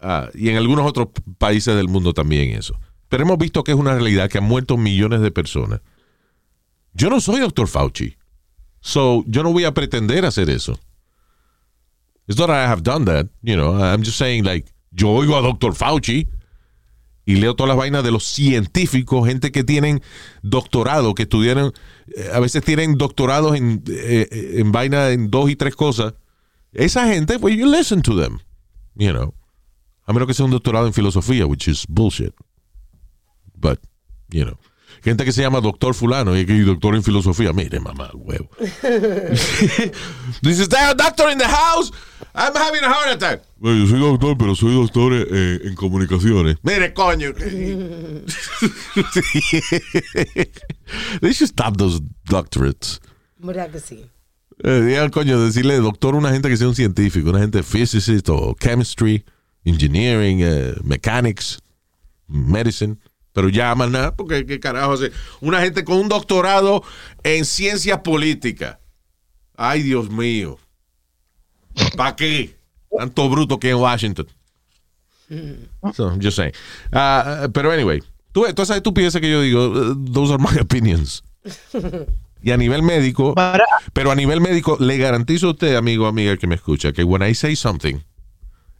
Ah, 0.00 0.28
y 0.34 0.48
en 0.48 0.56
algunos 0.56 0.86
otros 0.86 1.08
países 1.38 1.74
del 1.76 1.88
mundo 1.88 2.12
también 2.12 2.50
eso. 2.50 2.74
Pero 3.08 3.22
hemos 3.22 3.38
visto 3.38 3.64
que 3.64 3.72
es 3.72 3.78
una 3.78 3.94
realidad 3.94 4.28
que 4.28 4.38
han 4.38 4.44
muerto 4.44 4.76
millones 4.76 5.20
de 5.20 5.30
personas. 5.30 5.80
Yo 6.92 7.08
no 7.08 7.20
soy 7.20 7.40
doctor 7.40 7.68
Fauci. 7.68 8.16
So, 8.80 9.24
yo 9.26 9.42
no 9.42 9.52
voy 9.52 9.64
a 9.64 9.72
pretender 9.72 10.24
hacer 10.24 10.50
eso. 10.50 10.78
It's 12.26 12.38
not 12.38 12.48
that 12.48 12.64
I 12.64 12.68
have 12.68 12.82
done 12.82 13.06
that, 13.06 13.26
you 13.42 13.56
know. 13.56 13.74
I'm 13.74 14.02
just 14.02 14.18
saying, 14.18 14.44
like, 14.44 14.70
yo 14.92 15.08
oigo 15.08 15.38
a 15.38 15.42
doctor 15.42 15.72
Fauci 15.72 16.28
y 17.28 17.36
leo 17.36 17.54
todas 17.54 17.68
las 17.68 17.76
vainas 17.76 18.02
de 18.02 18.10
los 18.10 18.24
científicos, 18.24 19.28
gente 19.28 19.52
que 19.52 19.62
tienen 19.62 20.00
doctorado, 20.40 21.14
que 21.14 21.24
estudiaron, 21.24 21.74
eh, 22.16 22.30
a 22.32 22.40
veces 22.40 22.64
tienen 22.64 22.96
doctorados 22.96 23.54
en, 23.54 23.82
eh, 23.86 24.26
eh, 24.30 24.52
en 24.54 24.72
vaina 24.72 25.10
en 25.10 25.30
dos 25.30 25.50
y 25.50 25.54
tres 25.54 25.76
cosas. 25.76 26.14
Esa 26.72 27.06
gente, 27.06 27.38
pues, 27.38 27.54
you 27.54 27.70
listen 27.70 28.00
to 28.00 28.18
them, 28.18 28.38
you 28.94 29.10
know. 29.10 29.34
A 30.06 30.14
menos 30.14 30.26
que 30.26 30.32
sea 30.32 30.46
un 30.46 30.52
doctorado 30.52 30.86
en 30.86 30.94
filosofía, 30.94 31.44
which 31.44 31.68
is 31.68 31.84
bullshit. 31.86 32.32
But, 33.54 33.78
you 34.30 34.44
know. 34.44 34.58
Gente 35.02 35.24
que 35.24 35.32
se 35.32 35.42
llama 35.42 35.60
doctor 35.60 35.94
fulano 35.94 36.36
y 36.36 36.44
doctor 36.44 36.94
en 36.94 37.02
filosofía. 37.02 37.52
Mire, 37.52 37.80
mamá, 37.80 38.10
huevo. 38.14 38.48
Dices, 40.42 40.68
"There 40.68 40.84
a 40.84 40.94
doctor 40.94 41.30
in 41.30 41.38
the 41.38 41.46
house? 41.46 41.92
I'm 42.34 42.54
having 42.54 42.84
a 42.84 42.88
heart 42.88 43.08
attack. 43.16 43.42
Bueno, 43.56 43.84
yo 43.84 43.86
soy 43.90 43.98
doctor, 44.00 44.36
pero 44.38 44.54
soy 44.54 44.74
doctor 44.74 45.12
eh, 45.14 45.60
en 45.64 45.74
comunicaciones. 45.74 46.56
Mire, 46.62 46.92
coño. 46.94 47.32
They 51.20 51.32
should 51.32 51.50
stop 51.50 51.76
those 51.76 52.00
doctorates. 52.26 53.00
¿Verdad 53.38 53.70
que 53.70 53.80
sí? 53.80 54.06
Eh, 54.64 54.80
digan, 54.82 55.10
coño, 55.10 55.40
decirle 55.40 55.76
doctor 55.76 56.14
a 56.14 56.18
una 56.18 56.32
gente 56.32 56.48
que 56.48 56.56
sea 56.56 56.68
un 56.68 56.74
científico, 56.74 57.30
una 57.30 57.40
gente 57.40 57.62
physicist 57.62 58.28
o 58.28 58.56
chemistry, 58.58 59.24
engineering, 59.64 60.40
eh, 60.42 60.74
mechanics, 60.82 61.60
medicine. 62.26 62.98
Pero 63.32 63.48
más 63.76 63.90
nada, 63.90 64.16
porque 64.16 64.46
qué 64.46 64.58
carajo 64.58 64.92
hace. 64.92 65.12
Una 65.40 65.60
gente 65.60 65.84
con 65.84 65.98
un 65.98 66.08
doctorado 66.08 66.82
en 67.22 67.44
ciencia 67.44 68.02
política. 68.02 68.80
Ay, 69.56 69.82
Dios 69.82 70.10
mío. 70.10 70.58
¿Para 71.96 72.16
qué? 72.16 72.56
Tanto 72.96 73.28
bruto 73.28 73.58
que 73.58 73.70
en 73.70 73.76
Washington. 73.76 74.26
So, 75.94 76.08
I'm 76.08 76.20
just 76.20 76.36
saying. 76.36 76.52
Ah, 76.92 77.48
pero 77.52 77.70
anyway, 77.70 78.00
tú, 78.32 78.42
todas 78.54 78.70
esas 78.70 78.76
estupideces 78.78 79.20
que 79.20 79.30
yo 79.30 79.42
digo, 79.42 79.68
uh, 79.68 80.12
those 80.12 80.32
are 80.32 80.42
my 80.42 80.58
opinions. 80.60 81.22
Y 82.42 82.52
a 82.52 82.56
nivel 82.56 82.82
médico, 82.82 83.34
pero 83.92 84.10
a 84.10 84.14
nivel 84.14 84.40
médico, 84.40 84.76
le 84.80 84.96
garantizo 84.96 85.48
a 85.48 85.50
usted, 85.50 85.74
amigo 85.74 86.04
o 86.04 86.08
amiga 86.08 86.36
que 86.36 86.46
me 86.46 86.54
escucha, 86.54 86.92
que 86.92 87.04
when 87.04 87.22
I 87.22 87.34
say 87.34 87.56
something, 87.56 88.00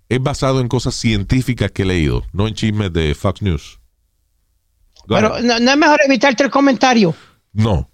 es 0.08 0.22
basado 0.22 0.60
en 0.60 0.68
cosas 0.68 0.94
científicas 0.94 1.70
que 1.70 1.82
he 1.82 1.86
leído, 1.86 2.24
no 2.32 2.46
en 2.48 2.54
chismes 2.54 2.92
de 2.92 3.14
Fox 3.14 3.42
News. 3.42 3.78
Pero 5.08 5.40
no, 5.40 5.58
no 5.60 5.70
es 5.70 5.76
mejor 5.76 6.00
evitarte 6.06 6.42
el 6.44 6.50
comentario. 6.50 7.14
No, 7.52 7.88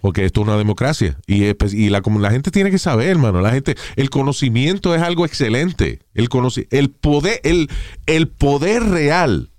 porque 0.00 0.24
esto 0.24 0.40
es 0.40 0.46
una 0.46 0.56
democracia 0.56 1.18
y, 1.26 1.44
y 1.44 1.88
la, 1.90 2.00
la 2.04 2.30
gente 2.30 2.50
tiene 2.50 2.70
que 2.70 2.78
saber, 2.78 3.08
hermano. 3.08 3.40
La 3.40 3.50
gente, 3.50 3.76
el 3.96 4.08
conocimiento 4.10 4.94
es 4.94 5.02
algo 5.02 5.26
excelente. 5.26 6.00
El, 6.14 6.28
poder, 6.28 7.40
el, 7.44 7.68
el 8.06 8.28
poder 8.28 8.82
real 8.84 9.50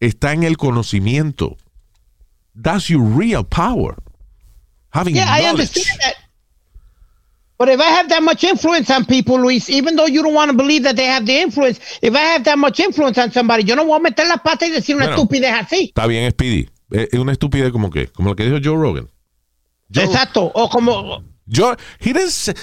está 0.00 0.32
en 0.32 0.44
el 0.44 0.56
conocimiento. 0.56 1.56
That's 2.60 2.88
your 2.88 3.02
real 3.16 3.44
power. 3.44 3.96
Having 4.90 5.16
Yeah, 5.16 5.24
I 5.26 5.42
knowledge. 5.42 5.50
understand 5.50 6.00
that. 6.00 6.14
But 7.56 7.68
if 7.68 7.80
I 7.80 7.84
have 7.90 8.08
that 8.08 8.22
much 8.22 8.42
influence 8.42 8.90
on 8.90 9.04
people, 9.04 9.38
Luis, 9.40 9.68
even 9.70 9.94
though 9.96 10.06
you 10.08 10.22
don't 10.22 10.34
want 10.34 10.50
to 10.50 10.56
believe 10.56 10.82
that 10.82 10.96
they 10.96 11.06
have 11.06 11.24
the 11.24 11.40
influence, 11.40 11.78
if 12.02 12.12
I 12.14 12.18
have 12.34 12.42
that 12.44 12.58
much 12.58 12.80
influence 12.80 13.16
on 13.16 13.30
somebody, 13.30 13.62
yo 13.62 13.76
no 13.76 13.84
voy 13.84 13.96
a 13.98 14.00
meter 14.00 14.26
la 14.26 14.38
pata 14.38 14.66
y 14.66 14.70
decir 14.70 14.96
una 14.96 15.06
Bueno. 15.06 15.22
estupidez 15.22 15.52
así. 15.54 15.92
Está 15.94 16.06
bien, 16.08 16.30
Speedy. 16.32 16.68
Es 16.90 17.08
es 17.12 17.18
una 17.20 17.32
estupidez 17.32 17.70
como 17.70 17.90
que, 17.90 18.08
como 18.08 18.30
lo 18.30 18.36
que 18.36 18.44
dijo 18.44 18.58
Joe 18.62 18.76
Rogan. 18.76 19.08
Joe, 19.94 20.04
Exacto. 20.04 20.50
O 20.54 20.68
como, 20.68 21.22
Joe- 21.48 21.76
he 22.00 22.12
didn't 22.12 22.30
say, 22.30 22.54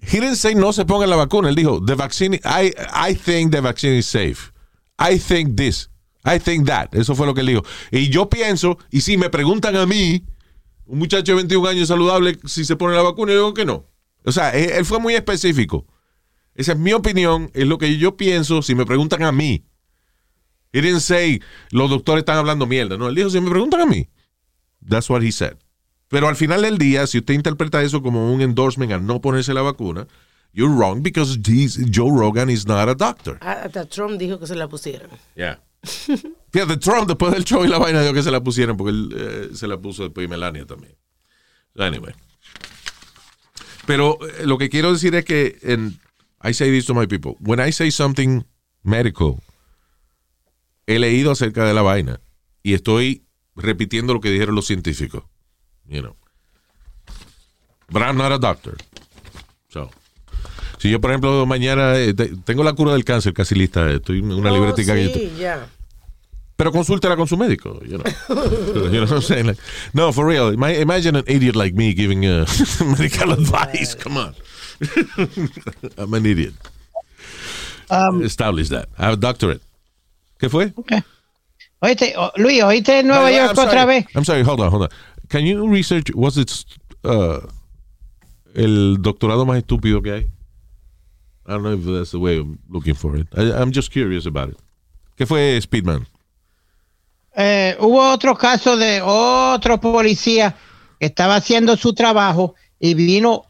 he 0.00 0.20
didn't 0.20 0.36
say 0.36 0.54
no 0.54 0.72
se 0.72 0.84
pongan 0.84 1.10
la 1.10 1.16
vacuna. 1.16 1.48
Él 1.48 1.56
dijo, 1.56 1.84
the 1.84 1.94
vaccine, 1.96 2.34
I, 2.44 2.72
I 2.92 3.14
think 3.14 3.50
the 3.50 3.60
vaccine 3.60 3.96
is 3.98 4.06
safe. 4.06 4.52
I 4.98 5.18
think 5.18 5.56
this. 5.56 5.88
I 6.24 6.38
think 6.38 6.66
that. 6.66 6.94
Eso 6.94 7.14
fue 7.16 7.26
lo 7.26 7.34
que 7.34 7.40
él 7.40 7.48
dijo. 7.48 7.64
Y 7.90 8.08
yo 8.10 8.28
pienso, 8.28 8.78
y 8.90 9.00
si 9.00 9.16
me 9.16 9.28
preguntan 9.28 9.74
a 9.76 9.86
mí, 9.86 10.22
un 10.86 10.98
muchacho 11.00 11.32
de 11.32 11.36
21 11.36 11.68
años 11.68 11.88
saludable, 11.88 12.38
si 12.46 12.64
se 12.64 12.76
pone 12.76 12.94
la 12.94 13.02
vacuna, 13.02 13.32
yo 13.32 13.38
digo 13.38 13.54
que 13.54 13.64
no. 13.64 13.84
O 14.26 14.32
sea, 14.32 14.50
él, 14.50 14.70
él 14.70 14.84
fue 14.84 15.00
muy 15.00 15.14
específico. 15.14 15.86
Esa 16.54 16.72
es 16.72 16.78
mi 16.78 16.92
opinión, 16.92 17.50
es 17.54 17.66
lo 17.66 17.78
que 17.78 17.96
yo 17.96 18.16
pienso 18.16 18.62
si 18.62 18.74
me 18.74 18.84
preguntan 18.84 19.22
a 19.22 19.32
mí. 19.32 19.64
He 20.72 20.82
didn't 20.82 21.00
say, 21.00 21.40
los 21.70 21.88
doctores 21.88 22.20
están 22.20 22.38
hablando 22.38 22.66
mierda. 22.66 22.98
No, 22.98 23.08
él 23.08 23.14
dijo, 23.14 23.30
si 23.30 23.40
me 23.40 23.50
preguntan 23.50 23.80
a 23.80 23.86
mí. 23.86 24.08
That's 24.86 25.08
what 25.08 25.22
he 25.22 25.32
said. 25.32 25.56
Pero 26.08 26.28
al 26.28 26.36
final 26.36 26.62
del 26.62 26.78
día, 26.78 27.06
si 27.06 27.18
usted 27.18 27.34
interpreta 27.34 27.82
eso 27.82 28.02
como 28.02 28.32
un 28.32 28.40
endorsement 28.40 28.92
a 28.92 28.98
no 28.98 29.20
ponerse 29.20 29.52
la 29.52 29.62
vacuna, 29.62 30.06
you're 30.52 30.72
wrong 30.72 31.02
because 31.02 31.38
Joe 31.42 32.10
Rogan 32.10 32.48
is 32.50 32.66
not 32.66 32.88
a 32.88 32.94
doctor. 32.94 33.38
Ah, 33.40 33.62
Hasta 33.64 33.86
Trump 33.86 34.18
dijo 34.18 34.38
que 34.38 34.46
se 34.46 34.54
la 34.54 34.68
pusieron. 34.68 35.10
Yeah. 35.34 35.60
Fíjate, 36.52 36.76
Trump 36.78 37.08
después 37.08 37.32
del 37.32 37.44
show 37.44 37.64
y 37.64 37.68
la 37.68 37.78
vaina 37.78 38.00
dijo 38.02 38.14
que 38.14 38.22
se 38.22 38.30
la 38.30 38.42
pusieran 38.42 38.76
porque 38.76 38.90
él 38.90 39.14
eh, 39.16 39.48
se 39.54 39.66
la 39.66 39.78
puso 39.78 40.04
después 40.04 40.24
y 40.24 40.28
Melania 40.28 40.64
también. 40.64 40.94
Anyway. 41.76 42.14
Pero 43.86 44.18
eh, 44.40 44.46
lo 44.46 44.58
que 44.58 44.68
quiero 44.68 44.92
decir 44.92 45.14
es 45.14 45.24
que 45.24 45.58
en, 45.62 45.98
I 46.42 46.52
say 46.54 46.70
this 46.70 46.86
to 46.86 46.94
my 46.94 47.06
people. 47.06 47.34
When 47.40 47.60
I 47.66 47.72
say 47.72 47.90
something 47.90 48.42
medical, 48.82 49.36
he 50.86 50.98
leído 50.98 51.30
acerca 51.32 51.64
de 51.64 51.74
la 51.74 51.82
vaina 51.82 52.20
y 52.62 52.74
estoy 52.74 53.24
repitiendo 53.54 54.12
lo 54.14 54.20
que 54.20 54.30
dijeron 54.30 54.54
los 54.54 54.66
científicos. 54.66 55.24
You 55.86 56.00
know. 56.02 56.16
But 57.88 58.02
I'm 58.02 58.16
not 58.16 58.32
a 58.32 58.38
doctor. 58.38 58.76
So. 59.68 59.90
Si 60.78 60.90
yo, 60.90 61.00
por 61.00 61.10
ejemplo, 61.10 61.46
mañana 61.46 61.96
eh, 61.96 62.12
te- 62.12 62.36
tengo 62.44 62.62
la 62.64 62.72
cura 62.74 62.92
del 62.92 63.04
cáncer 63.04 63.32
casi 63.32 63.54
lista, 63.54 63.90
estoy 63.90 64.18
en 64.18 64.32
una 64.32 64.50
Oh, 64.52 64.54
libretica 64.54 64.94
que 64.94 65.04
yo 65.08 65.14
sí. 65.14 65.32
Pero 66.56 66.72
consúltela 66.72 67.16
con 67.16 67.26
su 67.28 67.36
médico. 67.36 67.80
You 67.84 67.98
know, 67.98 68.04
you 68.90 68.90
know 68.92 69.00
what 69.02 69.12
I'm 69.12 69.20
saying? 69.22 69.46
Like, 69.46 69.58
no, 69.92 70.10
for 70.12 70.24
real. 70.26 70.52
ima- 70.52 70.72
Imagine 70.80 71.16
an 71.16 71.24
idiot 71.26 71.54
like 71.54 71.74
me 71.74 71.92
giving 71.92 72.24
uh, 72.24 72.46
medical 72.80 73.32
advice. 73.32 73.94
Come 73.94 74.16
on. 74.16 74.34
I'm 75.98 76.14
an 76.14 76.24
idiot. 76.24 76.54
Um, 77.90 78.22
Establish 78.22 78.68
that. 78.70 78.88
I 78.98 79.04
have 79.04 79.14
a 79.14 79.16
doctorate. 79.20 79.60
¿Qué 80.40 80.48
fue? 80.50 80.72
ok. 80.76 80.92
Oíste, 81.82 82.14
oh, 82.16 82.30
Luis, 82.38 82.62
¿oíste 82.62 83.00
en 83.00 83.06
Nueva 83.08 83.30
York 83.30 83.50
I'm 83.50 83.58
otra 83.68 83.82
sorry. 83.82 83.86
vez? 84.00 84.06
I'm 84.16 84.24
sorry, 84.24 84.42
hold 84.42 84.60
on, 84.60 84.70
hold 84.70 84.82
on. 84.84 84.88
Can 85.28 85.44
you 85.44 85.68
research, 85.68 86.10
was 86.14 86.38
it 86.38 86.50
uh, 87.04 87.40
el 88.54 88.96
doctorado 89.02 89.44
más 89.44 89.58
estúpido 89.58 90.02
que 90.02 90.10
hay? 90.12 90.30
I 91.46 91.52
don't 91.52 91.62
know 91.62 91.74
if 91.74 91.84
that's 91.84 92.10
the 92.12 92.18
way 92.18 92.38
I'm 92.38 92.58
looking 92.70 92.94
for 92.94 93.14
it. 93.16 93.28
I, 93.36 93.52
I'm 93.52 93.72
just 93.72 93.92
curious 93.92 94.24
about 94.26 94.48
it. 94.48 94.56
¿Qué 95.18 95.26
fue 95.26 95.60
Speedman? 95.60 96.06
Eh, 97.36 97.76
hubo 97.80 98.10
otro 98.10 98.34
caso 98.36 98.76
de 98.76 99.02
otro 99.02 99.78
policía 99.80 100.56
que 100.98 101.06
estaba 101.06 101.36
haciendo 101.36 101.76
su 101.76 101.92
trabajo 101.94 102.54
y 102.80 102.94
vino 102.94 103.44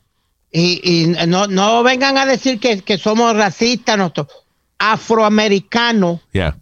y, 0.50 0.80
y 0.82 1.26
no, 1.28 1.46
no 1.46 1.82
vengan 1.84 2.18
a 2.18 2.26
decir 2.26 2.58
que, 2.58 2.80
que 2.82 2.98
somos 2.98 3.36
racistas 3.36 3.96
nosotros 3.96 4.28
afroamericanos 4.78 6.20
Yeah. 6.32 6.56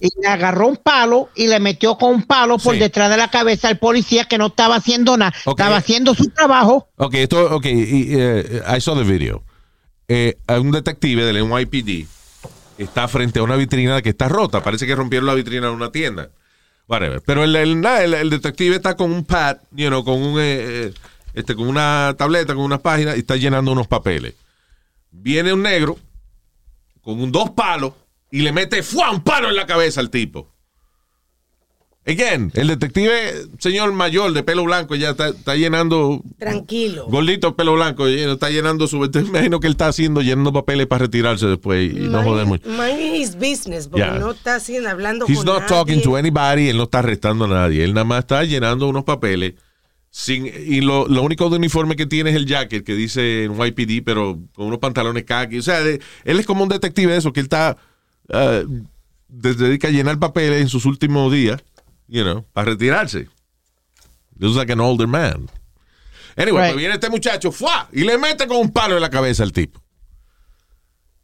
y 0.00 0.08
le 0.22 0.28
agarró 0.28 0.68
un 0.68 0.76
palo 0.76 1.28
y 1.34 1.48
le 1.48 1.58
metió 1.60 1.98
con 1.98 2.14
un 2.14 2.22
palo 2.22 2.58
por 2.58 2.74
Sí. 2.74 2.80
detrás 2.80 3.10
de 3.10 3.16
la 3.16 3.28
cabeza 3.28 3.68
al 3.68 3.78
policía 3.78 4.24
que 4.24 4.38
no 4.38 4.46
estaba 4.46 4.76
haciendo 4.76 5.16
nada, 5.16 5.32
estaba 5.44 5.76
haciendo 5.76 6.14
su 6.14 6.28
trabajo. 6.30 6.88
Ok, 6.96 7.14
esto, 7.14 7.56
ok, 7.56 7.66
y, 7.66 8.06
eh, 8.16 8.62
I 8.76 8.80
saw 8.80 8.96
the 8.96 9.02
video. 9.04 9.42
Eh, 10.06 10.38
un 10.48 10.70
detective 10.70 11.24
del 11.24 11.44
NYPD 11.48 12.06
está 12.78 13.08
frente 13.08 13.40
a 13.40 13.42
una 13.42 13.56
vitrina 13.56 14.00
que 14.00 14.10
está 14.10 14.28
rota. 14.28 14.62
Parece 14.62 14.86
que 14.86 14.94
rompieron 14.94 15.26
la 15.26 15.34
vitrina 15.34 15.66
de 15.66 15.72
una 15.72 15.90
tienda. 15.92 16.30
Pero 17.24 17.44
el, 17.44 17.54
el- 17.54 17.84
el 18.14 18.30
detective 18.30 18.76
está 18.76 18.96
con 18.96 19.12
un 19.12 19.24
pad, 19.24 19.58
you 19.72 19.88
know, 19.88 20.02
con 20.04 20.20
un 20.22 20.40
eh, 20.40 20.86
eh, 20.86 20.94
este, 21.34 21.54
con 21.54 21.68
una 21.68 22.14
tableta, 22.18 22.54
con 22.54 22.64
unas 22.64 22.80
páginas 22.80 23.16
y 23.16 23.20
está 23.20 23.36
llenando 23.36 23.70
unos 23.72 23.86
papeles. 23.86 24.34
Viene 25.10 25.52
un 25.52 25.62
negro 25.62 25.96
con 27.02 27.20
un 27.20 27.30
dos 27.30 27.50
palos 27.50 27.92
y 28.30 28.40
le 28.40 28.52
mete 28.52 28.82
¡fua! 28.82 29.10
un 29.10 29.22
palo 29.22 29.48
en 29.48 29.56
la 29.56 29.66
cabeza 29.66 30.00
al 30.00 30.10
tipo. 30.10 30.48
Again, 32.08 32.50
el 32.54 32.68
detective, 32.68 33.12
señor 33.58 33.92
mayor 33.92 34.32
de 34.32 34.42
pelo 34.42 34.64
blanco, 34.64 34.94
ya 34.94 35.10
está, 35.10 35.28
está 35.28 35.56
llenando 35.56 36.22
Tranquilo. 36.38 37.06
Gordito, 37.08 37.54
pelo 37.54 37.74
blanco, 37.74 38.06
está 38.06 38.48
llenando 38.48 38.86
su. 38.88 39.04
Imagino 39.04 39.60
que 39.60 39.66
él 39.66 39.72
está 39.74 39.88
haciendo, 39.88 40.22
llenando 40.22 40.52
papeles 40.54 40.86
para 40.86 41.00
retirarse 41.04 41.46
después 41.46 41.92
y 41.92 41.96
no 41.98 42.22
joder 42.22 42.46
mucho. 42.46 42.66
Mind 42.66 42.98
his 43.14 43.34
business, 43.36 43.88
porque 43.88 44.06
Yeah. 44.06 44.18
no 44.18 44.30
está 44.30 44.54
haciendo, 44.54 44.88
hablando 44.88 45.26
He's 45.28 45.36
con 45.38 45.46
not 45.46 45.60
nadie. 45.60 45.68
talking 45.68 46.02
to 46.02 46.16
anybody, 46.16 46.68
él 46.70 46.78
no 46.78 46.84
está 46.84 47.00
arrestando 47.00 47.44
a 47.44 47.48
nadie. 47.48 47.84
Él 47.84 47.92
nada 47.92 48.04
más 48.04 48.20
está 48.20 48.42
llenando 48.44 48.88
unos 48.88 49.04
papeles. 49.04 49.54
Sin, 50.10 50.46
y 50.46 50.80
lo, 50.80 51.06
lo 51.06 51.22
único 51.22 51.50
de 51.50 51.56
uniforme 51.56 51.94
que 51.94 52.06
tiene 52.06 52.30
es 52.30 52.36
el 52.36 52.46
jacket 52.46 52.82
que 52.86 52.94
dice 52.94 53.44
en 53.44 53.52
YPD, 53.52 54.02
pero 54.02 54.38
con 54.54 54.66
unos 54.68 54.78
pantalones 54.78 55.24
khaki. 55.24 55.58
O 55.58 55.62
sea, 55.62 55.82
de- 55.82 56.00
él 56.24 56.40
es 56.40 56.46
como 56.46 56.62
un 56.62 56.70
detective 56.70 57.12
de 57.12 57.18
eso, 57.18 57.32
que 57.34 57.40
él 57.40 57.44
está. 57.46 57.76
ah, 58.32 58.62
de- 59.28 59.54
dedica 59.54 59.88
a 59.88 59.90
llenar 59.90 60.18
papeles 60.18 60.62
en 60.62 60.68
sus 60.70 60.86
últimos 60.86 61.30
días, 61.30 61.62
you 62.08 62.22
know, 62.24 62.44
para 62.52 62.70
retirarse. 62.72 63.28
Looks 64.38 64.56
like 64.56 64.72
an 64.72 64.80
older 64.80 65.06
man. 65.06 65.48
Anyway, 66.36 66.62
Right. 66.62 66.72
pues 66.72 66.76
viene 66.76 66.94
este 66.94 67.10
muchacho, 67.10 67.50
¡fua! 67.52 67.88
Y 67.92 68.04
le 68.04 68.16
mete 68.18 68.46
con 68.46 68.58
un 68.58 68.70
palo 68.72 68.94
en 68.96 69.00
la 69.02 69.10
cabeza 69.10 69.42
al 69.42 69.52
tipo. 69.52 69.82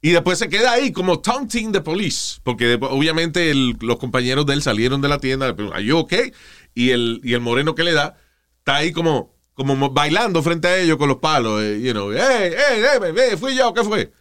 Y 0.03 0.11
después 0.11 0.39
se 0.39 0.49
queda 0.49 0.73
ahí 0.73 0.93
como 0.93 1.21
taunting 1.21 1.73
the 1.73 1.81
police. 1.81 2.39
Porque 2.43 2.67
después, 2.67 2.93
obviamente 2.93 3.51
el- 3.51 3.77
los 3.81 3.97
compañeros 3.99 4.45
de 4.45 4.55
él 4.55 4.63
salieron 4.63 5.01
de 5.01 5.09
la 5.09 5.19
tienda, 5.19 5.47
le 5.47 5.55
preguntan, 5.55 5.79
¿Are 5.79 5.87
you 5.87 5.97
okay? 5.97 6.33
Y 6.75 6.91
el, 6.91 7.21
y 7.25 7.33
el 7.35 7.41
moreno 7.41 7.75
que 7.75 7.85
le 7.85 7.93
da 7.93 8.17
está 8.59 8.77
ahí 8.77 8.93
como, 8.93 9.35
como 9.55 9.77
mo- 9.77 9.91
bailando 9.91 10.43
frente 10.43 10.69
a 10.69 10.77
ellos 10.79 10.99
con 10.99 11.09
los 11.09 11.19
palos. 11.19 11.63
eh, 11.63 11.81
you 11.81 11.93
know, 11.93 12.11
hey, 12.13 12.51
hey, 12.53 12.83
hey, 12.83 13.13
hey, 13.17 13.37
fui 13.39 13.57
yo, 13.57 13.73
¿qué 13.73 13.83
fue? 13.85 14.13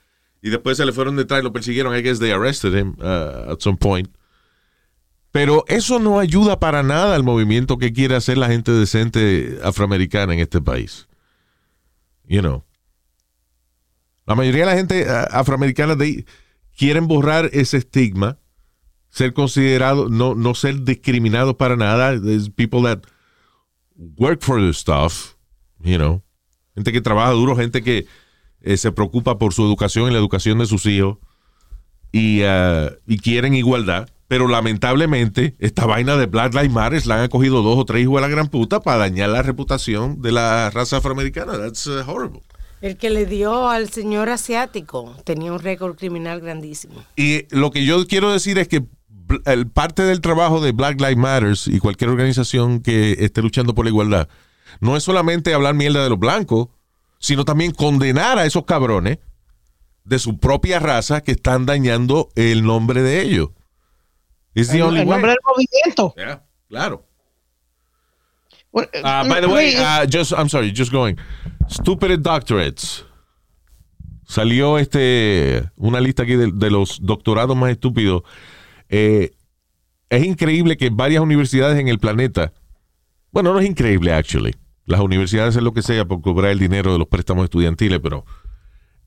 Y 0.42 0.50
después 0.52 0.78
se 0.78 0.86
le 0.86 0.94
fueron 0.94 1.16
detrás 1.18 1.42
y 1.42 1.44
lo 1.44 1.52
persiguieron. 1.52 1.96
I 1.98 2.02
guess 2.02 2.20
they 2.20 2.32
arrested 2.32 2.74
him 2.76 2.96
uh, 3.00 3.52
at 3.52 3.60
some 3.60 3.78
point. 3.78 4.10
Pero 5.34 5.66
eso 5.68 5.98
no 5.98 6.20
ayuda 6.20 6.60
para 6.60 6.84
nada 6.84 7.16
al 7.16 7.24
movimiento 7.24 7.80
que 7.80 7.92
quiere 7.92 8.16
hacer 8.16 8.38
la 8.38 8.50
gente 8.50 8.72
decente 8.72 9.58
afroamericana 9.64 10.36
en 10.36 10.40
este 10.40 10.62
país. 10.62 11.08
You 12.28 12.42
know. 12.42 12.64
La 14.28 14.36
mayoría 14.36 14.68
de 14.68 14.72
la 14.72 14.78
gente 14.78 15.10
ah, 15.10 15.28
afroamericana 15.32 15.96
de, 15.96 16.28
quieren 16.78 17.08
borrar 17.08 17.50
ese 17.52 17.78
estigma, 17.78 18.38
ser 19.10 19.34
considerado, 19.34 20.08
no, 20.08 20.36
no 20.36 20.54
ser 20.54 20.84
discriminados 20.84 21.56
para 21.56 21.76
nada. 21.76 22.12
There's 22.22 22.52
people 22.52 22.84
that 22.84 23.00
work 23.96 24.44
for 24.44 24.62
the 24.62 24.72
stuff, 24.72 25.34
you 25.80 25.98
know. 25.98 26.22
Gente 26.76 26.92
que 26.92 27.02
trabaja 27.02 27.32
duro, 27.32 27.56
gente 27.56 27.82
que 27.82 28.06
eh, 28.62 28.78
se 28.78 28.92
preocupa 28.92 29.40
por 29.40 29.52
su 29.52 29.66
educación 29.66 30.10
y 30.10 30.14
la 30.14 30.20
educación 30.20 30.60
de 30.60 30.68
sus 30.68 30.86
hijos 30.86 31.18
y, 32.12 32.44
y 33.08 33.18
quieren 33.18 33.56
igualdad. 33.56 34.13
Pero 34.28 34.48
lamentablemente, 34.48 35.56
esta 35.60 35.86
vaina 35.86 36.16
de 36.16 36.26
Black 36.26 36.54
Lives 36.54 36.72
Matter 36.72 37.06
la 37.06 37.24
han 37.24 37.30
cogido 37.30 37.62
dos 37.62 37.78
o 37.78 37.86
tres 37.86 38.04
hijos 38.04 38.16
de 38.16 38.22
la 38.22 38.28
gran 38.28 38.48
puta 38.48 38.80
para 38.80 38.98
dañar 38.98 39.30
la 39.30 39.42
reputación 39.42 40.22
de 40.22 40.32
la 40.32 40.70
raza 40.70 40.98
afroamericana. 40.98 41.58
That's 41.58 41.86
uh, 41.88 42.04
horrible. 42.08 42.42
El 42.82 42.98
que 42.98 43.10
le 43.10 43.26
dio 43.26 43.70
al 43.70 43.90
señor 43.90 44.30
asiático 44.30 45.16
tenía 45.24 45.54
un 45.54 45.60
récord 45.60 45.96
criminal 45.96 46.42
grandísimo. 46.42 47.04
Y 47.16 47.46
lo 47.56 47.72
que 47.72 47.86
yo 47.86 48.06
quiero 48.08 48.32
decir 48.32 48.58
es 48.58 48.68
que 48.68 48.84
el 49.46 49.68
parte 49.68 50.04
del 50.04 50.22
trabajo 50.22 50.62
de 50.62 50.74
Black 50.74 51.00
Lives 51.00 51.18
Matters 51.18 51.68
y 51.68 51.80
cualquier 51.80 52.10
organización 52.10 52.82
que 52.82 53.14
esté 53.20 53.42
luchando 53.42 53.74
por 53.74 53.86
la 53.86 53.90
igualdad 53.90 54.28
no 54.80 54.98
es 54.98 55.04
solamente 55.04 55.54
hablar 55.54 55.76
mierda 55.76 56.04
de 56.04 56.10
los 56.10 56.20
blancos, 56.20 56.68
sino 57.20 57.46
también 57.46 57.72
condenar 57.72 58.38
a 58.38 58.46
esos 58.46 58.66
cabrones 58.66 59.20
de 60.04 60.20
su 60.20 60.40
propia 60.40 60.80
raza 60.80 61.22
que 61.22 61.32
están 61.32 61.66
dañando 61.66 62.30
el 62.36 62.64
nombre 62.64 63.02
de 63.02 63.22
ellos. 63.22 63.50
It's 64.56 64.70
the 64.70 64.80
El, 64.80 64.88
only 64.88 65.02
el 65.02 65.08
way. 65.08 65.16
nombre 65.16 65.32
del 65.32 65.40
movimiento. 65.46 66.14
Yeah, 66.16 66.42
claro. 66.70 67.06
Uh, 68.74 68.84
by 69.28 69.40
the 69.40 69.48
way, 69.48 69.76
uh, 69.78 70.06
just 70.08 70.32
I'm 70.34 70.50
sorry, 70.50 70.72
just 70.72 70.92
going. 70.92 71.18
Stupid 71.68 72.20
doctorates. 72.22 73.06
Salió 74.26 74.80
este 74.80 75.70
una 75.76 76.00
lista 76.00 76.24
aquí 76.24 76.36
de, 76.36 76.52
de 76.52 76.72
los 76.72 77.00
doctorados 77.02 77.56
más 77.56 77.70
estúpidos. 77.72 78.24
Eh, 78.90 79.32
es 80.10 80.24
increíble 80.24 80.76
que 80.78 80.90
varias 80.90 81.22
universidades 81.22 81.80
en 81.80 81.88
el 81.88 82.00
planeta, 82.00 82.52
bueno, 83.32 83.54
no 83.54 83.60
es 83.60 83.66
increíble, 83.68 84.14
actually. 84.14 84.54
Las 84.86 85.00
universidades 85.02 85.50
hacen 85.56 85.64
lo 85.64 85.74
que 85.74 85.82
sea 85.82 86.06
por 86.06 86.22
cobrar 86.22 86.52
el 86.52 86.60
dinero 86.60 86.92
de 86.94 87.00
los 87.00 87.08
préstamos 87.08 87.44
estudiantiles, 87.46 88.00
pero 88.02 88.26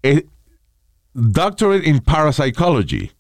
es 0.03 0.25
doctorate 1.13 1.89
in 1.89 1.99
parapsychology, 2.01 3.11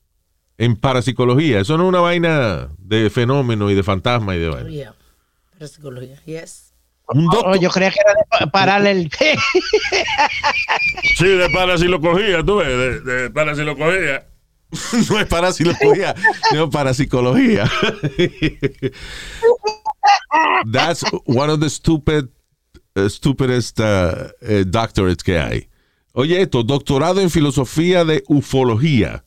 en 0.59 0.77
parapsicología. 0.77 1.61
Eso 1.61 1.77
no 1.77 1.85
es 1.85 1.89
una 1.91 2.01
vaina 2.01 2.69
de 2.79 3.11
fenómeno 3.11 3.71
y 3.71 3.75
de 3.75 3.83
fantasma 3.83 4.35
y 4.37 4.41
de 4.41 4.49
vaina. 4.49 4.71
Yeah. 4.71 4.95
Pero 5.53 5.69
psicología, 5.69 6.17
yes. 6.25 6.73
Un 7.09 7.29
oh, 7.29 7.33
doctor- 7.33 7.61
yo 7.61 7.71
creía 7.71 7.91
que 7.91 7.99
era 8.05 8.15
de 8.15 8.25
pa- 8.47 8.51
pararle 8.51 8.91
el... 8.91 9.11
Sí, 11.17 11.27
de 11.29 11.49
para 11.51 11.79
si 11.79 11.85
lo 11.87 12.01
cogía, 12.01 12.43
tú 12.43 12.57
ves, 12.57 12.67
de, 12.69 13.01
de 13.01 13.31
para 13.31 13.55
si 13.55 13.63
lo 13.63 13.77
cogía. 13.77 14.27
no 15.11 15.21
es 15.21 15.27
para 15.27 15.53
psicología, 15.53 16.15
sino 16.51 16.69
para 16.71 16.93
psicología. 16.95 17.71
That's 20.73 21.05
one 21.27 21.51
of 21.51 21.61
the 21.61 21.71
stupid, 21.71 22.29
uh, 22.97 23.09
stupidest 23.09 23.79
uh, 23.81 24.29
uh, 24.43 24.65
doctorates 24.65 25.23
que 25.23 25.39
hay. 25.39 25.69
Oye, 26.13 26.41
esto, 26.41 26.63
doctorado 26.63 27.21
en 27.21 27.31
filosofía 27.31 28.05
de 28.05 28.23
ufología. 28.27 29.25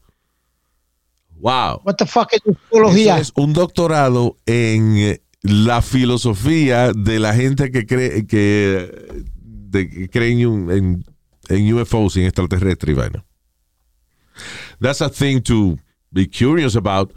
Wow. 1.39 1.81
What 1.85 1.95
the 1.95 2.05
fuck 2.05 2.33
es 2.33 2.41
ufología? 2.45 3.13
Eso 3.17 3.21
es 3.21 3.43
un 3.43 3.53
doctorado 3.53 4.37
en 4.45 4.97
eh, 4.97 5.21
la 5.41 5.81
filosofía 5.81 6.91
de 6.93 7.19
la 7.19 7.33
gente 7.33 7.71
que 7.71 7.85
cree 7.85 8.27
que, 8.27 9.23
de, 9.41 9.89
que 9.89 10.09
cree 10.09 10.31
en, 10.33 10.69
en, 10.71 11.05
en 11.49 11.73
UFOs 11.73 12.17
y 12.17 12.21
en 12.21 12.25
extraterrestres 12.27 12.95
vaina. 12.95 13.25
That's 14.79 15.01
a 15.01 15.09
thing 15.09 15.41
to 15.43 15.77
be 16.11 16.27
curious 16.29 16.75
about. 16.75 17.13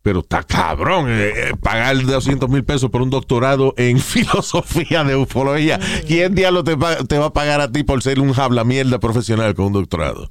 Pero 0.00 0.20
está 0.20 0.42
cabrón 0.44 1.06
eh, 1.10 1.32
eh, 1.34 1.52
pagar 1.60 2.00
200 2.06 2.48
mil 2.48 2.64
pesos 2.64 2.88
por 2.88 3.02
un 3.02 3.10
doctorado 3.10 3.74
en 3.76 3.98
filosofía 4.00 5.02
de 5.04 5.16
ufología. 5.16 5.78
¿Quién 6.06 6.34
diablo 6.34 6.62
te, 6.64 6.76
pa- 6.76 7.04
te 7.04 7.18
va 7.18 7.26
a 7.26 7.32
pagar 7.32 7.60
a 7.60 7.70
ti 7.70 7.82
por 7.82 8.02
ser 8.02 8.20
un 8.20 8.32
habla 8.38 8.64
mierda 8.64 8.98
profesional 9.00 9.54
con 9.54 9.66
un 9.66 9.72
doctorado? 9.74 10.30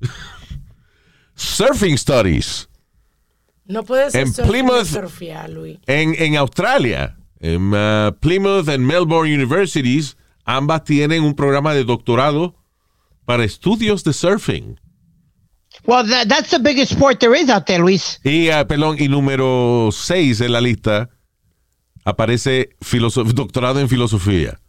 Surfing 1.36 1.96
Studies. 1.96 2.68
No 3.66 3.82
puedes 3.82 4.12
ser 4.12 4.22
En 4.26 4.32
Plymouth- 4.32 4.86
surfear, 4.86 5.48
Luis. 5.50 5.78
En, 5.86 6.14
en 6.18 6.36
Australia, 6.36 7.16
en 7.40 7.72
uh, 7.72 8.12
Plymouth 8.20 8.68
and 8.68 8.80
Melbourne 8.80 9.32
Universities, 9.32 10.16
ambas 10.44 10.84
tienen 10.84 11.22
un 11.22 11.34
programa 11.34 11.72
de 11.74 11.84
doctorado 11.84 12.54
para 13.24 13.44
estudios 13.44 14.04
de 14.04 14.12
surfing. 14.12 14.78
Well, 15.86 16.06
that, 16.08 16.28
that's 16.28 16.50
the 16.50 16.58
biggest 16.60 16.92
sport 16.92 17.18
there 17.20 17.34
is 17.34 17.48
out 17.48 17.64
there, 17.66 17.80
Luis. 17.82 18.20
Y, 18.22 18.48
ah, 18.50 18.66
perdón, 18.66 18.96
y 18.98 19.08
número 19.08 19.88
6 19.90 20.40
en 20.42 20.52
la 20.52 20.60
lista 20.60 21.10
aparece 22.04 22.70
doctorado 23.34 23.80
en 23.80 23.88
filosofía. 23.88 24.60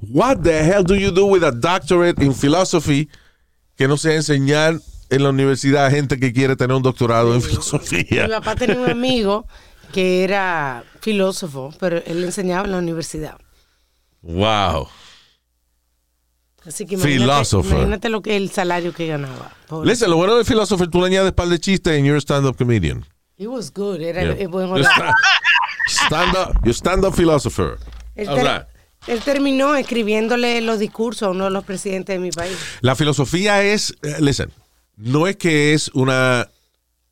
What 0.00 0.38
the 0.42 0.58
hell 0.64 0.84
do 0.84 0.94
you 0.94 1.10
do 1.10 1.26
with 1.26 1.42
a 1.44 1.52
doctorate 1.52 2.22
in 2.22 2.34
philosophy 2.34 3.08
que 3.76 3.86
no 3.86 3.96
sea 3.96 4.14
enseñar 4.16 4.80
en 5.10 5.22
la 5.22 5.30
universidad 5.30 5.90
gente 5.90 6.18
que 6.18 6.32
quiere 6.32 6.56
tener 6.56 6.76
un 6.76 6.82
doctorado 6.82 7.30
en 7.34 7.36
Mi 7.38 7.42
filosofía? 7.42 8.28
papá 8.28 8.54
tenía 8.56 8.78
un 8.78 8.90
amigo 8.90 9.46
que 9.92 10.24
era 10.24 10.84
filósofo, 11.00 11.72
pero 11.78 11.98
él 12.06 12.24
enseñaba 12.24 12.64
en 12.66 12.72
la 12.72 12.78
universidad. 12.78 13.38
Wow. 14.22 14.88
Así 16.66 16.84
que 16.84 16.96
imagínate, 16.96 18.08
lo 18.08 18.22
que 18.22 18.36
el 18.36 18.50
salario 18.50 18.92
que 18.92 19.06
ganaba. 19.06 19.52
Pobre. 19.68 19.88
Listen, 19.88 20.10
lo 20.10 20.16
bueno 20.16 20.36
de 20.36 20.44
philosopher, 20.44 20.88
tú 20.88 21.00
le 21.00 21.06
añades 21.06 21.32
par 21.32 21.48
de 21.48 21.60
chistes 21.60 21.96
and 21.96 22.04
you're 22.04 22.16
a 22.16 22.20
stand-up 22.20 22.56
comedian. 22.56 23.04
He 23.38 23.46
was 23.46 23.72
good, 23.72 24.00
era 24.00 24.22
Yeah. 24.22 24.32
el 24.42 24.48
buen 24.48 24.68
Stand-up, 25.88 26.54
you're 26.64 26.74
stand-up 26.74 27.14
philosopher. 27.14 27.78
Ter- 28.16 28.26
that? 28.42 28.66
él 29.06 29.20
terminó 29.20 29.76
escribiéndole 29.76 30.60
los 30.62 30.80
discursos 30.80 31.22
a 31.22 31.30
uno 31.30 31.44
de 31.44 31.50
los 31.50 31.62
presidentes 31.64 32.16
de 32.16 32.18
mi 32.18 32.30
país. 32.32 32.56
La 32.80 32.96
filosofía 32.96 33.62
es, 33.62 33.94
eh, 34.02 34.16
listen, 34.18 34.50
no 34.96 35.26
es 35.26 35.36
que 35.36 35.74
es 35.74 35.88
una, 35.94 36.48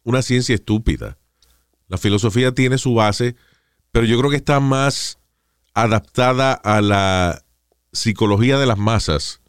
una 0.02 0.22
ciencia 0.22 0.54
estúpida. 0.54 1.18
La 1.88 1.98
filosofía 1.98 2.52
tiene 2.52 2.78
su 2.78 2.94
base, 2.94 3.36
pero 3.92 4.06
yo 4.06 4.18
creo 4.18 4.30
que 4.30 4.36
está 4.36 4.58
más 4.60 5.18
adaptada 5.74 6.52
a 6.52 6.80
la 6.80 7.42
psicología 7.92 8.58
de 8.58 8.66
las 8.66 8.78
masas 8.78 9.40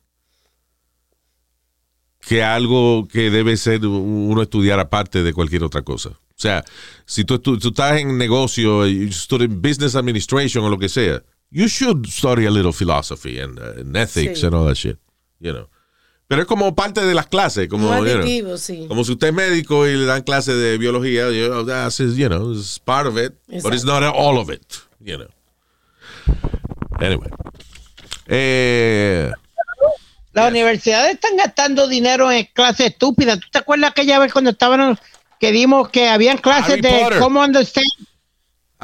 que 2.19 2.43
algo 2.43 3.07
que 3.07 3.29
debe 3.29 3.55
ser 3.55 3.85
uno 3.85 4.41
estudiar 4.41 4.79
aparte 4.79 5.23
de 5.23 5.33
cualquier 5.33 5.63
otra 5.63 5.83
cosa. 5.83 6.09
O 6.09 6.37
sea, 6.37 6.65
si 7.05 7.23
tú, 7.23 7.39
estás 7.57 7.99
en 7.99 8.17
negocio, 8.17 8.85
you 8.87 9.11
study 9.11 9.47
business 9.47 9.95
administration 9.95 10.63
o 10.65 10.69
lo 10.69 10.77
que 10.77 10.89
sea, 10.89 11.23
you 11.51 11.67
should 11.67 12.05
study 12.07 12.45
a 12.45 12.51
little 12.51 12.73
philosophy 12.73 13.39
and, 13.39 13.59
uh, 13.59 13.79
and 13.79 13.95
ethics 13.95 14.39
Sí. 14.39 14.45
and 14.45 14.55
all 14.55 14.65
that 14.67 14.75
shit, 14.75 14.97
you 15.39 15.53
know. 15.53 15.69
Pero 16.27 16.41
es 16.41 16.47
como 16.47 16.73
parte 16.75 17.05
de 17.05 17.13
las 17.13 17.27
clases, 17.27 17.67
como, 17.67 17.89
Un 17.89 17.97
you 17.97 18.03
know, 18.03 18.21
aditivo, 18.21 18.57
sí. 18.57 18.85
como 18.87 19.03
si 19.03 19.11
usted 19.11 19.27
es 19.27 19.33
médico 19.33 19.87
y 19.87 19.95
le 19.95 20.05
dan 20.05 20.23
clases 20.23 20.55
de 20.57 20.77
biología, 20.77 21.29
you 21.29 21.47
know, 21.47 21.65
that's, 21.65 21.99
you 21.99 22.27
know, 22.27 22.51
it's 22.51 22.79
part 22.79 23.05
of 23.05 23.17
it, 23.17 23.33
but 23.61 23.73
it's 23.73 23.85
not 23.85 24.01
all 24.03 24.39
of 24.39 24.49
it, 24.49 24.61
you 24.99 25.17
know. 25.17 25.27
Anyway. 26.99 27.29
Eh, 28.27 29.31
Las 30.33 30.49
universidades 30.49 31.13
están 31.13 31.37
gastando 31.37 31.87
dinero 31.87 32.31
en 32.31 32.45
clases 32.53 32.87
estúpidas. 32.87 33.39
¿Tú 33.39 33.47
te 33.51 33.59
acuerdas 33.59 33.91
aquella 33.91 34.19
vez 34.19 34.33
cuando 34.33 34.49
estaban 34.51 34.99
que 35.39 35.51
dimos 35.51 35.89
que 35.89 36.09
habían 36.09 36.37
clases 36.37 36.73
Harry 36.73 36.81
de 36.81 36.89
Potter. 36.89 37.19
cómo 37.19 37.41
understand? 37.41 37.87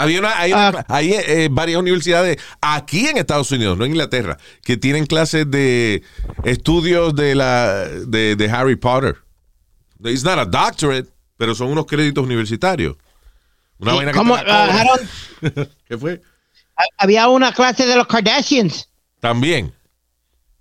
Había 0.02 0.20
una, 0.20 0.40
hay, 0.40 0.52
una 0.54 0.68
Ah. 0.70 0.86
hay, 0.90 1.14
eh, 1.14 1.48
varias 1.52 1.80
universidades 1.80 2.38
aquí 2.62 3.08
en 3.08 3.18
Estados 3.18 3.52
Unidos, 3.52 3.78
no 3.78 3.86
en 3.86 3.92
Inglaterra, 3.92 4.38
que 4.64 4.78
tienen 4.78 5.06
clases 5.06 5.50
de 5.50 6.04
estudios 6.44 7.16
de 7.16 7.36
la 7.36 7.88
de, 7.88 8.36
de 8.36 8.50
Harry 8.50 8.76
Potter. 8.76 9.18
It's 10.04 10.24
not 10.24 10.40
a 10.40 10.46
doctorate, 10.46 11.10
pero 11.38 11.54
son 11.56 11.68
unos 11.70 11.86
créditos 11.86 12.24
universitarios. 12.24 12.96
Una 13.78 13.94
vaina 13.94 14.12
que 14.12 14.18
¿cómo. 14.18 14.36
Harold? 14.36 15.10
¿Qué 15.88 15.98
fue? 15.98 16.22
Había 16.98 17.28
una 17.28 17.52
clase 17.54 17.86
de 17.86 17.96
los 17.96 18.08
Kardashians. 18.08 18.90
También. 19.20 19.74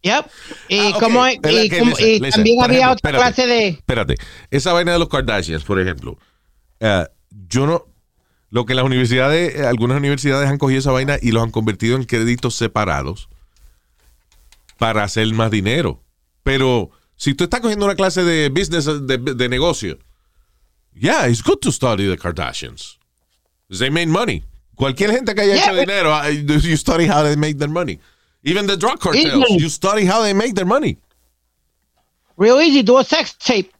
Yep. 0.02 0.26
Y, 0.68 0.78
Ah, 0.78 0.92
como, 0.98 1.26
y, 1.28 1.38
que 1.38 1.78
como- 1.78 1.90
listen, 1.90 2.06
y 2.06 2.12
listen. 2.20 2.30
también 2.30 2.62
había 2.62 2.78
ejemplo, 2.78 2.92
otra 2.92 3.10
espérate. 3.10 3.34
clase 3.34 3.46
de... 3.46 3.68
Espérate. 3.68 4.14
Esa 4.50 4.72
vaina 4.72 4.92
de 4.92 4.98
los 4.98 5.08
Kardashians, 5.08 5.62
por 5.64 5.78
ejemplo. 5.80 6.18
eh, 6.80 7.06
yo 7.48 7.66
no. 7.66 7.86
Lo 8.50 8.66
que 8.66 8.74
las 8.74 8.84
universidades, 8.84 9.54
eh, 9.54 9.66
algunas 9.66 9.98
universidades 9.98 10.48
han 10.48 10.58
cogido 10.58 10.80
esa 10.80 10.90
vaina 10.90 11.18
y 11.22 11.30
los 11.30 11.42
han 11.42 11.50
convertido 11.50 11.96
en 11.96 12.04
créditos 12.04 12.56
separados 12.56 13.28
para 14.78 15.04
hacer 15.04 15.32
más 15.32 15.50
dinero. 15.50 16.02
Pero 16.42 16.90
si 17.16 17.34
tú 17.34 17.44
estás 17.44 17.60
cogiendo 17.60 17.84
una 17.84 17.94
clase 17.94 18.24
de 18.24 18.48
business, 18.48 18.86
de, 18.86 19.18
de 19.18 19.48
negocio, 19.48 19.98
yeah, 20.94 21.28
it's 21.28 21.42
good 21.42 21.58
to 21.60 21.70
study 21.70 22.08
the 22.08 22.16
Kardashians. 22.16 22.98
They 23.68 23.90
made 23.90 24.08
money. 24.08 24.42
Cualquier 24.74 25.12
gente 25.12 25.34
que 25.34 25.42
haya 25.42 25.54
Yeah, 25.54 25.64
hecho 25.66 25.80
dinero, 25.80 26.28
you 26.30 26.76
study 26.76 27.06
how 27.06 27.22
they 27.22 27.36
make 27.36 27.58
their 27.58 27.68
money. 27.68 28.00
Even 28.42 28.66
the 28.66 28.76
drug 28.76 28.98
cartels, 28.98 29.50
you 29.50 29.68
study 29.68 30.06
how 30.06 30.22
they 30.22 30.32
make 30.32 30.54
their 30.54 30.66
money. 30.66 30.96
Real 32.38 32.58
easy, 32.60 32.82
do 32.82 32.96
a 32.96 33.04
sex 33.04 33.34
tape. 33.36 33.70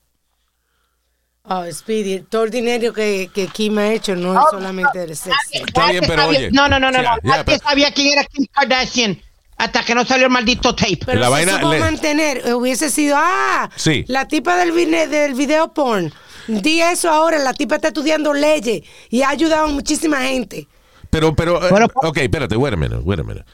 Oh, 1.53 1.65
Speedy, 1.73 2.21
todo 2.21 2.45
el 2.45 2.51
dinero 2.53 2.93
que, 2.93 3.29
que 3.35 3.49
Kim 3.49 3.77
ha 3.79 3.93
hecho 3.93 4.15
no 4.15 4.35
es 4.39 4.45
solamente 4.53 5.01
del 5.01 5.17
sexo. 5.17 5.37
Está 5.53 5.91
bien, 5.91 6.05
pero 6.07 6.23
sabía- 6.23 6.39
oye. 6.39 6.51
No, 6.53 6.69
no, 6.69 6.79
no, 6.79 6.93
no. 6.93 7.03
Ya, 7.03 7.17
no. 7.17 7.19
Nadie 7.25 7.43
pero- 7.45 7.59
sabía 7.59 7.93
quién 7.93 8.13
era 8.13 8.25
Kim 8.25 8.47
Kardashian 8.53 9.21
hasta 9.57 9.83
que 9.85 9.95
no 9.97 10.05
salió 10.05 10.27
el 10.27 10.33
maldito 10.33 10.75
tape. 10.77 11.01
Pero 11.05 11.19
La 11.19 11.27
si 11.27 11.33
vaina 11.33 11.55
supo 11.57 11.73
le- 11.73 11.81
mantener, 11.81 12.43
eh, 12.47 12.55
hubiese 12.55 12.89
sido, 12.89 13.17
ah, 13.19 13.69
Sí. 13.75 14.05
la 14.07 14.29
tipa 14.29 14.57
del, 14.57 14.73
del 15.11 15.35
video 15.35 15.75
porn. 15.75 16.13
Di 16.47 16.81
eso 16.83 17.11
ahora, 17.11 17.39
la 17.41 17.53
tipa 17.53 17.75
está 17.77 17.89
estudiando 17.89 18.33
leyes 18.33 18.83
y 19.11 19.23
ha 19.23 19.31
ayudado 19.31 19.65
a 19.65 19.69
muchísima 19.69 20.19
gente. 20.23 20.69
Pero, 21.11 21.35
pero, 21.35 21.67
eh, 21.67 21.71
Bueno, 21.71 21.89
ok, 21.95 22.17
espérate, 22.19 22.55
wait 22.57 22.75
a 22.75 22.77
minute, 22.77 23.03
wait 23.05 23.19
a 23.19 23.25
minute. 23.25 23.45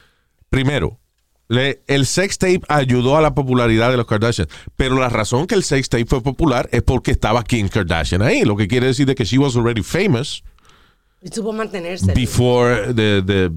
Primero, 0.51 0.99
le- 1.49 1.81
el 1.87 2.05
sex 2.05 2.37
tape 2.37 2.61
ayudó 2.67 3.17
a 3.17 3.21
la 3.21 3.33
popularidad 3.33 3.89
de 3.91 3.97
los 3.97 4.05
Kardashian, 4.07 4.47
pero 4.75 4.97
la 4.99 5.09
razón 5.09 5.47
que 5.47 5.55
el 5.55 5.63
sex 5.63 5.89
tape 5.89 6.05
fue 6.05 6.21
popular 6.21 6.67
es 6.71 6.81
porque 6.83 7.11
estaba 7.11 7.43
Kim 7.43 7.67
Kardashian 7.69 8.21
ahí, 8.21 8.43
lo 8.43 8.55
que 8.57 8.67
quiere 8.67 8.87
decir 8.87 9.05
de 9.05 9.15
que 9.15 9.23
she 9.25 9.37
was 9.37 9.55
already 9.55 9.81
famous 9.83 10.43
Y 11.21 11.29
supo 11.29 11.51
mantenerse. 11.53 12.13
before 12.13 12.93
the, 12.93 13.21
the, 13.25 13.51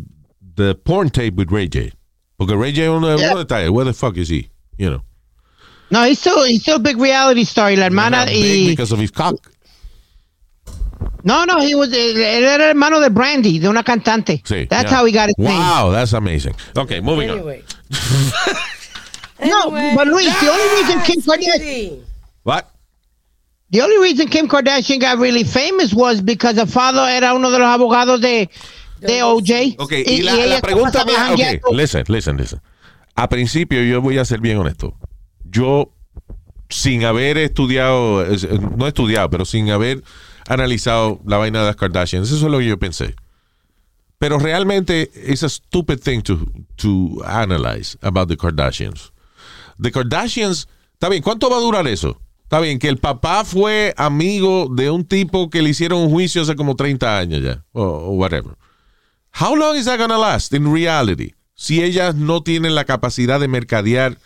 the 0.56 0.74
porn 0.74 1.10
tape 1.10 1.32
with 1.36 1.48
Ray 1.50 1.68
J. 1.68 1.92
Porque 2.36 2.54
Ray 2.56 2.72
J 2.74 2.88
uno, 2.90 3.18
Yeah. 3.18 3.34
detalle, 3.34 3.68
where 3.70 3.84
the 3.84 3.92
fuck 3.92 4.16
is 4.16 4.28
he? 4.30 4.50
You 4.78 4.88
know. 4.90 5.04
No, 5.90 6.04
he's 6.04 6.18
still, 6.20 6.44
he's 6.44 6.62
still 6.62 6.76
a 6.76 6.78
big 6.78 6.96
reality 6.98 7.44
story. 7.44 7.76
La 7.76 7.86
hermana 7.86 8.24
Big 8.24 8.66
y... 8.66 8.66
because 8.68 8.92
of 8.92 9.00
his 9.00 9.10
cock. 9.10 9.49
No, 11.22 11.44
no, 11.44 11.60
he 11.60 11.74
was, 11.74 11.90
él 11.92 12.16
era 12.16 12.54
el 12.56 12.60
hermano 12.70 13.00
de 13.00 13.10
Brandy, 13.10 13.58
de 13.58 13.68
una 13.68 13.82
cantante. 13.82 14.42
Sí. 14.44 14.66
That's 14.68 14.90
yeah. 14.90 14.98
how 14.98 15.04
he 15.04 15.12
got 15.12 15.28
his 15.28 15.38
name. 15.38 15.58
Wow, 15.58 15.90
that's 15.92 16.12
amazing. 16.12 16.54
Okay, 16.76 17.00
moving 17.00 17.30
on. 17.30 17.38
Anyway. 17.38 17.64
No, 19.42 19.70
but 19.70 20.06
Luis, 20.06 20.38
the 20.38 20.50
only 20.50 20.82
reason 20.82 21.00
Kim 21.00 21.22
Kardashian. 21.22 22.02
What? 22.42 22.70
the 23.70 23.80
only 23.82 23.98
reason 23.98 24.28
Kim 24.28 24.48
Kardashian 24.48 25.00
got 25.00 25.18
really 25.18 25.44
famous 25.44 25.94
was 25.94 26.20
because 26.20 26.56
her 26.56 26.66
father 26.66 27.02
era 27.08 27.34
uno 27.34 27.50
de 27.50 27.58
los 27.58 27.68
abogados 27.68 28.20
de, 28.20 28.50
de 29.00 29.22
OJ. 29.22 29.76
Ok, 29.78 29.92
y, 29.92 30.22
la, 30.22 30.34
la 30.34 30.60
pregunta 30.60 31.04
mía, 31.04 31.32
ok, 31.32 31.72
listen, 31.72 32.04
listen, 32.08 32.36
listen. 32.36 32.60
A 33.14 33.28
principio 33.28 33.82
yo 33.82 34.00
voy 34.00 34.18
a 34.18 34.24
ser 34.24 34.40
bien 34.40 34.58
honesto. 34.58 34.94
Yo, 35.44 35.92
sin 36.68 37.04
haber 37.04 37.38
estudiado, 37.38 38.24
es- 38.26 38.48
no 38.48 38.86
he 38.86 38.88
estudiado, 38.88 39.30
pero 39.30 39.44
sin 39.44 39.70
haber 39.70 40.02
analizado 40.50 41.20
la 41.24 41.38
vaina 41.38 41.60
de 41.60 41.66
las 41.66 41.76
Kardashians, 41.76 42.30
eso 42.30 42.46
es 42.46 42.52
lo 42.52 42.58
que 42.58 42.66
yo 42.66 42.78
pensé. 42.78 43.14
Pero 44.18 44.38
realmente 44.38 45.10
es 45.14 45.42
a 45.42 45.48
stupid 45.48 46.00
thing 46.00 46.20
to, 46.22 46.38
to 46.76 47.22
analyze 47.24 47.96
about 48.02 48.28
the 48.28 48.36
Kardashians. 48.36 49.12
The 49.80 49.90
Kardashians, 49.90 50.68
está 50.92 51.08
bien, 51.08 51.22
¿cuánto 51.22 51.48
va 51.48 51.56
a 51.56 51.60
durar 51.60 51.86
eso? 51.86 52.20
Está 52.42 52.58
bien, 52.58 52.80
que 52.80 52.88
el 52.88 52.98
papá 52.98 53.44
fue 53.44 53.94
amigo 53.96 54.68
de 54.68 54.90
un 54.90 55.04
tipo 55.04 55.48
que 55.48 55.62
le 55.62 55.70
hicieron 55.70 56.00
un 56.00 56.10
juicio 56.10 56.42
hace 56.42 56.56
como 56.56 56.74
30 56.74 57.16
años 57.16 57.42
ya, 57.42 57.64
o 57.72 58.10
whatever. 58.10 58.56
How 59.32 59.54
long 59.54 59.76
is 59.76 59.84
that 59.84 59.98
gonna 59.98 60.18
last 60.18 60.52
in 60.52 60.72
reality? 60.72 61.34
Si 61.54 61.80
ellas 61.80 62.16
no 62.16 62.42
tienen 62.42 62.74
la 62.74 62.84
capacidad 62.84 63.38
de 63.38 63.46
mercadear, 63.46 64.18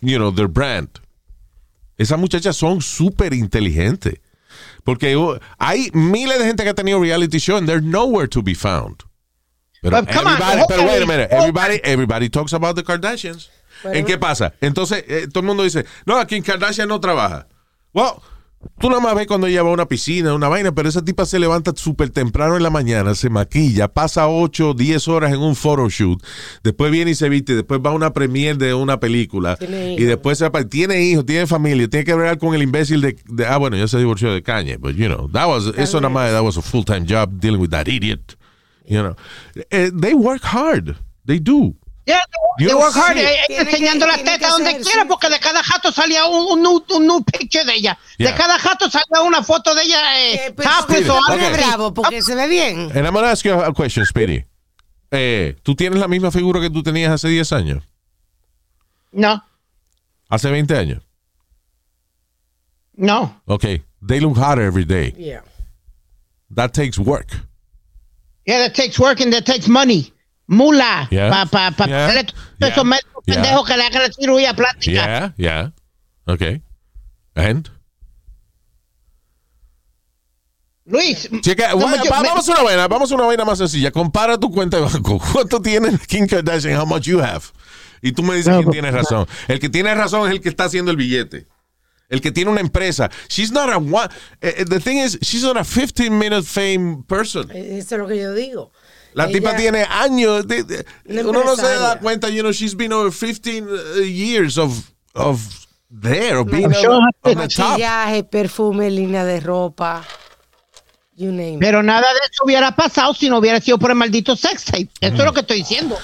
you 0.00 0.16
know, 0.16 0.32
their 0.32 0.48
brand. 0.48 0.88
Esas 1.98 2.18
muchachas 2.18 2.56
son 2.56 2.80
súper 2.80 3.34
inteligentes. 3.34 4.20
Porque 4.86 5.16
hay 5.58 5.90
miles 5.92 6.38
de 6.38 6.44
gente 6.46 6.62
que 6.62 6.70
ha 6.70 6.74
tenido 6.74 7.00
reality 7.00 7.38
show 7.38 7.56
and 7.56 7.66
they're 7.68 7.82
nowhere 7.82 8.28
to 8.28 8.40
be 8.40 8.54
found. 8.54 9.02
Pero, 9.82 10.00
But 10.00 10.16
on, 10.16 10.26
everybody, 10.26 10.62
pero 10.68 10.86
wait 10.86 11.02
a 11.02 11.06
minute, 11.06 11.28
everybody, 11.32 11.80
everybody 11.82 12.28
talks 12.30 12.52
about 12.52 12.76
the 12.76 12.84
Kardashians. 12.84 13.50
¿En 13.84 14.06
qué 14.06 14.16
pasa? 14.16 14.54
Entonces, 14.60 15.04
eh, 15.08 15.26
todo 15.26 15.40
el 15.40 15.46
mundo 15.46 15.64
dice, 15.64 15.84
no, 16.06 16.16
aquí 16.16 16.36
en 16.36 16.42
Kardashian 16.42 16.88
no 16.88 17.00
trabaja. 17.00 17.46
Well, 17.92 18.22
tú 18.78 18.88
nada 18.88 19.00
más 19.00 19.14
ves 19.14 19.26
cuando 19.26 19.46
ella 19.46 19.62
va 19.62 19.70
a 19.70 19.72
una 19.72 19.86
piscina, 19.86 20.34
una 20.34 20.48
vaina, 20.48 20.72
pero 20.72 20.88
esa 20.88 21.04
tipa 21.04 21.24
se 21.26 21.38
levanta 21.38 21.72
súper 21.76 22.10
temprano 22.10 22.56
en 22.56 22.62
la 22.62 22.70
mañana, 22.70 23.14
se 23.14 23.30
maquilla, 23.30 23.88
pasa 23.88 24.28
8, 24.28 24.74
10 24.74 25.08
horas 25.08 25.32
en 25.32 25.40
un 25.40 25.54
photoshoot, 25.54 26.22
después 26.62 26.90
viene 26.90 27.12
y 27.12 27.14
se 27.14 27.28
viste, 27.28 27.54
después 27.54 27.80
va 27.84 27.90
a 27.90 27.94
una 27.94 28.12
premiere 28.12 28.56
de 28.58 28.74
una 28.74 28.98
película, 29.00 29.56
y 29.60 30.04
después 30.04 30.38
se 30.38 30.50
tiene 30.68 31.02
hijos, 31.02 31.24
tiene 31.26 31.46
familia, 31.46 31.88
tiene 31.88 32.04
que 32.04 32.14
ver 32.14 32.38
con 32.38 32.54
el 32.54 32.62
imbécil 32.62 33.00
de, 33.00 33.16
de- 33.26 33.46
ah, 33.46 33.56
bueno, 33.58 33.76
ya 33.76 33.86
se 33.88 33.98
divorció 33.98 34.32
de 34.32 34.42
Kanye, 34.42 34.76
but 34.78 34.94
you 34.96 35.06
know, 35.06 35.28
that 35.32 35.46
was, 35.46 35.66
eso 35.76 36.00
nada 36.00 36.12
más, 36.12 36.30
that 36.32 36.42
was 36.42 36.56
a 36.56 36.62
full-time 36.62 37.06
job 37.08 37.30
dealing 37.40 37.60
with 37.60 37.70
that 37.70 37.86
idiot, 37.88 38.36
you 38.86 39.00
know. 39.02 39.14
Eh, 39.70 39.90
they 39.94 40.14
work 40.14 40.42
hard, 40.42 40.96
they 41.24 41.38
do. 41.38 41.74
Yeah, 42.06 42.20
they, 42.58 42.64
You 42.64 42.68
they 42.68 42.72
don't 42.74 42.82
work 42.82 42.94
hard, 42.94 43.16
see 43.16 43.22
it. 43.24 43.26
eh, 43.50 43.60
enseñando 43.62 44.06
la 44.06 44.14
tiene 44.14 44.30
que 44.30 44.38
teta 44.38 44.48
donde 44.50 44.70
hacer 44.70 44.82
quiera, 44.82 45.00
ejercicio. 45.02 45.08
porque 45.08 45.28
de 45.28 45.40
cada 45.40 45.62
jato 45.64 45.90
salía 45.92 46.24
un, 46.26 46.64
un, 46.64 46.84
un 46.88 47.06
new 47.06 47.24
picture 47.24 47.64
de 47.64 47.74
ella. 47.74 47.98
Yeah. 48.16 48.30
De 48.30 48.36
cada 48.38 48.58
jato 48.60 48.88
salía 48.88 49.22
una 49.22 49.42
foto 49.42 49.74
de 49.74 49.82
ella 49.82 50.20
eh, 50.20 50.34
Eh, 50.46 50.52
pero 50.56 50.70
topless 50.70 51.04
se 51.04 51.10
o 51.10 51.20
algo 51.26 51.50
bravo 51.50 51.92
porque 51.94 52.22
se 52.22 52.34
ve 52.36 52.46
bien. 52.46 52.92
And 52.94 53.06
I'm 53.06 53.12
gonna 53.12 53.30
ask 53.32 53.44
you 53.44 53.52
a 53.60 53.72
question, 53.74 54.06
Speedy. 54.06 54.44
Eh, 55.10 55.56
¿Tú 55.64 55.74
tienes 55.74 55.98
la 55.98 56.06
misma 56.08 56.30
figura 56.30 56.60
que 56.60 56.70
tú 56.70 56.82
tenías 56.82 57.10
hace 57.12 57.28
10 57.28 57.52
años? 57.52 57.82
No, 59.12 59.42
¿Hace 60.28 60.50
20 60.50 60.76
años? 60.76 61.02
no. 62.96 63.40
Okay. 63.46 63.82
They 64.00 64.20
look 64.20 64.36
hotter 64.36 64.62
every 64.62 64.84
day. 64.84 65.12
Yeah. 65.18 65.40
That 66.54 66.72
takes 66.72 66.98
work. 66.98 67.30
Yeah, 68.46 68.58
that 68.58 68.74
takes 68.74 68.98
work 68.98 69.20
and 69.20 69.32
that 69.32 69.44
takes 69.44 69.66
money. 69.68 70.12
Mula. 70.48 71.08
Yeah. 71.10 71.28
Para 71.30 71.46
pa, 71.46 71.70
pa, 71.72 71.86
Yeah. 71.86 72.04
hacerle 72.06 72.24
todos 72.24 72.36
Yeah. 72.60 72.68
esos 72.68 72.84
médicos 72.84 73.22
Yeah. 73.26 73.34
pendejos 73.42 73.66
que 73.66 73.76
le 73.76 73.82
hagan 73.84 74.02
la 74.02 74.12
cirugía 74.12 74.54
plástica. 74.54 74.92
Yeah, 74.92 75.34
yeah. 75.36 75.72
Okay. 76.26 76.62
And? 77.34 77.68
Luis. 80.84 81.28
Chica, 81.40 81.70
no, 81.70 81.78
vaya, 81.80 82.02
yo- 82.04 82.10
va- 82.10 82.20
me- 82.22 82.28
vamos 82.28 82.48
a 82.48 82.52
una 82.52 82.62
vaina, 82.62 82.86
vamos 82.88 83.10
a 83.10 83.14
una 83.16 83.24
vaina 83.24 83.44
más 83.44 83.58
sencilla. 83.58 83.90
Compara 83.90 84.38
tu 84.38 84.50
cuenta 84.52 84.76
de 84.76 84.84
banco. 84.84 85.18
¿Cuánto 85.32 85.60
tiene 85.60 85.98
Kim 86.06 86.26
Kardashian? 86.28 86.78
How 86.80 86.86
much 86.86 87.02
you 87.06 87.20
have? 87.20 87.42
Y 88.02 88.12
tú 88.12 88.22
me 88.22 88.36
dices 88.36 88.52
No, 88.52 88.60
quién 88.60 88.70
tiene 88.70 88.90
razón. 88.92 89.26
El 89.48 89.58
que 89.58 89.68
tiene 89.68 89.92
razón 89.94 90.28
es 90.28 90.32
el 90.34 90.40
que 90.40 90.48
está 90.48 90.64
haciendo 90.64 90.92
el 90.92 90.96
billete. 90.96 91.46
El 92.08 92.20
que 92.20 92.30
tiene 92.30 92.52
una 92.52 92.60
empresa. 92.60 93.10
She's 93.28 93.50
not 93.50 93.68
a 93.68 93.78
one. 93.78 94.08
eh, 94.40 94.54
eh, 94.58 94.64
the 94.64 94.78
thing 94.78 94.98
is, 94.98 95.18
she's 95.22 95.42
not 95.42 95.56
a 95.56 95.64
15 95.64 96.08
minute 96.08 96.44
fame 96.44 97.02
person. 97.08 97.50
Eso 97.50 97.96
es 97.96 98.00
lo 98.00 98.06
que 98.06 98.16
yo 98.18 98.32
digo. 98.32 98.70
La 99.16 99.24
Ella- 99.24 99.32
tipa 99.32 99.56
tiene 99.56 99.82
años. 99.88 100.46
de- 100.46 100.62
de- 100.64 100.84
Una 101.06 101.22
uno 101.22 101.44
no 101.44 101.56
se 101.56 101.62
da 101.62 101.68
empresaria. 101.72 102.00
cuenta, 102.02 102.28
you 102.28 102.40
know, 102.42 102.52
she's 102.52 102.76
been 102.76 102.92
over 102.92 103.10
15 103.10 103.64
uh, 103.66 104.00
years 104.02 104.58
of, 104.58 104.90
of 105.14 105.40
there, 105.90 106.36
of 106.36 106.46
being 106.50 106.66
on, 106.66 106.72
her 106.74 106.88
on 106.90 107.02
the 107.22 107.48
top. 107.48 107.70
Maquillaje, 107.70 108.24
perfume, 108.24 108.90
línea 108.90 109.24
de 109.24 109.40
ropa. 109.40 110.04
You 111.16 111.30
name 111.32 111.54
it. 111.54 111.60
Pero 111.60 111.82
nada 111.82 112.02
de 112.12 112.18
eso 112.30 112.44
hubiera 112.44 112.76
pasado 112.76 113.14
si 113.14 113.30
no 113.30 113.38
hubiera 113.38 113.58
sido 113.60 113.78
por 113.78 113.90
el 113.90 113.96
maldito 113.96 114.36
sex 114.36 114.64
tape. 114.66 114.90
Eso 115.00 115.14
es 115.16 115.24
lo 115.24 115.32
que 115.32 115.40
estoy 115.40 115.56
diciendo. 115.60 115.96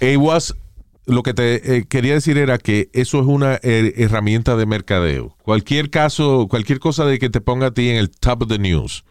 It 0.00 0.16
was, 0.18 0.54
lo 1.06 1.24
que 1.24 1.34
te 1.34 1.76
eh, 1.78 1.86
quería 1.88 2.14
decir 2.14 2.38
era 2.38 2.58
que 2.58 2.88
eso 2.92 3.18
es 3.18 3.26
una 3.26 3.58
eh, 3.64 3.94
herramienta 3.96 4.54
de 4.54 4.64
mercadeo. 4.66 5.34
Cualquier 5.42 5.90
caso, 5.90 6.46
cualquier 6.48 6.78
cosa 6.78 7.04
de 7.04 7.18
que 7.18 7.30
te 7.30 7.40
ponga 7.40 7.66
a 7.66 7.70
ti 7.74 7.88
en 7.90 7.96
el 7.96 8.10
top 8.10 8.42
of 8.42 8.48
the 8.48 8.60
news, 8.60 9.02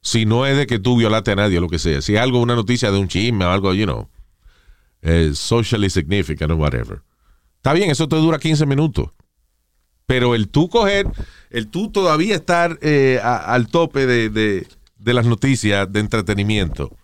si 0.00 0.24
no 0.26 0.46
es 0.46 0.56
de 0.56 0.66
que 0.66 0.78
tú 0.78 0.96
violaste 0.96 1.32
a 1.32 1.36
nadie 1.36 1.58
o 1.58 1.60
lo 1.60 1.68
que 1.68 1.78
sea, 1.78 2.00
si 2.02 2.16
algo, 2.16 2.40
una 2.40 2.54
noticia 2.54 2.90
de 2.90 2.98
un 2.98 3.08
chisme 3.08 3.44
o 3.44 3.50
algo, 3.50 3.72
you 3.74 3.84
know, 3.84 4.08
eh, 5.02 5.32
socially 5.34 5.90
significant 5.90 6.50
or 6.50 6.56
whatever. 6.58 7.02
Está 7.56 7.72
bien, 7.72 7.90
eso 7.90 8.08
te 8.08 8.16
dura 8.16 8.38
15 8.38 8.66
minutos. 8.66 9.10
Pero 10.06 10.34
el 10.34 10.48
tú 10.48 10.68
coger, 10.70 11.06
el 11.50 11.68
tú 11.68 11.90
todavía 11.90 12.34
estar 12.34 12.78
eh, 12.80 13.20
al 13.22 13.68
tope 13.68 14.06
de, 14.06 14.30
de- 14.30 14.66
de 14.98 15.14
las 15.14 15.26
noticias 15.26 15.90
de 15.92 16.00
entretenimiento, 16.00 16.96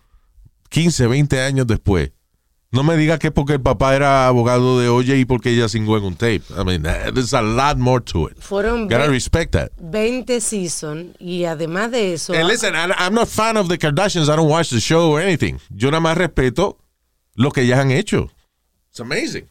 15, 0.69 1.07
20 1.07 1.41
años 1.41 1.67
después, 1.67 2.11
no 2.71 2.83
me 2.83 2.97
digas 2.97 3.19
que 3.19 3.27
es 3.27 3.33
porque 3.33 3.53
el 3.53 3.61
papá 3.61 3.95
era 3.95 4.27
abogado 4.27 4.79
de 4.79 4.89
Oye 4.89 5.17
y 5.17 5.25
porque 5.25 5.51
ella 5.51 5.69
singó 5.69 5.97
en 5.97 6.03
un 6.03 6.15
tape. 6.15 6.41
I 6.57 6.63
mean, 6.65 6.83
there's 6.83 7.33
a 7.33 7.41
lot 7.41 7.77
more 7.77 8.01
to 8.03 8.27
it. 8.27 8.37
Fueron 8.39 8.87
Gotta 8.89 9.07
respect 9.07 9.53
that. 9.53 9.71
20 9.77 10.41
seasons 10.41 11.15
y 11.19 11.45
además 11.45 11.91
de 11.91 12.13
eso. 12.13 12.33
And 12.33 12.47
listen, 12.47 12.73
I'm 12.75 13.13
not 13.13 13.27
fan 13.29 13.55
of 13.55 13.69
the 13.69 13.77
Kardashians. 13.77 14.27
I 14.29 14.35
don't 14.35 14.49
watch 14.49 14.69
the 14.71 14.81
show 14.81 15.11
or 15.11 15.21
anything. 15.21 15.57
Yo 15.69 15.89
nada 15.89 16.01
más 16.01 16.17
respeto 16.17 16.77
lo 17.35 17.51
que 17.51 17.61
ellas 17.61 17.79
han 17.79 17.91
hecho. 17.91 18.29
It's 18.89 18.99
amazing. 18.99 19.47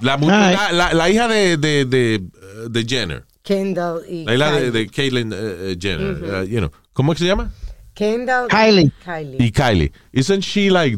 La, 0.00 0.16
la, 0.16 0.72
la- 0.72 0.92
la 0.94 1.10
hija 1.10 1.28
de, 1.28 1.56
de, 1.56 1.84
de, 1.84 2.20
de 2.68 2.84
Jenner, 2.84 3.24
Kendall 3.44 4.02
y 4.08 4.24
la 4.24 4.34
hija 4.34 4.50
de, 4.52 4.60
Kylie. 4.60 4.72
de 4.72 4.86
Caitlyn 4.90 5.32
uh, 5.32 5.36
uh, 5.36 5.76
Jenner, 5.78 6.24
uh, 6.24 6.44
you 6.44 6.58
know, 6.58 6.72
¿cómo 6.92 7.12
es 7.12 7.18
que 7.18 7.24
se 7.24 7.28
llama? 7.28 7.52
Kendall 7.94 8.48
Kylie. 8.48 8.90
Kylie. 9.04 9.36
Y 9.38 9.50
Kylie. 9.50 9.92
Isn't 10.12 10.42
she 10.42 10.70
like 10.70 10.96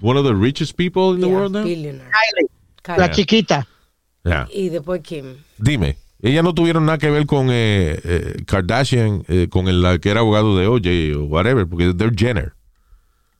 one 0.00 0.16
of 0.16 0.24
the 0.24 0.34
richest 0.34 0.76
people 0.76 1.14
in 1.14 1.20
the 1.20 1.28
Yeah, 1.28 1.34
world 1.34 1.52
now? 1.52 1.64
billionaire. 1.64 2.10
Kylie, 2.10 2.48
Kylie. 2.82 2.98
la 2.98 3.08
chiquita. 3.08 3.66
Yeah. 4.24 4.46
Y 4.52 4.68
después 4.68 5.02
Kim. 5.02 5.36
Dime, 5.58 5.96
ellas 6.22 6.42
no 6.44 6.52
tuvieron 6.52 6.84
nada 6.86 6.98
que 6.98 7.10
ver 7.10 7.24
con 7.26 7.48
eh, 7.50 7.98
eh, 8.04 8.36
Kardashian, 8.46 9.24
eh, 9.28 9.48
con 9.48 9.68
el 9.68 9.80
la 9.80 9.98
que 9.98 10.10
era 10.10 10.20
abogado 10.20 10.56
de 10.58 10.66
OJ 10.66 11.16
o 11.16 11.24
whatever, 11.26 11.66
porque 11.66 11.92
they're 11.94 12.12
Jenner. 12.14 12.54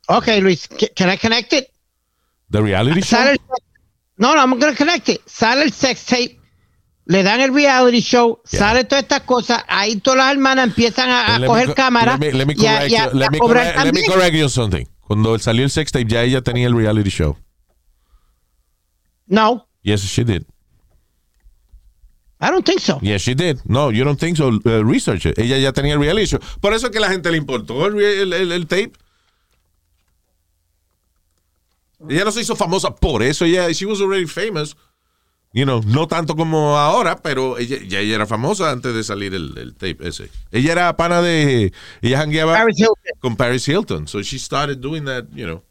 Okay, 0.08 0.40
Luis, 0.40 0.66
ca- 0.68 0.88
can 0.94 1.10
I 1.10 1.16
connect 1.18 1.52
it? 1.52 1.68
The 2.50 2.62
reality 2.62 3.02
show. 3.02 3.34
No, 4.16 4.34
no, 4.34 4.40
I'm 4.40 4.58
going 4.58 4.72
to 4.72 4.76
connect 4.76 5.08
it. 5.10 5.20
Sale 5.28 5.62
el 5.62 5.70
sex 5.70 6.06
tape, 6.06 6.37
le 7.08 7.22
dan 7.22 7.40
el 7.40 7.52
reality 7.54 8.00
show, 8.00 8.40
Yeah. 8.50 8.58
sale 8.60 8.84
todas 8.84 9.02
estas 9.02 9.22
cosas, 9.22 9.64
ahí 9.66 9.96
todas 9.96 10.18
las 10.18 10.30
hermanas 10.32 10.66
empiezan 10.68 11.08
a, 11.10 11.44
coger 11.46 11.68
co- 11.68 11.74
cámara 11.74 12.16
Let 12.18 12.46
me, 12.46 12.54
y 12.56 12.66
a, 12.66 12.76
correct 12.76 12.90
y 12.92 12.96
a- 12.96 13.06
let 13.14 13.30
me 13.30 13.38
cobrar 13.38 13.64
correct- 13.64 13.76
let 13.84 13.92
me 13.92 14.00
también. 14.02 14.12
correct 14.12 14.36
you 14.36 14.48
something. 14.48 14.84
Cuando 15.00 15.38
salió 15.38 15.64
el 15.64 15.70
sex 15.70 15.90
tape, 15.90 16.04
ya 16.06 16.22
ella 16.22 16.42
tenía 16.42 16.66
el 16.66 16.76
reality 16.76 17.10
show. 17.10 17.36
No, 19.26 19.66
Yes, 19.82 20.02
she 20.02 20.22
did. 20.24 20.42
I 22.40 22.50
don't 22.50 22.64
think 22.64 22.78
so. 22.80 22.98
Yes, 23.00 23.22
she 23.22 23.34
did. 23.34 23.58
No, 23.64 23.90
you 23.90 24.04
don't 24.04 24.20
think 24.20 24.36
so. 24.36 24.48
Uh, 24.48 24.84
research 24.84 25.24
it. 25.26 25.38
Ella 25.38 25.56
ya 25.58 25.72
tenía 25.72 25.94
el 25.94 26.00
reality 26.00 26.26
show. 26.26 26.40
Por 26.60 26.72
eso 26.74 26.86
es 26.86 26.92
que 26.92 27.00
la 27.00 27.08
gente 27.08 27.30
le 27.30 27.38
importó 27.38 27.86
el, 27.86 27.94
re- 27.94 28.22
el- 28.22 28.32
el- 28.32 28.52
el 28.52 28.66
tape. 28.66 28.92
Ella 32.08 32.24
no 32.24 32.30
se 32.32 32.42
hizo 32.42 32.54
famosa 32.54 32.94
por 32.94 33.22
eso. 33.22 33.44
Ella, 33.44 33.70
she 33.72 33.86
was 33.86 34.00
already 34.00 34.26
famous. 34.26 34.76
You 35.52 35.64
know, 35.64 35.80
no 35.86 36.06
tanto 36.06 36.36
como 36.36 36.76
ahora, 36.76 37.16
pero 37.22 37.56
ella, 37.58 37.78
ya 37.86 38.00
ella 38.00 38.16
era 38.16 38.26
famosa 38.26 38.70
antes 38.70 38.94
de 38.94 39.02
salir 39.02 39.34
el, 39.34 39.56
el 39.56 39.74
tape 39.74 40.06
ese. 40.06 40.30
Ella 40.52 40.72
era 40.72 40.96
pana 40.96 41.22
de. 41.22 41.72
Ella 42.02 42.18
jangueaba 42.18 42.52
Paris 42.54 42.84
con 43.20 43.34
Paris 43.36 43.66
Hilton. 43.66 44.06
So 44.06 44.22
she 44.22 44.38
started 44.38 44.80
doing 44.80 45.04
that, 45.06 45.24
you 45.34 45.46
know, 45.46 45.62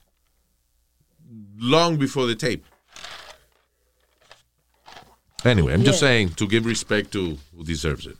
long 1.60 1.98
before 1.98 2.26
the 2.28 2.36
tape. 2.36 2.64
Anyway, 5.44 5.74
I'm 5.74 5.84
just 5.84 6.02
Yeah. 6.02 6.08
saying 6.10 6.30
to 6.38 6.48
give 6.48 6.66
respect 6.66 7.12
to 7.12 7.38
who 7.56 7.64
deserves 7.64 8.08
it. 8.08 8.18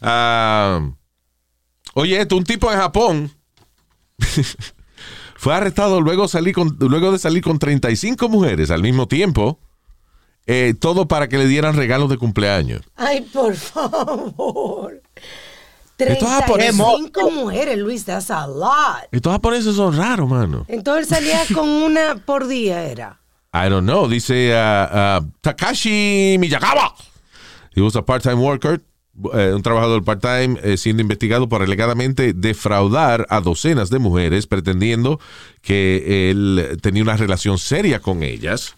Um, 0.00 0.96
oye, 1.94 2.20
esto, 2.20 2.36
un 2.36 2.44
tipo 2.44 2.70
en 2.72 2.78
Japón 2.78 3.30
fue 5.36 5.54
arrestado 5.54 6.00
luego, 6.00 6.28
salí 6.28 6.52
con, 6.52 6.76
luego 6.78 7.10
de 7.10 7.18
salir 7.18 7.42
con 7.42 7.58
35 7.58 8.28
mujeres 8.28 8.70
al 8.70 8.82
mismo 8.82 9.08
tiempo, 9.08 9.58
eh, 10.48 10.74
todo 10.78 11.06
para 11.06 11.28
que 11.28 11.38
le 11.38 11.46
dieran 11.46 11.76
regalos 11.76 12.08
de 12.10 12.16
cumpleaños. 12.16 12.80
Ay, 12.96 13.20
por 13.20 13.54
favor. 13.54 15.00
Estos 15.98 16.28
japoneses- 16.28 16.76
35 16.76 17.30
mujeres, 17.30 17.76
Luis, 17.78 18.04
that's 18.04 18.30
a 18.30 18.46
lot. 18.46 19.08
Estos 19.12 19.32
japoneses 19.32 19.74
son 19.76 19.96
raros, 19.96 20.28
mano. 20.28 20.64
Entonces 20.68 21.08
salía 21.08 21.40
con 21.54 21.68
una 21.68 22.16
por 22.24 22.46
día, 22.46 22.84
era. 22.84 23.20
I 23.52 23.68
don't 23.68 23.84
know. 23.84 24.08
Dice 24.08 24.52
uh, 24.54 25.18
uh, 25.20 25.26
Takashi 25.40 26.36
Miyagawa. 26.38 26.94
He 27.74 27.80
was 27.80 27.96
a 27.96 28.02
part-time 28.02 28.36
worker, 28.36 28.80
eh, 29.34 29.52
un 29.54 29.62
trabajador 29.62 30.04
part-time, 30.04 30.58
eh, 30.62 30.76
siendo 30.76 31.02
investigado 31.02 31.48
por 31.48 31.62
alegadamente 31.62 32.32
defraudar 32.32 33.26
a 33.28 33.40
docenas 33.40 33.90
de 33.90 33.98
mujeres, 33.98 34.46
pretendiendo 34.46 35.18
que 35.62 36.30
él 36.30 36.78
tenía 36.80 37.02
una 37.02 37.16
relación 37.16 37.58
seria 37.58 38.00
con 38.00 38.22
ellas. 38.22 38.76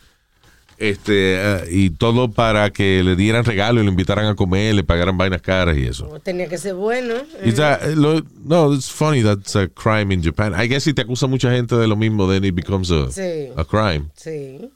Este, 0.81 1.35
eh, 1.37 1.65
y 1.71 1.91
todo 1.91 2.31
para 2.33 2.71
que 2.71 3.03
le 3.05 3.15
dieran 3.15 3.45
regalo 3.45 3.81
y 3.81 3.85
lo 3.85 3.91
invitaran 3.91 4.25
a 4.25 4.35
comer, 4.35 4.75
le 4.75 4.83
pagaran 4.83 5.19
vainas 5.19 5.43
caras 5.43 5.77
y 5.77 5.85
eso. 5.87 6.07
Tenía 6.25 6.49
que 6.49 6.57
ser 6.57 6.75
bueno. 6.75 7.17
Is 7.45 7.57
that- 7.57 7.83
eh, 7.83 7.95
lo- 7.95 8.23
no, 8.45 8.73
it's 8.73 8.91
funny 8.91 9.23
that's 9.23 9.55
a 9.57 9.69
crime 9.69 10.11
in 10.13 10.23
Japan. 10.23 10.55
I 10.59 10.67
guess 10.69 10.85
si 10.85 10.95
te 10.95 11.03
acusa 11.03 11.27
mucha 11.27 11.51
gente 11.53 11.77
de 11.77 11.87
lo 11.87 11.97
mismo, 11.97 12.27
then 12.27 12.45
it 12.47 12.55
becomes 12.55 12.91
a, 12.91 13.11
Sí. 13.13 13.53
a 13.57 13.65
crime. 13.67 14.11
Sí. 14.17 14.71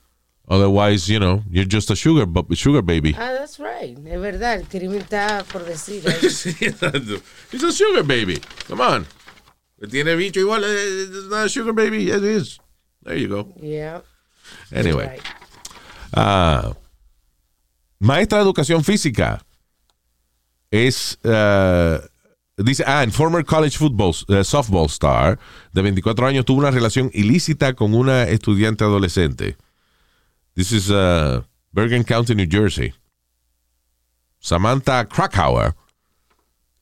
Otherwise, 0.46 1.08
you 1.10 1.18
know, 1.18 1.42
you're 1.50 1.64
just 1.66 1.90
a 1.90 1.96
sugar, 1.96 2.26
sugar 2.54 2.82
baby. 2.82 3.14
Ah, 3.18 3.32
that's 3.38 3.58
right. 3.58 3.96
Es 4.06 4.20
verdad, 4.20 4.60
el 4.60 4.66
crimen 4.68 5.00
está 5.00 5.42
por 5.50 5.64
decir. 5.64 6.02
He's 7.50 7.62
a 7.64 7.72
sugar 7.72 8.02
baby. 8.04 8.38
Come 8.68 8.82
on. 8.82 9.06
Tiene 9.90 10.14
bicho 10.16 10.38
igual. 10.40 10.64
eh, 10.64 11.04
It's 11.08 11.30
not 11.30 11.46
a 11.46 11.48
sugar 11.48 11.72
baby. 11.72 12.04
Yes, 12.04 12.18
it 12.18 12.24
is. 12.24 12.60
There 13.02 13.16
you 13.16 13.28
go. 13.28 13.54
Yeah. 13.62 14.00
Anyway. 14.70 15.18
Ah, 16.16 16.72
maestra 17.98 18.38
de 18.38 18.44
educación 18.44 18.84
física 18.84 19.44
es. 20.70 21.18
ah, 21.24 22.00
dice, 22.56 22.84
ah, 22.86 23.02
en 23.02 23.10
former 23.10 23.44
college 23.44 23.76
football, 23.76 24.14
eh, 24.28 24.44
softball 24.44 24.86
star 24.86 25.38
de 25.72 25.82
24 25.82 26.26
años 26.26 26.44
tuvo 26.44 26.60
una 26.60 26.70
relación 26.70 27.10
ilícita 27.12 27.74
con 27.74 27.94
una 27.94 28.24
estudiante 28.24 28.84
adolescente. 28.84 29.56
This 30.54 30.70
is 30.70 30.88
uh, 30.88 31.42
Bergen 31.72 32.04
County, 32.04 32.34
New 32.34 32.46
Jersey. 32.48 32.94
Samantha 34.38 35.04
Krakauer 35.08 35.74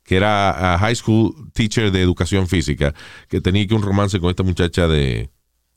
que 0.05 0.17
era 0.17 0.75
a 0.75 0.79
high 0.79 0.95
school 0.95 1.33
teacher 1.55 1.91
de 1.91 2.03
educación 2.03 2.47
física, 2.47 2.95
que 3.29 3.41
tenía 3.41 3.67
un 3.71 3.83
romance 3.83 4.19
con 4.21 4.31
esta 4.31 4.43
muchacha 4.43 4.87
de 4.87 5.31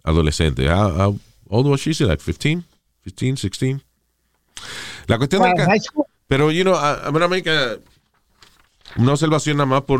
adolescente. 0.03 0.67
How, 0.67 0.89
how 0.89 1.19
old 1.47 1.67
was? 1.67 1.81
She 1.81 1.93
Like 2.03 2.21
15, 2.21 2.63
15, 3.13 3.47
16. 3.49 3.77
La 5.07 5.17
cuestión 5.17 5.43
del 5.43 5.81
school. 5.81 6.05
pero, 6.27 6.51
you 6.51 6.63
know, 6.63 6.75
I'm 6.75 7.11
gonna 7.13 7.27
make 7.27 7.49
a- 7.49 7.77
una 8.97 9.11
observación 9.13 9.57
nada 9.57 9.67
más 9.67 9.81
por 9.83 9.99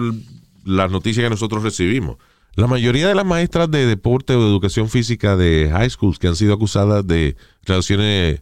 las 0.64 0.90
noticias 0.92 1.24
que 1.24 1.30
nosotros 1.30 1.62
recibimos. 1.64 2.18
La 2.56 2.68
mayoría 2.68 3.08
de 3.10 3.16
las 3.16 3.26
maestras 3.26 3.70
de 3.70 3.86
deporte 3.86 4.34
o 4.34 4.42
de 4.42 4.48
educación 4.48 4.90
física 4.90 5.36
de 5.36 5.70
high 5.72 5.90
schools 5.90 6.18
que 6.20 6.28
han 6.28 6.36
sido 6.38 6.54
acusadas 6.54 7.06
de 7.06 7.36
relaciones, 7.64 8.42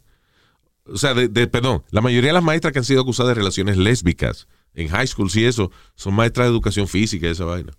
o 0.85 0.97
sea, 0.97 1.13
de, 1.15 1.27
de- 1.27 1.47
perdón, 1.47 1.83
la 1.89 2.01
mayoría 2.01 2.29
de 2.29 2.33
las 2.35 2.43
maestras 2.43 2.71
que 2.73 2.79
han 2.79 2.85
sido 2.85 3.01
acusadas 3.01 3.29
de 3.29 3.35
relaciones 3.35 3.77
lésbicas 3.77 4.47
en 4.75 4.87
high 4.89 5.07
schools 5.07 5.35
y 5.35 5.45
eso, 5.45 5.71
son 5.95 6.13
maestras 6.13 6.45
de 6.45 6.51
educación 6.51 6.87
física 6.87 7.27
esa 7.27 7.45
vaina. 7.45 7.73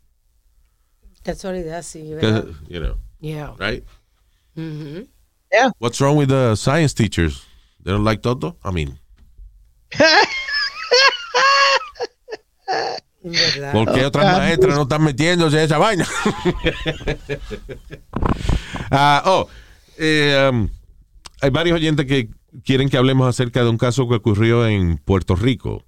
Casualidad, 1.23 1.83
sí, 1.83 2.13
¿verdad? 2.15 2.45
you 2.69 2.81
know, 2.81 2.97
Yeah. 3.21 3.55
right? 3.59 3.85
Ujú. 5.55 5.73
What's 5.79 6.01
wrong 6.01 6.17
with 6.17 6.29
the 6.29 6.57
science 6.57 6.95
teachers? 6.95 7.43
They 7.83 7.93
don't 7.93 8.05
like 8.05 8.23
Toto? 8.23 8.57
I 8.65 8.71
mean, 8.73 8.99
¿Verdad? 13.23 13.73
¿por 13.73 13.93
qué 13.95 14.05
otras 14.05 14.37
maestras 14.37 14.75
no 14.75 14.83
están 14.83 15.03
metiéndose 15.03 15.59
en 15.59 15.65
esa 15.65 15.79
vaina? 15.79 16.07
Ah, 18.91 19.23
oh, 19.27 19.49
eh, 19.99 20.51
um, 20.53 20.69
hay 21.41 21.51
varios 21.51 21.77
oyentes 21.77 22.07
que 22.07 22.29
quieren 22.65 22.89
que 22.89 22.97
hablemos 22.97 23.29
acerca 23.29 23.63
de 23.65 23.71
un 23.71 23.79
caso 23.79 24.09
que 24.09 24.17
ocurrió 24.17 24.67
en 24.67 24.99
Puerto 24.99 25.35
Rico. 25.35 25.85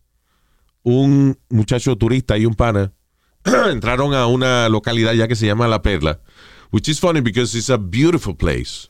Un 0.83 1.39
muchacho 1.49 1.97
turista 1.97 2.37
y 2.37 2.47
un 2.47 2.55
pana 2.55 2.93
entraron 3.71 4.15
a 4.15 4.27
una 4.27 4.69
localidad 4.69 5.13
ya 5.13 5.29
que 5.29 5.37
se 5.37 5.47
llama 5.47 5.69
La 5.69 5.83
Perla, 5.83 6.21
which 6.73 6.89
is 6.89 6.99
funny 6.99 7.21
because 7.21 7.57
it's 7.57 7.71
a 7.71 7.77
beautiful 7.77 8.35
place. 8.35 8.89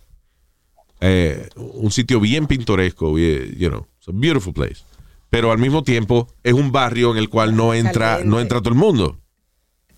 Eh, 1.08 1.48
un 1.56 1.90
sitio 1.90 2.18
bien 2.20 2.46
pintoresco, 2.46 3.16
you 3.18 3.68
know, 3.68 3.86
it's 3.98 4.08
a 4.08 4.12
beautiful 4.12 4.52
place. 4.52 4.82
Pero 5.30 5.52
al 5.52 5.58
mismo 5.58 5.82
tiempo 5.82 6.28
es 6.42 6.52
un 6.52 6.72
barrio 6.72 7.12
en 7.12 7.18
el 7.18 7.28
cual 7.28 7.54
no 7.54 7.74
entra, 7.74 8.20
no 8.24 8.40
entra 8.40 8.60
todo 8.60 8.70
el 8.70 8.78
mundo. 8.78 9.18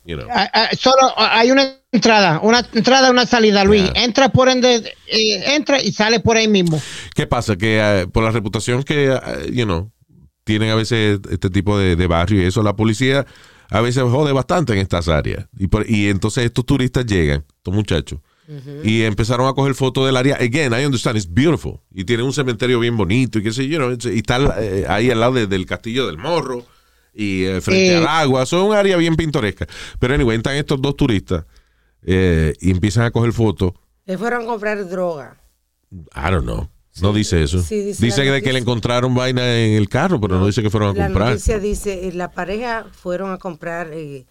You 0.05 0.17
know. 0.17 0.27
Ah, 0.31 0.51
ah, 0.53 0.69
solo 0.79 1.13
ah, 1.17 1.39
hay 1.39 1.51
una 1.51 1.77
entrada, 1.93 2.41
una 2.43 2.67
entrada, 2.73 3.11
una 3.11 3.27
salida, 3.27 3.63
Luis. 3.65 3.85
Yeah. 3.93 4.05
Entra 4.05 4.29
por 4.31 4.49
ende, 4.49 4.77
eh, 5.07 5.55
entra 5.55 5.83
y 5.83 5.93
sale 5.93 6.21
por 6.21 6.37
ahí 6.37 6.49
mismo. 6.49 6.81
¿Qué 7.15 7.27
pasa? 7.27 7.57
Que 7.57 8.09
por 8.13 8.25
la 8.25 8.31
reputación 8.31 8.83
que, 8.83 9.19
you 9.53 9.65
know, 9.65 9.91
tienen 10.45 10.71
a 10.71 10.75
veces 10.77 11.21
este 11.31 11.51
tipo 11.51 11.79
de, 11.79 11.95
de 11.95 12.07
barrio 12.07 12.43
y 12.43 12.47
eso, 12.47 12.63
la 12.63 12.75
policía 12.75 13.27
a 13.71 13.81
veces 13.83 14.03
jode 14.05 14.33
bastante 14.33 14.73
en 14.73 14.79
estas 14.79 15.09
áreas. 15.09 15.47
Y, 15.59 15.67
por- 15.67 15.89
y 15.89 16.09
entonces 16.09 16.47
estos 16.47 16.65
turistas 16.65 17.05
llegan, 17.05 17.45
estos 17.59 17.75
muchachos, 17.75 18.21
y 18.83 19.03
empezaron 19.03 19.47
a 19.47 19.53
coger 19.53 19.75
fotos 19.75 20.07
del 20.07 20.17
área. 20.17 20.37
Again, 20.37 20.73
I 20.73 20.85
understand, 20.87 21.17
it's 21.19 21.29
beautiful. 21.33 21.81
Y 21.93 22.05
tiene 22.05 22.23
un 22.23 22.33
cementerio 22.33 22.81
bien 22.81 22.97
bonito 22.97 23.39
y 23.39 23.43
qué 23.43 23.53
sé 23.53 23.69
yo, 23.69 23.79
know, 23.79 23.91
y 23.93 24.19
está 24.19 24.39
eh, 24.59 24.87
ahí 24.89 25.11
al 25.11 25.21
lado 25.21 25.35
de- 25.35 25.47
del 25.47 25.67
castillo 25.67 26.07
del 26.07 26.17
morro 26.19 26.65
y 27.13 27.45
eh, 27.45 27.61
frente 27.61 27.93
Eh. 27.93 27.97
al 27.97 28.07
agua. 28.07 28.45
Eso 28.45 28.59
es 28.63 28.69
un 28.71 28.75
área 28.75 28.97
bien 28.97 29.17
pintoresca. 29.17 29.67
Pero 29.99 30.15
anyway, 30.15 30.37
entran 30.37 30.57
estos 30.57 30.81
dos 30.81 30.97
turistas 30.97 31.45
eh, 32.03 32.55
y 32.61 32.71
empiezan 32.71 33.05
a 33.05 33.11
coger 33.11 33.33
fotos. 33.33 33.73
Le 34.07 34.17
fueron 34.17 34.43
a 34.43 34.47
comprar 34.47 34.89
droga. 34.89 35.37
I 35.93 36.31
don't 36.31 36.45
know. 36.45 36.69
No 37.01 37.13
dice 37.13 37.43
eso. 37.43 37.63
sí, 37.63 37.81
dice 37.81 38.05
dice 38.05 38.25
la 38.25 38.37
que, 38.37 38.43
que 38.43 38.53
le 38.53 38.59
encontraron 38.59 39.15
vaina 39.15 39.57
en 39.59 39.75
el 39.75 39.89
carro, 39.89 40.21
pero 40.21 40.39
no, 40.39 40.47
dice 40.47 40.63
que 40.63 40.71
fueron 40.71 40.97
a 40.97 40.99
La 40.99 41.05
comprar. 41.07 41.29
noticia 41.31 41.59
dice, 41.61 42.09
eh, 42.09 42.13
la 42.13 42.33
pareja 42.33 42.87
fueron 42.91 43.31
a 43.31 43.39
comprar 43.39 43.91
eh, 43.93 44.27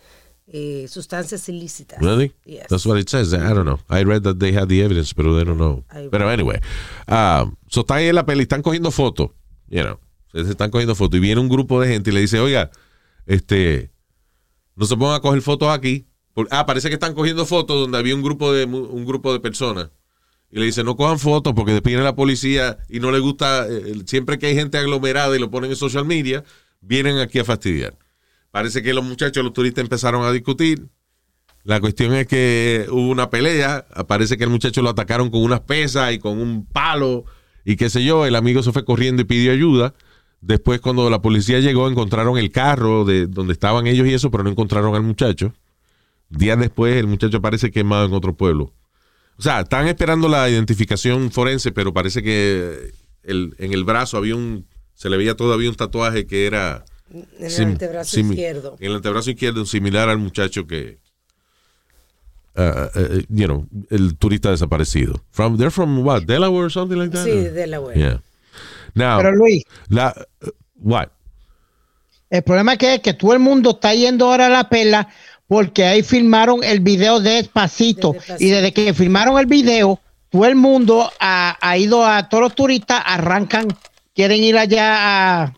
eh, 0.48 0.88
sustancias 0.90 1.48
ilícitas. 1.50 2.00
Really? 2.00 2.34
Yes. 2.46 2.68
That's 2.70 2.86
what 2.86 2.98
it 2.98 3.10
says. 3.10 3.34
I 3.34 3.54
don't 3.54 3.66
know. 3.66 3.80
I 3.90 4.04
read 4.04 4.24
that 4.24 4.40
they 4.40 4.54
had 4.54 4.70
the 4.70 4.82
evidence, 4.82 5.14
pero 5.14 5.36
they 5.36 5.44
don't 5.44 5.58
know. 5.58 5.84
Pero 6.10 6.30
anyway, 6.30 6.60
uh, 7.08 7.50
so 7.70 7.82
están 7.82 7.98
ahí 7.98 8.08
en 8.08 8.16
la 8.16 8.26
peli, 8.26 8.44
están 8.44 8.62
cogiendo 8.62 8.92
fotos, 8.92 9.32
you 9.68 9.82
know. 9.82 10.00
Se 10.32 10.52
están 10.52 10.72
cogiendo 10.72 10.96
fotos 10.96 11.18
y 11.18 11.22
viene 11.22 11.42
un 11.42 11.50
grupo 11.50 11.82
de 11.82 11.88
gente 11.88 12.12
y 12.12 12.14
le 12.14 12.22
dice, 12.22 12.40
oiga, 12.40 12.70
este, 13.26 13.92
no 14.76 14.86
se 14.86 14.96
pongan 14.96 15.16
a 15.16 15.20
coger 15.20 15.42
fotos 15.42 15.70
aquí. 15.70 16.08
Ah, 16.52 16.66
parece 16.66 16.90
que 16.90 16.94
están 16.94 17.16
cogiendo 17.16 17.46
fotos 17.46 17.80
donde 17.82 17.98
había 17.98 18.14
un 18.14 18.22
grupo 18.22 18.54
de 18.54 18.66
un 18.66 19.06
grupo 19.06 19.34
de 19.34 19.40
personas. 19.40 19.90
Y 20.50 20.60
le 20.60 20.66
dice, 20.66 20.84
no 20.84 20.96
cojan 20.96 21.20
fotos 21.20 21.54
porque 21.54 21.74
después 21.74 21.92
viene 21.92 22.04
la 22.04 22.16
policía 22.16 22.78
y 22.88 23.00
no 23.00 23.12
le 23.12 23.20
gusta, 23.20 23.68
eh, 23.68 23.96
siempre 24.06 24.38
que 24.40 24.48
hay 24.48 24.56
gente 24.56 24.78
aglomerada 24.78 25.36
y 25.36 25.40
lo 25.40 25.50
ponen 25.50 25.72
en 25.72 25.76
social 25.76 26.06
media, 26.06 26.44
vienen 26.80 27.18
aquí 27.18 27.40
a 27.40 27.44
fastidiar. 27.44 27.98
Parece 28.52 28.82
que 28.82 28.94
los 28.94 29.04
muchachos, 29.04 29.44
los 29.44 29.54
turistas 29.54 29.84
empezaron 29.84 30.24
a 30.26 30.32
discutir. 30.32 30.88
La 31.64 31.80
cuestión 31.82 32.14
es 32.14 32.28
que 32.28 32.86
hubo 32.90 33.10
una 33.10 33.30
pelea. 33.30 33.86
Parece 34.08 34.38
que 34.38 34.46
el 34.46 34.50
muchacho 34.50 34.82
lo 34.82 34.90
atacaron 34.90 35.30
con 35.30 35.42
unas 35.44 35.60
pesas 35.62 36.14
y 36.14 36.20
con 36.20 36.40
un 36.40 36.66
palo 36.66 37.26
y 37.66 37.76
qué 37.76 37.90
sé 37.90 38.04
yo. 38.04 38.26
El 38.26 38.36
amigo 38.36 38.64
se 38.64 38.72
fue 38.72 38.86
corriendo 38.86 39.22
y 39.22 39.26
pidió 39.26 39.52
ayuda. 39.52 39.94
Después, 40.40 40.80
cuando 40.80 41.10
la 41.10 41.22
policía 41.22 41.60
llegó, 41.60 41.90
encontraron 41.90 42.38
el 42.38 42.52
carro 42.52 43.04
de 43.06 43.28
donde 43.28 43.54
estaban 43.54 43.86
ellos 43.88 44.08
y 44.08 44.14
eso, 44.14 44.32
pero 44.32 44.44
no 44.44 44.50
encontraron 44.52 44.96
al 44.96 45.04
muchacho. 45.04 45.54
Días 46.30 46.60
después, 46.60 46.96
el 46.96 47.08
muchacho 47.08 47.38
aparece 47.38 47.72
quemado 47.72 48.06
en 48.06 48.14
otro 48.14 48.36
pueblo. 48.36 48.74
O 49.38 49.42
sea, 49.42 49.62
están 49.62 49.88
esperando 49.88 50.28
la 50.30 50.50
identificación 50.50 51.32
forense, 51.32 51.72
pero 51.72 51.94
parece 51.94 52.24
que 52.24 52.92
el- 53.24 53.56
en 53.60 53.74
el 53.74 53.84
brazo 53.84 54.18
había 54.18 54.36
un. 54.36 54.66
Se 54.94 55.10
le 55.10 55.18
veía 55.18 55.36
todavía 55.36 55.70
un 55.70 55.76
tatuaje 55.76 56.26
que 56.26 56.46
era. 56.48 56.86
En 57.14 57.26
el 57.40 57.52
sim- 57.52 57.70
antebrazo 57.70 58.20
izquierdo. 58.20 58.76
En 58.80 58.90
el 58.92 58.96
antebrazo 58.98 59.30
izquierdo, 59.32 59.66
similar 59.66 60.10
al 60.10 60.18
muchacho 60.18 60.68
que. 60.68 60.98
uh, 62.56 62.62
uh, 62.96 63.22
you 63.30 63.46
know, 63.46 63.68
el 63.90 64.18
turista 64.18 64.50
desaparecido. 64.52 65.22
From, 65.32 65.58
they're 65.58 65.72
from 65.72 66.04
what? 66.06 66.24
Delaware 66.24 66.66
or 66.66 66.72
something 66.72 66.98
like 66.98 67.12
that? 67.12 67.26
Sí, 67.26 67.32
Or- 67.32 67.54
Delaware. 67.54 67.98
Yeah. 67.98 68.20
Now, 68.96 69.18
Pero 69.20 69.32
Luis, 69.36 69.64
la, 69.90 70.14
uh, 70.42 70.50
what? 70.82 71.10
el 72.30 72.42
problema 72.42 72.74
es 72.74 72.80
que, 72.80 73.02
que 73.02 73.14
todo 73.14 73.34
el 73.34 73.40
mundo 73.40 73.72
está 73.72 73.94
yendo 73.94 74.26
ahora 74.26 74.48
a 74.48 74.50
la 74.50 74.68
perla 74.70 75.08
porque 75.48 75.86
ahí 75.86 76.04
filmaron 76.04 76.62
el 76.64 76.80
video 76.82 77.20
de 77.22 77.32
Despacito. 77.36 78.12
De 78.14 78.18
Despacito. 78.20 78.44
Y 78.44 78.50
desde 78.50 78.74
que 78.74 78.94
filmaron 78.94 79.38
el 79.40 79.46
video, 79.46 80.02
todo 80.30 80.46
el 80.46 80.56
mundo 80.56 81.10
ha, 81.20 81.58
ha 81.62 81.78
ido 81.78 82.06
a, 82.06 82.28
todos 82.28 82.42
los 82.44 82.56
turistas 82.56 83.02
arrancan, 83.06 83.68
quieren 84.14 84.44
ir 84.44 84.58
allá 84.58 85.44
a, 85.44 85.54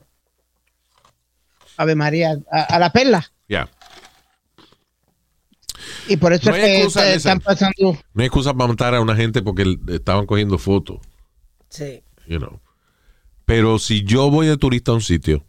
Ave 1.82 1.95
María, 1.95 2.38
a, 2.51 2.61
a 2.63 2.80
la 2.80 2.91
perla. 2.91 3.32
Yeah. 3.47 3.69
Y 6.07 6.17
por 6.17 6.34
eso 6.34 6.49
No 6.49 6.55
es 6.55 6.63
que 6.63 6.82
esa. 6.84 7.13
están 7.13 7.39
pasando. 7.39 7.97
No 8.13 8.21
hay 8.21 8.25
excusa 8.27 8.53
para 8.53 8.67
matar 8.67 8.95
a 8.95 9.01
una 9.01 9.15
gente 9.15 9.41
porque 9.41 9.77
estaban 9.88 10.25
cogiendo 10.25 10.57
fotos, 10.57 10.99
Sí. 11.69 12.03
you 12.27 12.38
know. 12.38 12.59
Pero 13.45 13.80
si 13.80 14.03
yo 14.03 14.30
voy 14.30 14.47
de 14.47 14.57
turista 14.57 14.91
a 14.91 14.95
un 14.95 15.01
sitio, 15.01 15.45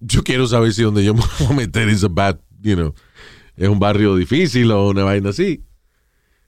yo 0.00 0.22
quiero 0.22 0.46
saber 0.46 0.72
si 0.72 0.82
donde 0.82 1.04
yo 1.04 1.14
me 1.14 1.22
voy 1.40 1.48
a 1.48 1.52
meter 1.54 1.88
es 1.88 2.04
a 2.04 2.08
bad, 2.08 2.38
you 2.60 2.74
know, 2.76 2.94
es 3.56 3.68
un 3.68 3.78
barrio 3.78 4.16
difícil 4.16 4.70
o 4.70 4.88
una 4.90 5.04
vaina 5.04 5.30
así. 5.30 5.64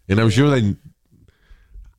And 0.08 0.20
I'm 0.20 0.30
sure 0.30 0.48
they, 0.50 0.76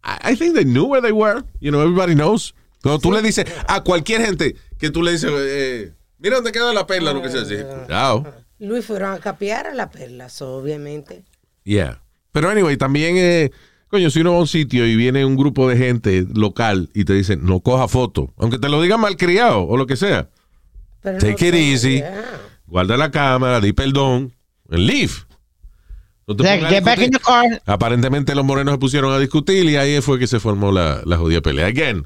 I 0.04 0.32
I 0.32 0.36
think 0.38 0.56
they 0.56 0.64
knew 0.64 0.86
where 0.86 1.02
they 1.02 1.12
were. 1.12 1.44
You 1.60 1.72
know, 1.72 1.82
everybody 1.82 2.16
knows. 2.16 2.54
Cuando 2.82 3.00
tú 3.00 3.12
le 3.12 3.22
dices 3.22 3.46
a 3.68 3.84
cualquier 3.84 4.22
gente 4.26 4.56
que 4.80 4.90
tú 4.92 5.02
le 5.04 5.12
dices, 5.12 5.30
eh, 5.34 5.94
mira 6.20 6.36
dónde 6.36 6.52
queda 6.52 6.74
la 6.74 6.88
perla, 6.88 7.14
lo 7.14 7.22
que 7.22 7.30
sea 7.30 7.42
así. 7.42 7.56
Cuidado. 7.56 8.34
Luis 8.60 8.86
fueron 8.86 9.14
a 9.14 9.20
capear 9.20 9.68
a 9.68 9.74
la 9.74 9.90
perla, 9.90 10.28
obviamente. 10.42 11.24
Yeah. 11.64 12.02
Pero 12.32 12.50
anyway, 12.50 12.78
también, 12.78 13.16
eh, 13.18 13.52
coño, 13.88 14.10
si 14.10 14.22
uno 14.22 14.32
va 14.32 14.38
a 14.38 14.42
un 14.42 14.48
sitio 14.48 14.86
y 14.88 14.96
viene 14.96 15.26
un 15.26 15.36
grupo 15.36 15.70
de 15.70 15.78
gente 15.78 16.26
local 16.34 16.90
y 16.94 17.06
te 17.06 17.14
dicen, 17.14 17.46
no 17.46 17.60
coja 17.60 17.88
foto, 17.88 18.34
aunque 18.38 18.58
te 18.58 18.70
lo 18.70 18.82
digan 18.82 19.00
malcriado 19.00 19.64
o 19.64 19.78
lo 19.78 19.86
que 19.86 19.96
sea, 19.96 20.30
Pero 21.02 21.20
Take 21.20 21.50
it 21.50 21.56
easy. 21.56 21.98
yeah. 21.98 22.24
guarda 22.66 22.98
la 22.98 23.12
cámara, 23.12 23.60
di 23.62 23.74
perdón, 23.74 24.34
and 24.70 24.80
leave. 24.80 25.14
No 26.28 26.36
te 26.36 26.44
get 26.44 26.84
back 26.84 27.00
in 27.00 27.12
the 27.12 27.20
car. 27.20 27.62
Aparentemente 27.66 28.36
los 28.36 28.44
morenos 28.44 28.74
se 28.74 28.78
pusieron 28.80 29.14
a 29.14 29.20
discutir 29.20 29.64
y 29.66 29.78
ahí 29.78 30.02
fue 30.02 30.20
que 30.20 30.28
se 30.28 30.42
formó 30.42 30.74
la, 30.74 31.02
la 31.06 31.16
jodida 31.18 31.40
pelea. 31.40 31.68
Again, 31.68 32.06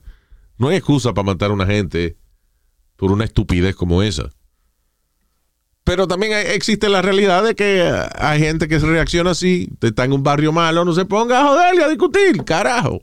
no 0.57 0.68
hay 0.68 0.78
excusa 0.78 1.14
para 1.14 1.26
matar 1.26 1.49
a 1.49 1.53
una 1.53 1.66
gente 1.66 2.18
por 3.02 3.12
una 3.12 3.26
estupidez 3.26 3.76
como 3.76 4.04
esa. 4.04 4.30
Pero 5.84 6.08
también 6.08 6.34
existe 6.34 6.88
la 6.88 7.02
realidad 7.02 7.43
de 7.43 7.56
que 7.56 7.91
hay 8.16 8.39
gente 8.39 8.68
que 8.68 8.80
se 8.80 8.86
reacciona 8.86 9.32
así, 9.32 9.70
te 9.80 9.88
está 9.88 10.06
en 10.06 10.14
un 10.14 10.22
barrio 10.22 10.52
malo, 10.52 10.86
no 10.86 10.93
se 10.93 11.06
ponga 11.06 11.41
a 11.41 11.47
joder 11.47 11.74
y 11.74 11.82
a 11.82 11.88
discutir, 11.88 12.43
carajo. 12.45 13.02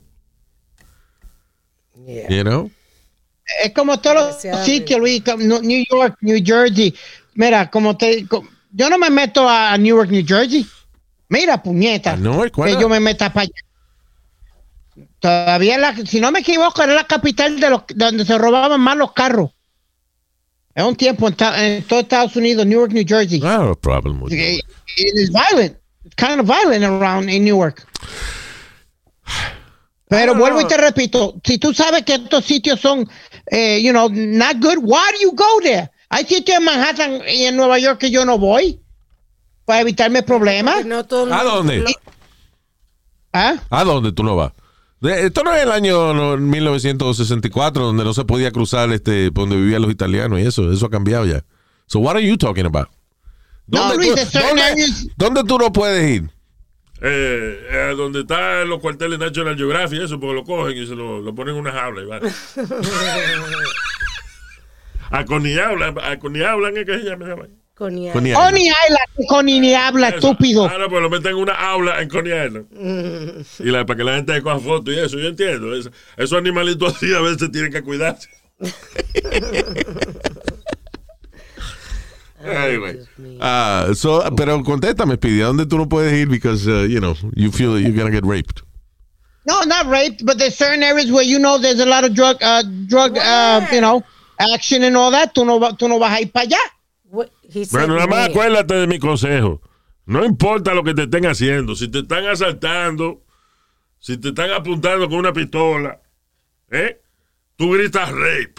Yeah. 2.07 2.29
You 2.29 2.43
know? 2.43 2.71
Es 3.61 3.73
como 3.73 3.99
todos 3.99 4.41
los 4.45 4.63
sitios, 4.63 5.01
Luis, 5.01 5.21
New 5.37 5.83
York, 5.91 6.17
New 6.21 6.41
Jersey. 6.45 6.95
Mira, 7.33 7.69
como 7.69 7.97
te. 7.97 8.25
yo 8.71 8.89
no 8.89 8.97
me 8.97 9.09
meto 9.09 9.49
a 9.49 9.77
Newark, 9.77 10.09
New 10.11 10.23
Jersey. 10.25 10.65
Mira, 11.27 11.61
puñeta. 11.61 12.13
Ah, 12.13 12.15
no, 12.15 12.43
¿cuál 12.53 12.73
que 12.73 12.81
yo 12.81 12.87
me 12.87 13.01
meta 13.01 13.33
para 13.33 13.43
allá. 13.43 15.05
Todavía, 15.19 15.77
la, 15.77 15.93
si 15.93 16.21
no 16.21 16.31
me 16.31 16.39
equivoco, 16.39 16.81
era 16.81 16.93
la 16.93 17.05
capital 17.05 17.59
de 17.59 17.69
los, 17.69 17.81
donde 17.93 18.23
se 18.23 18.37
robaban 18.37 18.79
más 18.79 18.95
los 18.95 19.11
carros. 19.11 19.51
Es 20.79 20.85
un 20.85 20.95
tiempo 20.95 21.27
en, 21.27 21.35
en 21.61 21.83
todo 21.83 21.99
Estados 21.99 22.37
Unidos, 22.37 22.65
Newark, 22.65 22.93
New 22.93 23.03
Jersey. 23.05 23.39
I 23.39 23.41
don't 23.41 23.51
have 23.63 23.69
a 23.71 23.75
problem 23.75 24.21
with 24.21 24.31
It, 24.31 24.63
it. 24.95 25.13
is 25.17 25.29
violent. 25.29 25.75
It's 26.05 26.15
kind 26.15 26.39
of 26.39 26.45
violent 26.47 26.85
around 26.85 27.29
in 27.29 27.43
Newark. 27.43 27.85
Pero 30.07 30.35
vuelvo 30.35 30.61
y 30.61 30.67
te 30.67 30.77
repito, 30.77 31.35
si 31.43 31.57
tú 31.57 31.73
sabes 31.73 32.03
que 32.05 32.15
estos 32.15 32.45
sitios 32.45 32.79
son, 32.79 33.05
eh, 33.51 33.81
you 33.83 33.91
know, 33.91 34.07
not 34.09 34.61
good, 34.61 34.77
why 34.81 35.03
do 35.11 35.21
you 35.21 35.33
go 35.35 35.59
there? 35.61 35.91
Hay 36.09 36.23
sitios 36.23 36.57
en 36.59 36.63
Manhattan 36.63 37.21
y 37.27 37.43
en 37.43 37.57
Nueva 37.57 37.77
York 37.77 37.99
que 37.99 38.09
yo 38.09 38.23
no 38.23 38.37
voy 38.39 38.79
para 39.65 39.81
evitarme 39.81 40.23
problemas. 40.23 40.85
No 40.85 40.99
¿A 40.99 41.43
dónde? 41.43 41.79
lo- 41.79 41.89
¿Ah? 43.33 43.55
¿A 43.69 43.83
dónde 43.83 44.13
tú 44.13 44.23
no 44.23 44.37
vas? 44.37 44.53
De- 45.01 45.25
Esto 45.27 45.43
no 45.43 45.53
es 45.53 45.63
el 45.63 45.71
año 45.71 46.13
no, 46.13 46.37
1964 46.37 47.83
donde 47.83 48.03
no 48.03 48.13
se 48.13 48.25
podía 48.25 48.51
cruzar 48.51 48.91
este 48.91 49.29
donde 49.31 49.55
vivían 49.55 49.81
los 49.81 49.91
italianos 49.91 50.39
y 50.39 50.43
eso, 50.45 50.71
eso 50.71 50.85
ha 50.85 50.89
cambiado 50.89 51.25
ya. 51.25 51.43
So 51.87 51.99
what 51.99 52.15
are 52.15 52.25
you 52.27 52.37
talking 52.37 52.65
about? 52.65 52.87
No, 53.67 53.89
¿Dónde, 53.89 54.07
Luis, 54.07 54.29
tú, 54.31 54.39
dónde- 54.39 54.61
areas- 54.63 55.07
dónde 55.15 55.43
tú 55.43 55.57
no 55.57 55.71
puedes 55.71 56.09
ir? 56.09 56.29
Eh, 57.01 57.67
eh, 57.71 57.93
donde 57.95 58.21
están 58.21 58.67
los 58.67 58.79
cuarteles 58.79 59.19
National 59.19 59.55
Geographic, 59.55 60.01
eso, 60.01 60.19
porque 60.19 60.35
lo 60.35 60.43
cogen 60.43 60.77
y 60.77 60.85
se 60.85 60.95
lo, 60.95 61.21
lo 61.21 61.33
ponen 61.33 61.55
en 61.55 61.61
una 61.61 61.71
jaula 61.71 62.01
y 62.01 62.05
va. 62.05 62.19
a 65.11 65.25
Coney 65.25 65.53
Island, 65.53 65.97
a 65.97 66.19
Island 66.41 66.77
es 66.77 66.85
que 66.85 66.99
se 66.99 67.03
llama. 67.05 67.47
Coney 67.79 68.07
Island. 68.09 68.35
Coney 68.35 68.67
Island, 68.67 69.27
Coney 69.29 69.59
ni 69.61 69.73
habla, 69.73 70.09
Eso. 70.09 70.17
estúpido. 70.17 70.69
Ahora 70.69 70.87
pues 70.89 71.01
lo 71.01 71.09
meten 71.09 71.31
en 71.31 71.37
una 71.37 71.53
aula 71.53 72.01
en 72.01 72.09
Coney 72.09 72.33
Island. 72.45 73.45
y 73.59 73.71
la, 73.71 73.85
para 73.85 73.97
que 73.97 74.03
la 74.03 74.15
gente 74.17 74.41
coja 74.43 74.59
fotos 74.59 74.93
y 74.93 74.99
eso, 74.99 75.17
yo 75.17 75.29
entiendo. 75.29 75.73
Eso- 75.73 75.89
esos 76.17 76.37
animalitos 76.37 76.95
así 76.95 77.11
a 77.13 77.21
veces 77.21 77.49
tienen 77.51 77.71
que 77.71 77.81
cuidarse. 77.81 78.27
Anyway. 82.41 82.99
Ah, 83.41 83.87
so, 83.93 84.23
pero 84.35 84.63
contéstame, 84.63 85.15
Speedy, 85.15 85.41
¿a 85.41 85.47
dónde 85.47 85.65
tú 85.65 85.77
no 85.77 85.89
puedes 85.89 86.13
ir 86.13 86.29
because, 86.29 86.65
uh, 86.67 86.85
you 86.87 86.99
know, 87.01 87.13
you 87.35 87.51
feel 87.51 87.73
that 87.73 87.81
you're 87.81 87.91
gonna 87.95 88.11
get 88.11 88.23
raped? 88.25 88.61
No, 89.45 89.61
not 89.63 89.87
raped, 89.87 90.25
but 90.25 90.37
there's 90.37 90.55
certain 90.55 90.81
areas 90.81 91.11
where 91.11 91.23
you 91.23 91.37
know 91.37 91.57
there's 91.57 91.81
a 91.81 91.85
lot 91.85 92.05
of 92.05 92.13
drug, 92.13 92.37
uh, 92.41 92.63
drug, 92.87 93.17
uh, 93.17 93.65
you 93.73 93.81
know, 93.81 94.03
action 94.39 94.83
and 94.83 94.95
all 94.95 95.11
that. 95.11 95.33
Tú 95.35 95.45
no, 95.45 95.59
tú 95.75 95.89
no 95.89 95.99
vas 95.99 96.13
a 96.17 96.21
ir 96.21 96.31
para 96.31 96.45
allá. 96.45 96.59
Bueno, 97.09 97.95
nada 97.95 98.07
más 98.07 98.29
acuérdate 98.29 98.75
de 98.75 98.87
mi 98.87 98.99
consejo. 98.99 99.61
No 100.05 100.25
importa 100.25 100.73
lo 100.73 100.83
que 100.83 100.93
te 100.93 101.03
estén 101.03 101.25
haciendo. 101.25 101.75
Si 101.75 101.87
te 101.87 101.99
están 101.99 102.25
asaltando, 102.25 103.23
si 103.99 104.17
te 104.17 104.29
están 104.29 104.51
apuntando 104.51 105.07
con 105.07 105.19
una 105.19 105.33
pistola, 105.33 106.01
¿eh? 106.71 107.01
Tú 107.55 107.71
gritas 107.71 108.11
rape. 108.11 108.55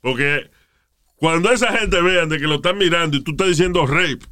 Porque 0.00 0.50
cuando 1.16 1.50
esa 1.52 1.72
gente 1.78 2.00
vean 2.02 2.28
de 2.28 2.38
que 2.38 2.46
lo 2.46 2.56
están 2.56 2.76
mirando 2.76 3.16
y 3.16 3.22
tú 3.22 3.30
estás 3.30 3.48
diciendo 3.48 3.86
rape, 3.86 4.26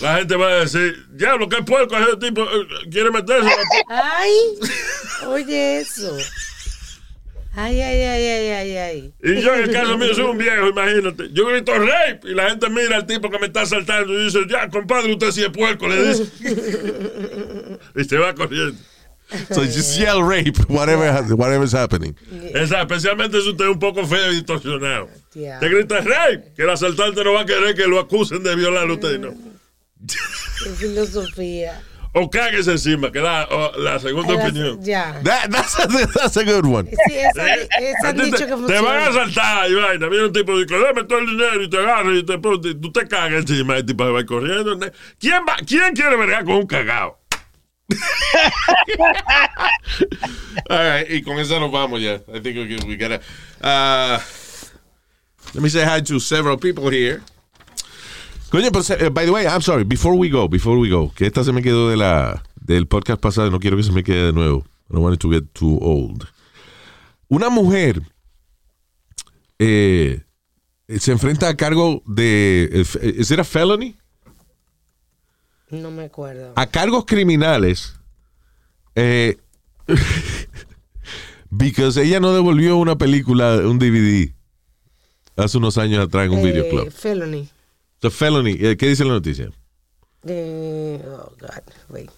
la 0.00 0.18
gente 0.18 0.36
va 0.36 0.48
a 0.48 0.54
decir, 0.60 1.06
diablo, 1.10 1.48
qué 1.48 1.62
puerco 1.62 1.96
ese 1.96 2.16
tipo 2.16 2.42
eh, 2.42 2.66
quiere 2.90 3.10
meterse. 3.10 3.50
Ay, 3.88 4.32
oye 5.26 5.80
eso. 5.80 6.16
Ay, 7.60 7.80
ay, 7.80 8.02
ay, 8.02 8.24
ay, 8.24 8.50
ay, 8.50 8.76
ay. 8.76 9.14
Y 9.20 9.40
yo 9.40 9.52
en 9.52 9.64
el 9.64 9.72
caso 9.72 9.98
mío 9.98 10.14
soy 10.14 10.26
un 10.26 10.38
viejo, 10.38 10.68
imagínate. 10.68 11.24
Yo 11.32 11.44
grito 11.46 11.72
rape 11.76 12.20
y 12.22 12.32
la 12.32 12.50
gente 12.50 12.70
mira 12.70 12.94
al 12.94 13.04
tipo 13.04 13.28
que 13.28 13.38
me 13.40 13.46
está 13.46 13.62
asaltando 13.62 14.12
y 14.12 14.26
dice, 14.26 14.38
ya, 14.48 14.68
compadre, 14.68 15.10
usted 15.12 15.32
sí 15.32 15.42
es 15.42 15.48
puerco, 15.48 15.88
le 15.88 16.06
dice. 16.06 16.22
y 17.96 18.04
se 18.04 18.16
va 18.16 18.32
corriendo. 18.32 18.78
So 19.50 19.62
just 19.62 19.98
yell 19.98 20.22
rape, 20.22 20.52
whatever, 20.68 21.10
whatever's 21.34 21.74
happening. 21.74 22.14
Esa, 22.54 22.82
especialmente 22.82 23.42
si 23.42 23.48
usted 23.48 23.64
es 23.64 23.70
un 23.72 23.80
poco 23.80 24.06
feo 24.06 24.30
y 24.30 24.36
distorsionado. 24.36 25.08
Te 25.32 25.68
grita 25.68 26.00
rape, 26.00 26.52
que 26.54 26.62
el 26.62 26.70
asaltante 26.70 27.24
no 27.24 27.32
va 27.32 27.40
a 27.40 27.46
querer 27.46 27.74
que 27.74 27.88
lo 27.88 27.98
acusen 27.98 28.44
de 28.44 28.54
violar 28.54 28.88
a 28.88 28.92
usted, 28.92 29.18
¿no? 29.18 29.34
Qué 30.62 30.70
filosofía. 30.70 31.82
O 32.20 32.28
cáguese 32.28 32.72
encima, 32.72 33.12
que 33.12 33.18
es 33.18 33.24
la, 33.24 33.44
o 33.50 33.78
la 33.78 33.98
segunda 34.00 34.32
Ay, 34.34 34.40
opinión. 34.48 34.82
Ya. 34.82 35.20
That, 35.22 35.50
that's, 35.50 35.78
a, 35.78 35.86
that's 35.86 36.36
a 36.36 36.44
good 36.44 36.64
one. 36.66 36.90
Sí, 37.06 37.14
esa, 37.16 37.54
esa 37.54 38.12
dicho 38.12 38.36
te, 38.36 38.38
que 38.38 38.46
te 38.46 38.56
funciona. 38.56 38.82
van 38.82 39.00
a 39.02 39.06
asaltar 39.06 39.70
y 39.70 39.74
vaina. 39.74 40.08
Viene 40.08 40.24
un 40.26 40.32
tipo 40.32 40.52
y 40.58 40.64
dice, 40.64 40.78
dame 40.80 41.04
todo 41.04 41.18
el 41.20 41.26
dinero 41.26 41.62
y 41.62 41.70
te 41.70 41.78
agarra 41.78 42.12
y 42.14 42.22
te, 42.24 42.38
pone- 42.38 42.74
tú 42.74 42.90
te 42.92 43.06
cagas 43.06 43.42
encima 43.48 43.74
y 43.76 43.78
el 43.78 43.86
tipo 43.86 44.12
va 44.12 44.24
corriendo. 44.26 44.78
¿Quién, 45.20 45.42
va, 45.48 45.56
¿Quién 45.66 45.94
quiere 45.94 46.16
vergar 46.16 46.44
con 46.44 46.54
un 46.56 46.66
cagao? 46.66 47.18
All 50.68 50.78
right, 50.78 51.06
y 51.10 51.22
con 51.22 51.38
eso 51.38 51.58
nos 51.60 51.70
vamos 51.72 52.00
ya. 52.00 52.14
I 52.34 52.40
think 52.40 52.56
we, 52.56 52.78
we 52.86 52.96
gotta. 52.96 53.20
Uh, 53.62 54.18
let 55.54 55.62
me 55.62 55.68
say 55.68 55.84
hi 55.84 56.00
to 56.00 56.18
several 56.20 56.56
people 56.58 56.90
here. 56.90 57.22
Coño, 58.50 58.70
pero, 58.72 58.84
eh, 58.98 59.10
by 59.10 59.26
the 59.26 59.30
way, 59.30 59.44
I'm 59.46 59.60
sorry. 59.62 59.84
Before 59.84 60.16
we 60.16 60.30
go, 60.30 60.48
before 60.48 60.78
we 60.78 60.88
go, 60.88 61.12
que 61.14 61.26
esta 61.26 61.44
se 61.44 61.52
me 61.52 61.62
quedó 61.62 61.90
de 61.90 61.96
la 61.96 62.42
del 62.60 62.86
podcast 62.86 63.20
pasado. 63.20 63.50
No 63.50 63.60
quiero 63.60 63.76
que 63.76 63.82
se 63.82 63.92
me 63.92 64.02
quede 64.02 64.26
de 64.26 64.32
nuevo. 64.32 64.64
I 64.88 64.94
don't 64.94 65.02
want 65.04 65.14
it 65.14 65.20
to 65.20 65.30
get 65.30 65.44
too 65.52 65.78
old. 65.82 66.24
Una 67.28 67.50
mujer 67.50 68.00
eh, 69.58 70.22
se 70.98 71.12
enfrenta 71.12 71.48
a 71.48 71.56
cargo 71.56 72.02
de. 72.06 72.70
¿Es 72.72 73.30
era 73.30 73.44
felony? 73.44 73.94
No 75.70 75.90
me 75.90 76.04
acuerdo. 76.04 76.54
a 76.56 76.66
cargos 76.66 77.04
criminales 77.04 77.94
eh, 78.94 79.36
because 81.50 82.00
ella 82.02 82.20
no 82.20 82.32
devolvió 82.32 82.78
una 82.78 82.96
película, 82.96 83.56
un 83.56 83.78
DVD 83.78 84.32
hace 85.36 85.58
unos 85.58 85.76
años 85.76 86.02
atrás 86.06 86.24
en 86.24 86.32
un 86.32 86.38
Eh, 86.38 86.44
videoclub. 86.52 86.90
Felony. 86.90 87.48
The 88.00 88.10
felony, 88.10 88.56
eh, 88.60 88.76
¿qué 88.76 88.88
dice 88.88 89.04
la 89.04 89.14
noticia? 89.14 89.50
Oh, 90.24 91.32
God, 91.40 91.62
wait. 91.88 92.10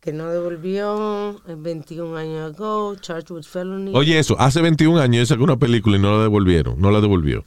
Que 0.00 0.12
no 0.12 0.30
devolvió 0.30 1.40
en 1.46 1.62
21 1.62 2.16
años 2.16 2.54
ago, 2.54 2.96
charged 2.96 3.30
with 3.30 3.44
felony. 3.44 3.92
Oye, 3.94 4.18
eso, 4.18 4.34
hace 4.38 4.60
21 4.62 4.98
años 4.98 5.28
sacó 5.28 5.44
una 5.44 5.58
película 5.58 5.96
y 5.96 6.00
no 6.00 6.16
la 6.16 6.22
devolvieron, 6.22 6.80
no 6.80 6.90
la 6.90 7.00
devolvió. 7.00 7.44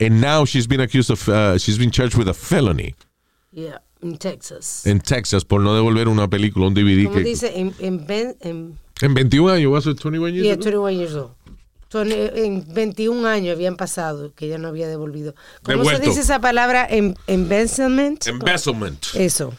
And 0.00 0.20
now 0.20 0.44
she's 0.44 0.66
been 0.68 0.80
accused 0.80 1.10
of, 1.10 1.28
uh, 1.28 1.56
she's 1.58 1.78
been 1.78 1.90
charged 1.90 2.16
with 2.16 2.28
a 2.28 2.34
felony 2.34 2.94
Yeah, 3.52 3.78
in 4.02 4.18
Texas. 4.18 4.84
en 4.86 5.00
Texas 5.00 5.44
por 5.44 5.60
no 5.60 5.74
devolver 5.74 6.08
una 6.08 6.28
película, 6.28 6.66
un 6.66 6.74
DVD 6.74 7.04
Como 7.04 7.16
que 7.16 7.24
dice, 7.24 7.52
en, 7.54 7.72
en, 7.78 8.04
en 8.40 8.78
en 9.00 9.14
21 9.14 9.52
años, 9.52 9.70
was 9.72 9.86
it 9.86 9.98
21 10.00 10.34
years 10.34 10.44
yeah, 10.44 10.52
ago? 10.54 10.62
21 10.62 10.94
years 10.96 11.14
old. 11.14 11.32
Son, 11.94 12.10
eh, 12.10 12.32
en 12.34 12.64
21 12.74 13.24
años 13.24 13.54
habían 13.54 13.76
pasado 13.76 14.34
que 14.34 14.46
ella 14.46 14.58
no 14.58 14.66
había 14.66 14.88
devolvido. 14.88 15.36
¿Cómo 15.62 15.78
Devuelto. 15.78 16.02
se 16.02 16.08
dice 16.08 16.20
esa 16.22 16.40
palabra? 16.40 16.88
Em- 16.90 17.14
embezzlement. 17.28 18.26
Embezzlement. 18.26 19.06
Eso. 19.14 19.54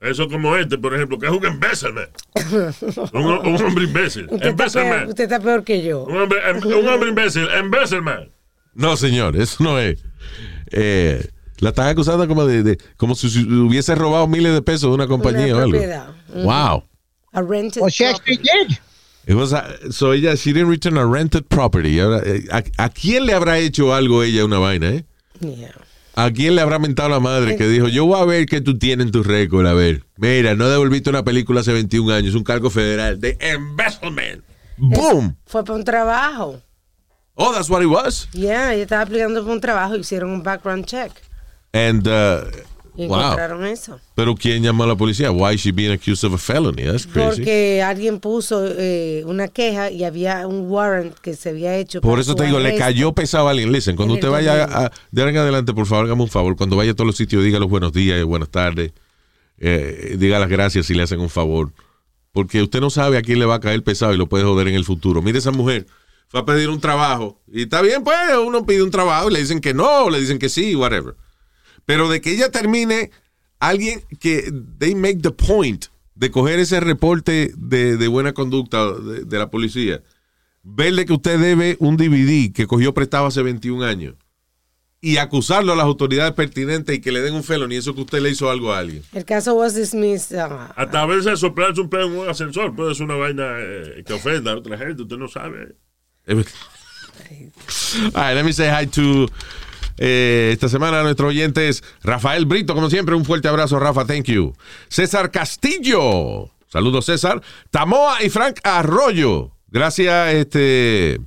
Eso 0.00 0.28
como 0.28 0.54
este, 0.56 0.78
por 0.78 0.94
ejemplo, 0.94 1.18
que 1.18 1.26
es 1.26 1.32
un 1.32 1.44
embezzlement. 1.44 2.10
un, 3.12 3.24
un 3.24 3.62
hombre 3.64 3.82
imbécil. 3.86 4.28
Usted 4.30 4.36
está, 4.36 4.44
peor, 4.44 4.50
Embezzlement. 4.52 5.08
usted 5.08 5.24
está 5.24 5.40
peor 5.40 5.64
que 5.64 5.82
yo. 5.82 6.04
Un 6.04 6.16
hombre, 6.16 6.38
em- 6.48 6.64
un 6.64 6.86
hombre 6.88 7.08
imbécil. 7.08 7.48
Embezzlement. 7.58 8.30
No, 8.74 8.96
señor, 8.96 9.36
eso 9.36 9.64
no 9.64 9.80
es. 9.80 9.98
Eh, 10.70 11.28
la 11.58 11.70
están 11.70 11.88
acusando 11.88 12.28
como 12.28 12.46
de, 12.46 12.62
de- 12.62 12.78
como 12.96 13.16
si 13.16 13.26
hubiese 13.48 13.96
robado 13.96 14.28
miles 14.28 14.52
de 14.54 14.62
pesos 14.62 14.82
de 14.90 14.94
una 14.94 15.08
compañía 15.08 15.56
o 15.56 15.58
algo. 15.58 15.70
propiedad. 15.72 16.08
Ujú. 16.28 16.42
Wow. 16.44 16.84
A 17.32 17.42
rented 17.42 17.82
actually 17.82 18.14
property. 18.38 18.78
It 19.26 19.34
was 19.34 19.52
a- 19.52 19.92
so 19.92 20.12
ella, 20.12 20.36
she 20.36 20.52
didn't 20.52 20.68
return 20.70 20.96
a 20.98 21.06
rented 21.06 21.44
property. 21.48 22.00
Ahora, 22.00 22.22
eh, 22.24 22.44
¿a, 22.50 22.62
a 22.84 22.88
quién 22.88 23.24
le 23.26 23.34
habrá 23.34 23.58
hecho 23.58 23.94
algo 23.94 24.22
ella 24.22 24.44
una 24.44 24.58
vaina, 24.58 24.90
eh? 24.90 25.04
Yeah. 25.40 25.72
¿A 26.14 26.30
quién 26.30 26.54
le 26.56 26.60
habrá 26.60 26.78
mentado 26.78 27.08
la 27.08 27.20
madre 27.20 27.56
que 27.56 27.66
dijo, 27.66 27.88
yo 27.88 28.04
voy 28.04 28.20
a 28.20 28.24
ver 28.26 28.44
qué 28.46 28.60
tú 28.60 28.78
tienes 28.78 29.06
en 29.06 29.12
tu 29.12 29.22
récord? 29.22 29.66
A 29.66 29.72
ver, 29.72 30.02
mira, 30.18 30.54
no 30.54 30.68
devolviste 30.68 31.08
una 31.08 31.24
película 31.24 31.60
hace 31.60 31.72
21 31.72 32.12
años, 32.12 32.34
un 32.34 32.44
cargo 32.44 32.68
federal 32.68 33.18
de 33.18 33.38
embezzlement. 33.40 34.42
Boom. 34.76 35.36
Fue 35.46 35.64
para 35.64 35.78
un 35.78 35.84
trabajo. 35.84 36.60
Oh, 37.34 37.52
that's 37.54 37.70
what 37.70 37.80
it 37.82 37.86
was. 37.88 38.28
Yeah, 38.32 38.74
ella 38.74 38.82
estaba 38.82 39.02
aplicando 39.02 39.40
para 39.42 39.54
un 39.54 39.60
trabajo, 39.60 39.96
hicieron 39.96 40.30
un 40.30 40.42
background 40.42 40.84
check 40.84 41.12
And, 41.72 42.06
uh, 42.06 42.42
y 42.94 43.06
wow. 43.06 43.18
encontraron 43.18 43.64
eso. 43.64 43.98
Pero 44.14 44.34
¿quién 44.34 44.62
llamó 44.62 44.84
a 44.84 44.86
la 44.86 44.96
policía? 44.96 45.30
Why 45.30 45.54
is 45.54 45.62
she 45.62 45.72
being 45.72 45.92
accused 45.92 46.24
of 46.24 46.34
a 46.34 46.38
felony? 46.38 46.84
That's 46.84 47.06
crazy. 47.06 47.36
Porque 47.36 47.82
alguien 47.82 48.20
puso 48.20 48.66
eh, 48.66 49.24
una 49.26 49.48
queja 49.48 49.90
y 49.90 50.04
había 50.04 50.46
un 50.46 50.70
warrant 50.70 51.14
que 51.18 51.34
se 51.34 51.50
había 51.50 51.76
hecho. 51.76 52.00
Por 52.02 52.20
eso 52.20 52.34
te 52.34 52.44
digo, 52.44 52.58
le 52.58 52.76
cayó 52.76 53.12
pesado 53.12 53.48
a 53.48 53.52
alguien. 53.52 53.72
Listen, 53.72 53.96
cuando 53.96 54.14
En 54.14 54.18
usted 54.18 54.30
vaya 54.30 54.64
a, 54.64 54.92
de 55.10 55.22
ahora 55.22 55.30
en 55.30 55.38
adelante, 55.38 55.72
por 55.72 55.86
favor, 55.86 56.04
hágame 56.04 56.22
un 56.22 56.28
favor. 56.28 56.56
Cuando 56.56 56.76
vaya 56.76 56.92
a 56.92 56.94
todos 56.94 57.06
los 57.06 57.16
sitios, 57.16 57.42
diga 57.42 57.58
los 57.58 57.70
buenos 57.70 57.92
días 57.92 58.20
y 58.20 58.22
buenas 58.24 58.50
tardes. 58.50 58.92
Eh, 59.58 60.16
diga 60.18 60.38
las 60.38 60.48
gracias 60.48 60.86
si 60.86 60.94
le 60.94 61.02
hacen 61.02 61.20
un 61.20 61.30
favor. 61.30 61.72
Porque 62.32 62.62
usted 62.62 62.80
no 62.80 62.90
sabe 62.90 63.16
a 63.16 63.22
quién 63.22 63.38
le 63.38 63.46
va 63.46 63.56
a 63.56 63.60
caer 63.60 63.82
pesado 63.82 64.12
y 64.12 64.16
lo 64.18 64.28
puede 64.28 64.44
joder 64.44 64.68
en 64.68 64.74
el 64.74 64.84
futuro. 64.84 65.22
Mire 65.22 65.38
esa 65.38 65.50
mujer. 65.50 65.86
Fue 66.28 66.40
a 66.40 66.44
pedir 66.44 66.70
un 66.70 66.80
trabajo. 66.80 67.40
Y 67.50 67.62
está 67.62 67.82
bien, 67.82 68.02
pues, 68.04 68.16
uno 68.42 68.64
pide 68.64 68.82
un 68.82 68.90
trabajo 68.90 69.30
y 69.30 69.34
le 69.34 69.40
dicen 69.40 69.60
que 69.60 69.74
no, 69.74 70.08
le 70.08 70.18
dicen 70.18 70.38
que 70.38 70.48
sí, 70.48 70.74
whatever. 70.74 71.14
Pero 71.86 72.08
de 72.08 72.20
que 72.20 72.32
ella 72.32 72.50
termine, 72.50 73.10
alguien 73.58 74.02
que 74.20 74.52
they 74.78 74.94
make 74.94 75.18
the 75.22 75.30
point 75.30 75.86
de 76.14 76.30
coger 76.30 76.58
ese 76.58 76.80
reporte 76.80 77.52
de, 77.56 77.96
de 77.96 78.08
buena 78.08 78.32
conducta 78.32 78.92
de, 78.92 79.24
de 79.24 79.38
la 79.38 79.50
policía 79.50 80.02
verle 80.62 81.04
que 81.06 81.12
usted 81.12 81.38
debe 81.40 81.76
un 81.80 81.96
DVD 81.96 82.52
que 82.52 82.66
cogió 82.66 82.94
prestado 82.94 83.26
hace 83.26 83.42
21 83.42 83.84
años 83.84 84.14
y 85.00 85.16
acusarlo 85.16 85.72
a 85.72 85.76
las 85.76 85.84
autoridades 85.84 86.32
pertinentes 86.34 86.94
y 86.96 87.00
que 87.00 87.10
le 87.10 87.20
den 87.20 87.34
un 87.34 87.42
felón 87.42 87.72
y 87.72 87.76
eso 87.76 87.92
que 87.92 88.02
usted 88.02 88.20
le 88.20 88.30
hizo 88.30 88.48
algo 88.48 88.72
a 88.72 88.78
alguien. 88.78 89.02
El 89.12 89.24
caso 89.24 89.54
was 89.54 89.74
dismissed. 89.74 90.38
ah, 90.38 90.72
Hasta 90.76 91.02
a 91.02 91.06
veces 91.06 91.40
soplarse 91.40 91.80
un 91.80 91.90
pedo 91.90 92.06
en 92.06 92.12
un 92.18 92.28
ascensor 92.28 92.76
puede 92.76 92.94
ser 92.94 93.06
una 93.06 93.16
vaina 93.16 93.42
eh, 93.58 94.04
que 94.06 94.12
ofenda 94.12 94.52
a 94.52 94.56
otra 94.56 94.78
gente, 94.78 95.02
usted 95.02 95.16
no 95.16 95.26
sabe. 95.26 95.74
All 96.28 96.44
right, 98.14 98.34
let 98.34 98.44
me 98.44 98.52
say 98.52 98.68
hi 98.68 98.84
to 98.86 99.28
eh, 99.98 100.50
esta 100.52 100.68
semana 100.68 101.00
a 101.00 101.02
nuestros 101.02 101.30
oyentes 101.30 101.82
Rafael 102.02 102.46
Brito, 102.46 102.74
como 102.74 102.90
siempre, 102.90 103.14
un 103.14 103.24
fuerte 103.24 103.48
abrazo, 103.48 103.78
Rafa, 103.78 104.04
thank 104.06 104.24
you. 104.24 104.52
César 104.88 105.30
Castillo, 105.30 106.50
saludos 106.68 107.06
César. 107.06 107.40
Tamoa 107.70 108.22
y 108.22 108.30
Frank 108.30 108.58
Arroyo, 108.64 109.52
gracias, 109.68 110.34
este. 110.34 111.20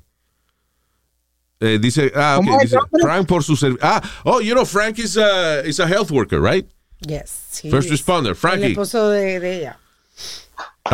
eh, 1.62 1.80
dice, 1.82 2.12
ah, 2.16 2.38
ok, 2.40 2.46
¿Cómo 2.46 2.58
es 2.58 2.64
dice, 2.72 2.78
el? 2.94 3.02
Frank 3.02 3.28
por 3.28 3.44
su 3.44 3.56
servicio. 3.56 3.86
Ah, 3.88 4.02
oh, 4.24 4.42
you 4.42 4.54
know, 4.54 4.66
Frank 4.66 5.00
is 5.00 5.18
a, 5.18 5.62
is 5.66 5.80
a 5.80 5.88
health 5.88 6.12
worker, 6.12 6.40
right? 6.42 6.68
yes. 7.02 7.62
First 7.70 7.90
responder, 7.90 8.30
El 8.32 8.36
Frankie. 8.36 8.72
esposo 8.72 9.10
de, 9.10 9.40
de 9.40 9.58
ella. 9.60 9.80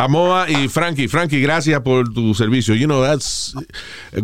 Tamoa 0.02 0.48
y 0.50 0.68
Frankie. 0.68 1.06
Frankie, 1.06 1.40
gracias 1.42 1.78
por 1.82 2.12
tu 2.14 2.32
servicio. 2.34 2.74
You 2.74 2.86
know, 2.86 3.02
that's. 3.02 3.52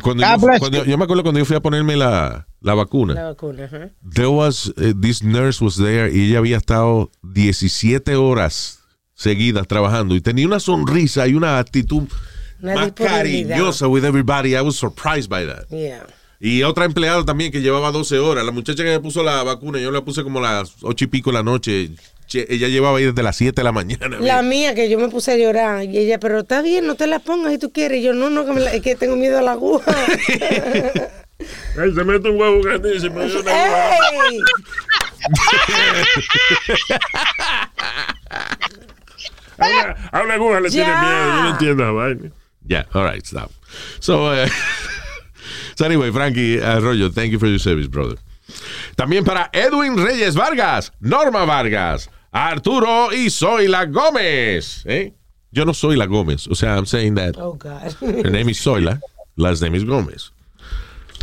Cuando 0.03 0.25
God 0.27 0.41
yo, 0.41 0.47
bless 0.47 0.59
cuando- 0.61 0.85
you. 0.85 0.91
yo 0.91 0.97
me 0.99 1.05
acuerdo 1.05 1.23
cuando 1.23 1.39
yo 1.41 1.45
fui 1.45 1.57
a 1.57 1.61
ponerme 1.61 1.95
la, 1.95 2.47
la 2.63 2.75
vacuna. 2.75 3.13
La 3.15 3.25
vacuna. 3.25 3.65
ajá. 3.65 3.91
There 4.15 4.29
was, 4.29 4.73
eh, 4.79 4.95
this 4.99 5.23
nurse 5.23 5.63
was 5.63 5.77
there 5.77 6.11
y 6.11 6.31
ella 6.31 6.39
había 6.39 6.57
estado 6.57 7.11
17 7.23 8.17
horas 8.17 8.79
seguidas 9.15 9.67
trabajando 9.69 10.15
y 10.15 10.23
tenía 10.23 10.47
una 10.47 10.59
sonrisa 10.59 11.27
y 11.29 11.35
una 11.35 11.59
actitud 11.59 12.05
Una 12.63 12.75
más 12.75 12.93
cariñosa 12.93 13.89
with 13.89 14.05
everybody. 14.05 14.55
I 14.57 14.63
was 14.63 14.77
surprised 14.77 15.29
by 15.29 15.45
that. 15.47 15.69
Yeah. 15.69 16.07
Y 16.41 16.63
otra 16.63 16.87
empleada 16.87 17.25
también 17.27 17.53
que 17.53 17.61
llevaba 17.61 17.91
12 17.93 18.19
horas. 18.21 18.43
La 18.47 18.53
muchacha 18.53 18.85
que 18.85 18.91
me 18.91 19.01
puso 19.01 19.23
la 19.23 19.43
vacuna, 19.43 19.79
yo 19.79 19.91
la 19.91 20.03
puse 20.03 20.23
como 20.23 20.41
las 20.41 20.77
8 20.81 21.05
y 21.05 21.09
pico 21.09 21.31
de 21.31 21.35
la 21.37 21.43
noche. 21.43 21.91
Che, 22.29 22.47
ella 22.51 22.69
llevaba 22.69 22.99
ahí 22.99 23.05
desde 23.07 23.23
las 23.23 23.37
7 23.37 23.59
de 23.59 23.65
la 23.65 23.73
mañana. 23.73 24.19
La 24.21 24.43
mía, 24.43 24.75
que 24.75 24.89
yo 24.91 24.99
me 24.99 25.09
puse 25.09 25.33
a 25.33 25.37
llorar. 25.37 25.85
Y 25.85 25.97
ella, 25.99 26.21
pero 26.21 26.41
está 26.41 26.61
bien, 26.63 26.87
no 26.87 26.95
te 26.95 27.07
la 27.07 27.19
pongas 27.21 27.53
si 27.53 27.59
tú 27.59 27.73
quieres. 27.73 27.99
Y 28.01 28.03
yo, 28.03 28.13
no, 28.13 28.29
no, 28.31 28.45
que 28.45 28.53
me 28.53 28.61
la- 28.61 28.73
es 28.75 28.83
que 28.83 28.95
tengo 28.95 29.17
miedo 29.17 29.39
a 29.39 29.43
la 29.43 29.53
aguja. 29.53 29.91
Ay, 31.81 31.95
se 31.95 32.05
mete 32.05 32.29
un 32.29 32.39
huevo 32.39 32.61
grandísimo. 32.63 33.23
y 33.23 33.31
una 33.37 33.51
aguja. 33.53 33.97
¡Ey! 34.29 34.41
A 40.13 40.23
una- 40.23 40.35
aguja 40.35 40.61
le 40.61 40.71
tiene 40.71 40.87
Ya. 40.87 41.01
miedo, 41.01 41.27
yo 41.37 41.43
no 41.43 41.51
entiendo 41.51 41.85
la 41.85 41.91
vaina. 41.93 42.31
Yeah, 42.67 42.87
all 42.93 43.05
right, 43.05 43.25
stop. 43.25 43.51
So, 44.01 44.27
uh, 44.31 44.47
so 45.77 45.85
anyway, 45.87 46.11
Frankie 46.13 46.59
Arroyo, 46.61 47.11
thank 47.11 47.33
you 47.33 47.39
for 47.39 47.49
your 47.49 47.59
service, 47.59 47.89
brother. 47.89 48.19
También 48.97 49.25
para 49.25 49.49
Edwin 49.53 49.97
Reyes 49.97 50.35
Vargas, 50.35 50.93
Norma 51.01 51.45
Vargas, 51.45 52.09
Arturo 52.31 53.13
y 53.13 53.31
Zoila 53.31 53.87
Gómez. 53.87 54.83
¿eh? 54.87 55.15
Yo 55.51 55.65
no 55.65 55.73
soy 55.75 55.97
la 55.97 56.07
Gómez. 56.07 56.47
O 56.49 56.55
sea, 56.55 56.77
I'm 56.77 56.87
saying 56.87 57.15
that 57.17 57.37
Oh, 57.39 57.55
God. 57.55 57.93
her 58.01 58.31
name 58.31 58.51
is 58.51 58.59
Zoila, 58.65 59.01
last 59.37 59.63
name 59.63 59.75
is 59.77 59.85
Gómez. 59.85 60.31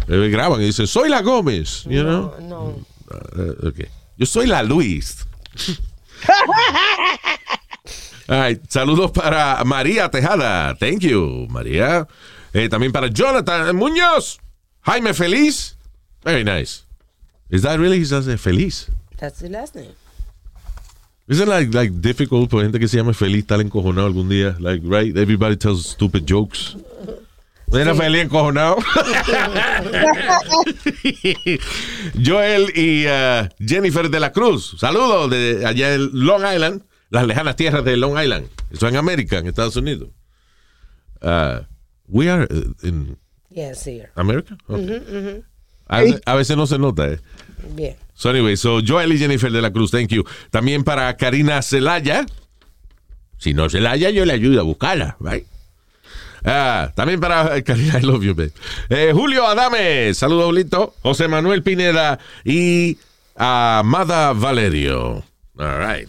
Eh, 0.07 0.29
graban 0.29 0.61
y 0.61 0.65
dicen, 0.65 0.87
soy 0.87 1.09
la 1.09 1.21
Gómez, 1.21 1.83
you 1.85 2.03
know? 2.03 2.33
No. 2.39 2.85
Uh, 3.35 3.67
okay. 3.67 3.87
Yo 4.17 4.25
soy 4.25 4.47
la 4.47 4.61
Luis. 4.63 5.25
All 8.27 8.39
right. 8.39 8.59
Saludos 8.69 9.11
para 9.11 9.63
María 9.65 10.09
Tejada. 10.09 10.75
Thank 10.79 11.01
you, 11.01 11.47
María. 11.49 12.07
Eh, 12.53 12.69
también 12.69 12.91
para 12.91 13.07
Jonathan 13.09 13.75
Muñoz. 13.75 14.39
Jaime 14.81 15.13
Feliz. 15.13 15.75
Very 16.23 16.43
nice. 16.43 16.83
Is 17.51 17.61
that 17.61 17.79
really 17.79 17.99
his 17.99 18.11
last 18.11 18.25
name? 18.27 18.37
Feliz? 18.39 18.89
That's 19.17 19.39
the 19.39 19.49
last 19.49 19.75
name. 19.75 19.93
Isn't 21.27 21.47
like, 21.49 21.73
like 21.73 21.91
difficult 22.01 22.51
por 22.51 22.61
gente 22.61 22.79
que 22.79 22.87
se 22.87 22.97
llama 22.97 23.13
Feliz 23.13 23.41
estar 23.41 23.59
encojonado 23.59 24.05
algún 24.07 24.29
día? 24.29 24.55
Like, 24.59 24.83
right? 24.85 25.15
Everybody 25.17 25.57
tells 25.57 25.85
stupid 25.87 26.25
jokes. 26.27 26.77
¿No 27.67 27.79
era 27.79 27.95
feliz 27.95 28.21
encojonado? 28.23 28.77
Joel 32.23 32.71
y 32.75 33.07
uh, 33.07 33.49
Jennifer 33.59 34.09
de 34.09 34.19
la 34.19 34.31
Cruz. 34.31 34.75
Saludos 34.77 35.31
de 35.31 35.65
allá 35.65 35.95
en 35.95 36.09
Long 36.13 36.43
Island, 36.45 36.83
las 37.09 37.25
lejanas 37.25 37.55
tierras 37.55 37.83
de 37.83 37.97
Long 37.97 38.19
Island. 38.19 38.47
Eso 38.71 38.87
en 38.87 38.97
América, 38.97 39.39
en 39.39 39.47
Estados 39.47 39.75
Unidos. 39.75 40.09
Uh, 41.21 41.61
we 42.07 42.29
are 42.29 42.47
uh, 42.51 42.73
in 42.87 43.17
Yes, 43.49 43.85
here. 43.87 44.11
America? 44.15 44.57
Okay. 44.67 44.83
A, 44.83 44.99
veces, 44.99 45.43
a 45.87 46.35
veces 46.35 46.57
no 46.57 46.67
se 46.67 46.77
nota, 46.79 47.07
eh. 47.09 47.19
Bien. 47.75 47.95
So 48.13 48.29
anyway, 48.29 48.55
so 48.55 48.79
Joel 48.85 49.11
y 49.13 49.17
Jennifer 49.17 49.51
de 49.51 49.61
la 49.61 49.71
Cruz, 49.71 49.91
thank 49.91 50.09
you. 50.09 50.23
También 50.51 50.83
para 50.83 51.15
Karina 51.17 51.61
Celaya. 51.61 52.25
Si 53.37 53.53
no 53.53 53.69
Celaya, 53.69 54.09
yo 54.09 54.23
le 54.25 54.33
ayudo 54.33 54.59
a 54.61 54.63
buscarla, 54.63 55.17
right? 55.19 55.45
Ah, 56.45 56.91
también 56.95 57.19
para 57.19 57.61
Karina, 57.63 57.99
I 57.99 58.03
love 58.03 58.23
you, 58.23 58.33
babe. 58.35 58.51
Eh, 58.89 59.11
Julio 59.13 59.45
Adame, 59.47 60.13
saludos, 60.13 60.45
Julito. 60.45 60.93
José 61.01 61.27
Manuel 61.27 61.63
Pineda 61.63 62.19
y 62.43 62.97
Amada 63.35 64.31
Valerio. 64.33 65.23
All 65.57 65.79
right. 65.85 66.07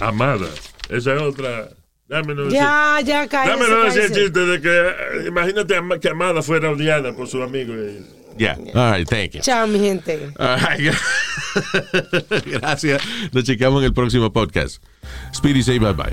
Amada. 0.00 0.46
Esa 0.88 1.14
es 1.14 1.20
otra. 1.22 1.68
Dame 2.08 2.34
no 2.34 2.44
decir, 2.44 2.58
Ya, 2.60 3.00
ya, 3.04 3.28
cállese, 3.28 3.64
el 3.64 3.82
cállese. 3.82 4.14
chiste 4.14 4.40
de 4.40 4.60
que 4.62 4.68
eh, 4.70 5.28
imagínate 5.28 5.74
que 6.00 6.08
Amada 6.08 6.40
fuera 6.42 6.70
odiada 6.70 7.12
por 7.12 7.28
su 7.28 7.42
amigo. 7.42 7.74
eh. 7.76 8.00
Yeah. 8.38 8.56
All 8.74 8.90
right, 8.92 9.08
thank 9.08 9.34
you. 9.34 9.40
Chao, 9.40 9.66
mi 9.66 9.78
gente. 9.78 10.32
All 10.38 10.56
right. 10.56 10.80
Gracias. 12.46 13.02
Nos 13.32 13.44
chequeamos 13.44 13.80
en 13.82 13.86
el 13.86 13.92
próximo 13.94 14.32
podcast. 14.32 14.82
Speedy 15.32 15.62
say 15.62 15.78
bye 15.78 15.92
bye. 15.92 16.12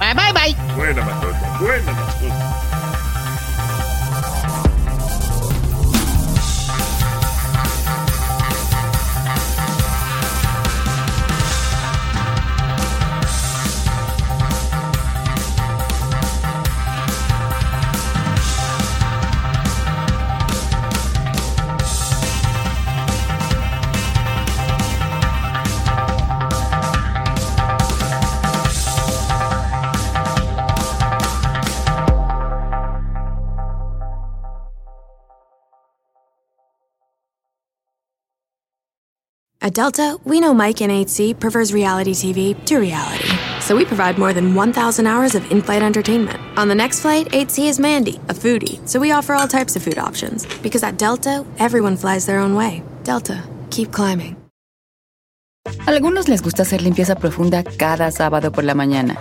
Bye, 0.00 0.14
bye, 0.14 0.32
bye. 0.32 0.54
Buena 0.76 1.04
mascota, 1.04 1.58
buena 1.60 1.92
mascota. 1.92 2.33
At 39.64 39.72
Delta, 39.72 40.18
we 40.24 40.40
know 40.40 40.52
Mike 40.52 40.82
in 40.82 40.90
8C 40.90 41.40
prefers 41.40 41.72
reality 41.72 42.12
TV 42.12 42.54
to 42.66 42.76
reality. 42.76 43.30
So 43.62 43.74
we 43.74 43.86
provide 43.86 44.18
more 44.18 44.34
than 44.34 44.54
1,000 44.54 45.06
hours 45.06 45.34
of 45.34 45.50
in 45.50 45.62
flight 45.62 45.80
entertainment. 45.80 46.38
On 46.58 46.68
the 46.68 46.74
next 46.74 47.00
flight, 47.00 47.28
8C 47.30 47.70
is 47.70 47.80
Mandy, 47.80 48.20
a 48.28 48.34
foodie. 48.34 48.86
So 48.86 49.00
we 49.00 49.10
offer 49.12 49.32
all 49.32 49.48
types 49.48 49.74
of 49.74 49.82
food 49.82 49.96
options. 49.96 50.44
Because 50.60 50.82
at 50.82 50.98
Delta, 50.98 51.46
everyone 51.58 51.96
flies 51.96 52.26
their 52.26 52.40
own 52.40 52.54
way. 52.54 52.82
Delta, 53.04 53.42
keep 53.70 53.90
climbing. 53.90 54.36
Algunos 55.86 56.28
les 56.28 56.42
gusta 56.42 56.60
hacer 56.60 56.82
limpieza 56.82 57.14
profunda 57.14 57.64
cada 57.64 58.10
sábado 58.10 58.52
por 58.52 58.64
la 58.64 58.74
mañana. 58.74 59.16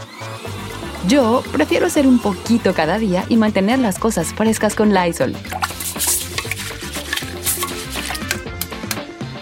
Yo 1.07 1.41
prefiero 1.53 1.86
hacer 1.86 2.06
un 2.06 2.20
poquito 2.20 2.74
cada 2.74 2.99
día 2.99 3.24
y 3.30 3.38
mantener 3.38 3.80
las 3.80 3.98
cosas 3.98 4.34
frescas 4.34 4.76
con 4.76 4.94
Lysol. 4.94 5.38